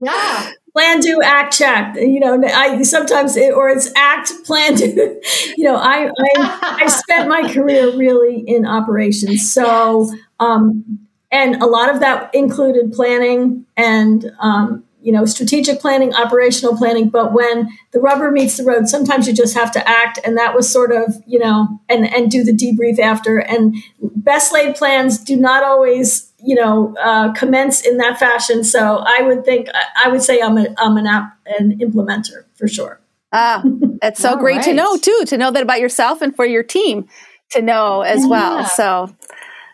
Yeah 0.00 0.50
plan, 0.74 1.00
do, 1.00 1.22
act, 1.22 1.56
check. 1.56 1.94
You 1.96 2.20
know, 2.20 2.42
I 2.44 2.82
sometimes 2.82 3.36
it, 3.36 3.54
or 3.54 3.68
it's 3.70 3.90
act, 3.96 4.32
plan, 4.44 4.74
do. 4.74 5.20
You 5.56 5.64
know, 5.64 5.76
I 5.76 6.06
I, 6.08 6.78
I 6.82 6.86
spent 6.88 7.28
my 7.28 7.52
career 7.52 7.96
really 7.96 8.40
in 8.40 8.66
operations, 8.66 9.50
so 9.50 10.10
um, 10.40 10.98
and 11.30 11.62
a 11.62 11.66
lot 11.66 11.94
of 11.94 12.00
that 12.00 12.34
included 12.34 12.92
planning 12.92 13.64
and 13.76 14.30
um, 14.40 14.84
you 15.04 15.12
know 15.12 15.24
strategic 15.24 15.80
planning, 15.80 16.14
operational 16.14 16.76
planning. 16.76 17.10
But 17.10 17.32
when 17.32 17.68
the 17.92 18.00
rubber 18.00 18.30
meets 18.30 18.56
the 18.56 18.64
road, 18.64 18.88
sometimes 18.88 19.28
you 19.28 19.34
just 19.34 19.54
have 19.54 19.70
to 19.72 19.88
act, 19.88 20.18
and 20.24 20.36
that 20.36 20.54
was 20.54 20.68
sort 20.68 20.92
of 20.92 21.14
you 21.26 21.38
know 21.38 21.80
and 21.88 22.06
and 22.06 22.30
do 22.30 22.42
the 22.42 22.52
debrief 22.52 22.98
after. 22.98 23.38
And 23.38 23.76
best 24.00 24.52
laid 24.52 24.76
plans 24.76 25.18
do 25.18 25.36
not 25.36 25.62
always 25.62 26.32
you 26.44 26.54
know, 26.54 26.94
uh, 27.00 27.32
commence 27.32 27.80
in 27.80 27.96
that 27.96 28.18
fashion. 28.18 28.62
So 28.62 28.98
I 28.98 29.22
would 29.22 29.44
think, 29.44 29.68
I 29.96 30.08
would 30.08 30.22
say 30.22 30.40
I'm, 30.40 30.58
a, 30.58 30.66
I'm 30.76 30.96
an 30.98 31.06
app, 31.06 31.38
an 31.46 31.78
implementer 31.78 32.44
for 32.54 32.68
sure. 32.68 33.00
Ah, 33.32 33.62
it's 34.02 34.20
so 34.20 34.36
great 34.38 34.56
right. 34.56 34.64
to 34.66 34.74
know 34.74 34.96
too, 34.96 35.22
to 35.26 35.38
know 35.38 35.50
that 35.50 35.62
about 35.62 35.80
yourself 35.80 36.20
and 36.20 36.36
for 36.36 36.44
your 36.44 36.62
team 36.62 37.08
to 37.52 37.62
know 37.62 38.02
as 38.02 38.22
yeah. 38.22 38.28
well. 38.28 38.64
So 38.66 39.14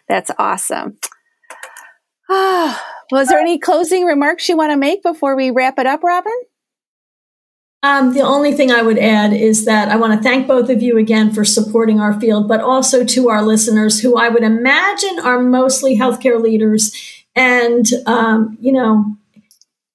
that's 0.08 0.30
awesome. 0.38 0.98
Ah, 2.32 2.99
was 3.10 3.28
there 3.28 3.38
any 3.38 3.58
closing 3.58 4.04
remarks 4.04 4.48
you 4.48 4.56
want 4.56 4.72
to 4.72 4.76
make 4.76 5.02
before 5.02 5.36
we 5.36 5.50
wrap 5.50 5.78
it 5.78 5.86
up, 5.86 6.02
Robin? 6.02 6.32
Um, 7.82 8.12
the 8.12 8.20
only 8.20 8.52
thing 8.52 8.70
I 8.70 8.82
would 8.82 8.98
add 8.98 9.32
is 9.32 9.64
that 9.64 9.88
I 9.88 9.96
want 9.96 10.12
to 10.12 10.22
thank 10.22 10.46
both 10.46 10.68
of 10.68 10.82
you 10.82 10.98
again 10.98 11.32
for 11.32 11.44
supporting 11.44 11.98
our 11.98 12.18
field, 12.20 12.46
but 12.46 12.60
also 12.60 13.04
to 13.04 13.30
our 13.30 13.42
listeners 13.42 14.00
who 14.00 14.18
I 14.18 14.28
would 14.28 14.42
imagine 14.42 15.18
are 15.20 15.40
mostly 15.40 15.96
healthcare 15.96 16.40
leaders. 16.40 16.94
And, 17.34 17.86
um, 18.06 18.58
you 18.60 18.72
know, 18.72 19.16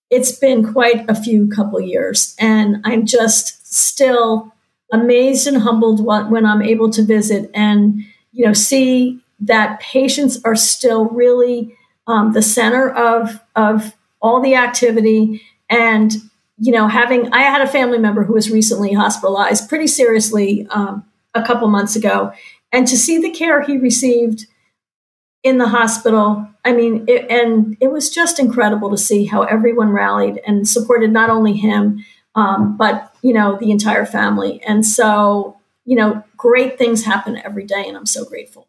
it's 0.09 0.31
been 0.31 0.73
quite 0.73 1.07
a 1.07 1.13
few 1.13 1.47
couple 1.47 1.79
years. 1.79 2.35
And 2.39 2.77
I'm 2.85 3.05
just 3.05 3.71
still 3.71 4.51
amazed 4.91 5.45
and 5.45 5.57
humbled 5.57 6.03
when 6.03 6.45
I'm 6.45 6.63
able 6.63 6.89
to 6.91 7.03
visit 7.03 7.51
and, 7.53 8.01
you 8.31 8.45
know, 8.45 8.53
see 8.53 9.19
that 9.41 9.79
patients 9.79 10.39
are 10.43 10.55
still 10.55 11.05
really 11.09 11.75
um, 12.07 12.33
the 12.33 12.41
center 12.41 12.89
of, 12.89 13.39
of 13.55 13.95
all 14.21 14.41
the 14.41 14.55
activity. 14.55 15.41
And 15.69 16.13
you 16.57 16.71
know, 16.71 16.87
having 16.87 17.31
I 17.33 17.41
had 17.41 17.61
a 17.61 17.67
family 17.67 17.97
member 17.97 18.23
who 18.23 18.33
was 18.33 18.49
recently 18.49 18.93
hospitalized 18.93 19.67
pretty 19.67 19.87
seriously 19.87 20.65
um, 20.69 21.05
a 21.33 21.43
couple 21.43 21.67
months 21.67 21.95
ago, 21.95 22.31
and 22.71 22.87
to 22.87 22.97
see 22.97 23.21
the 23.21 23.29
care 23.29 23.61
he 23.61 23.77
received 23.77 24.47
in 25.43 25.57
the 25.57 25.67
hospital, 25.67 26.47
I 26.63 26.71
mean, 26.71 27.05
it, 27.07 27.29
and 27.29 27.77
it 27.79 27.91
was 27.91 28.09
just 28.09 28.39
incredible 28.39 28.89
to 28.89 28.97
see 28.97 29.25
how 29.25 29.43
everyone 29.43 29.89
rallied 29.89 30.39
and 30.47 30.67
supported 30.67 31.11
not 31.11 31.29
only 31.29 31.53
him, 31.53 32.03
um, 32.35 32.77
but 32.77 33.13
you 33.21 33.33
know, 33.33 33.57
the 33.59 33.71
entire 33.71 34.05
family. 34.05 34.61
And 34.63 34.85
so, 34.85 35.57
you 35.83 35.95
know, 35.95 36.23
great 36.37 36.77
things 36.77 37.03
happen 37.03 37.37
every 37.43 37.65
day, 37.65 37.83
and 37.85 37.97
I'm 37.97 38.05
so 38.05 38.23
grateful. 38.23 38.67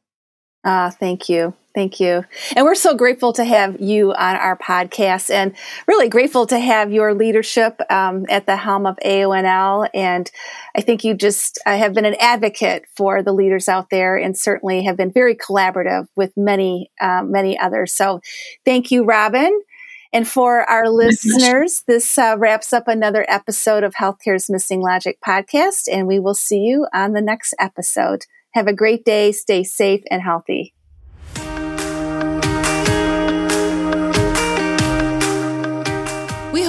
Ah, 0.64 0.90
thank 0.90 1.28
you. 1.28 1.54
Thank 1.76 2.00
you. 2.00 2.24
And 2.56 2.64
we're 2.64 2.74
so 2.74 2.96
grateful 2.96 3.34
to 3.34 3.44
have 3.44 3.78
you 3.82 4.14
on 4.14 4.36
our 4.36 4.56
podcast 4.56 5.28
and 5.28 5.54
really 5.86 6.08
grateful 6.08 6.46
to 6.46 6.58
have 6.58 6.90
your 6.90 7.12
leadership 7.12 7.82
um, 7.90 8.24
at 8.30 8.46
the 8.46 8.56
helm 8.56 8.86
of 8.86 8.96
AONL. 9.04 9.86
And 9.92 10.30
I 10.74 10.80
think 10.80 11.04
you 11.04 11.12
just 11.12 11.58
uh, 11.66 11.76
have 11.76 11.92
been 11.92 12.06
an 12.06 12.16
advocate 12.18 12.86
for 12.96 13.22
the 13.22 13.34
leaders 13.34 13.68
out 13.68 13.90
there 13.90 14.16
and 14.16 14.38
certainly 14.38 14.84
have 14.84 14.96
been 14.96 15.12
very 15.12 15.34
collaborative 15.34 16.08
with 16.16 16.34
many, 16.34 16.90
um, 16.98 17.30
many 17.30 17.58
others. 17.58 17.92
So 17.92 18.22
thank 18.64 18.90
you, 18.90 19.04
Robin. 19.04 19.60
And 20.14 20.26
for 20.26 20.62
our 20.70 20.88
listeners, 20.88 21.84
this 21.86 22.16
uh, 22.16 22.36
wraps 22.38 22.72
up 22.72 22.88
another 22.88 23.26
episode 23.28 23.84
of 23.84 23.96
Healthcare's 23.96 24.48
Missing 24.48 24.80
Logic 24.80 25.18
podcast, 25.20 25.88
and 25.92 26.06
we 26.06 26.20
will 26.20 26.32
see 26.32 26.60
you 26.60 26.86
on 26.94 27.12
the 27.12 27.20
next 27.20 27.52
episode. 27.58 28.24
Have 28.54 28.66
a 28.66 28.72
great 28.72 29.04
day, 29.04 29.30
stay 29.30 29.62
safe 29.62 30.02
and 30.10 30.22
healthy. 30.22 30.72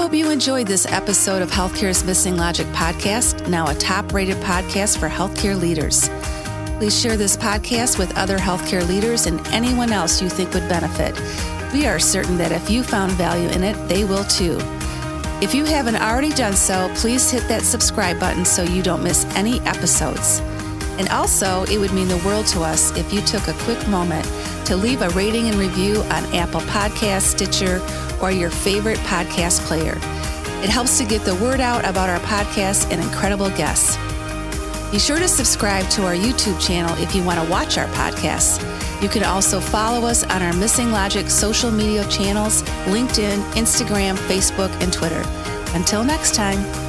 Hope 0.08 0.16
you 0.16 0.32
enjoyed 0.32 0.66
this 0.66 0.86
episode 0.86 1.42
of 1.42 1.52
Healthcare's 1.52 2.06
Missing 2.06 2.38
Logic 2.38 2.66
podcast, 2.68 3.46
now 3.50 3.68
a 3.68 3.76
top 3.76 4.14
rated 4.14 4.38
podcast 4.38 4.98
for 4.98 5.10
healthcare 5.10 5.60
leaders. 5.60 6.08
Please 6.78 6.98
share 6.98 7.18
this 7.18 7.36
podcast 7.36 8.00
with 8.00 8.18
other 8.18 8.38
healthcare 8.38 8.88
leaders 8.88 9.26
and 9.26 9.46
anyone 9.48 9.92
else 9.92 10.22
you 10.22 10.30
think 10.30 10.54
would 10.54 10.70
benefit. 10.70 11.14
We 11.74 11.88
are 11.88 12.00
certain 12.00 12.38
that 12.38 12.54
if 12.54 12.70
you 12.70 12.84
found 12.84 13.12
value 13.14 13.50
in 13.50 13.66
it, 13.66 13.76
they 13.90 14.06
will 14.06 14.24
too. 14.24 14.58
If 15.42 15.54
you 15.54 15.66
haven't 15.66 15.98
already 15.98 16.32
done 16.32 16.54
so, 16.54 16.90
please 16.96 17.30
hit 17.30 17.46
that 17.50 17.64
subscribe 17.64 18.18
button 18.18 18.46
so 18.46 18.64
you 18.64 18.82
don't 18.82 19.04
miss 19.04 19.26
any 19.36 19.60
episodes. 19.64 20.40
And 20.98 21.10
also, 21.10 21.64
it 21.66 21.78
would 21.78 21.94
mean 21.94 22.08
the 22.08 22.18
world 22.26 22.48
to 22.48 22.62
us 22.62 22.96
if 22.98 23.14
you 23.14 23.22
took 23.22 23.48
a 23.48 23.54
quick 23.64 23.88
moment 23.88 24.26
to 24.66 24.76
leave 24.76 25.02
a 25.02 25.10
rating 25.10 25.48
and 25.48 25.56
review 25.58 26.02
on 26.04 26.36
Apple 26.36 26.62
Podcasts, 26.62 27.22
Stitcher, 27.22 27.82
or 28.22 28.32
your 28.32 28.50
favorite 28.50 28.98
podcast 29.00 29.62
player. 29.62 29.98
It 30.64 30.70
helps 30.70 30.98
to 30.98 31.06
get 31.06 31.22
the 31.24 31.36
word 31.36 31.60
out 31.60 31.88
about 31.88 32.10
our 32.10 32.20
podcast 32.22 32.92
and 32.92 33.02
incredible 33.02 33.50
guests. 33.52 33.98
Be 34.92 35.00
sure 35.00 35.20
to 35.20 35.28
subscribe 35.28 35.88
to 35.92 36.06
our 36.06 36.16
YouTube 36.16 36.60
channel 36.66 36.96
if 36.98 37.14
you 37.14 37.24
want 37.24 37.40
to 37.44 37.52
watch 37.52 37.78
our 37.78 37.88
podcasts. 37.88 38.64
You 39.02 39.10
can 39.10 39.24
also 39.24 39.60
follow 39.60 40.08
us 40.08 40.24
on 40.24 40.42
our 40.42 40.54
Missing 40.54 40.92
Logic 40.92 41.30
social 41.30 41.70
media 41.70 42.08
channels 42.10 42.64
LinkedIn, 42.86 43.38
Instagram, 43.52 44.16
Facebook, 44.28 44.72
and 44.82 44.92
Twitter. 44.92 45.24
Until 45.76 46.04
next 46.04 46.34
time. 46.34 46.87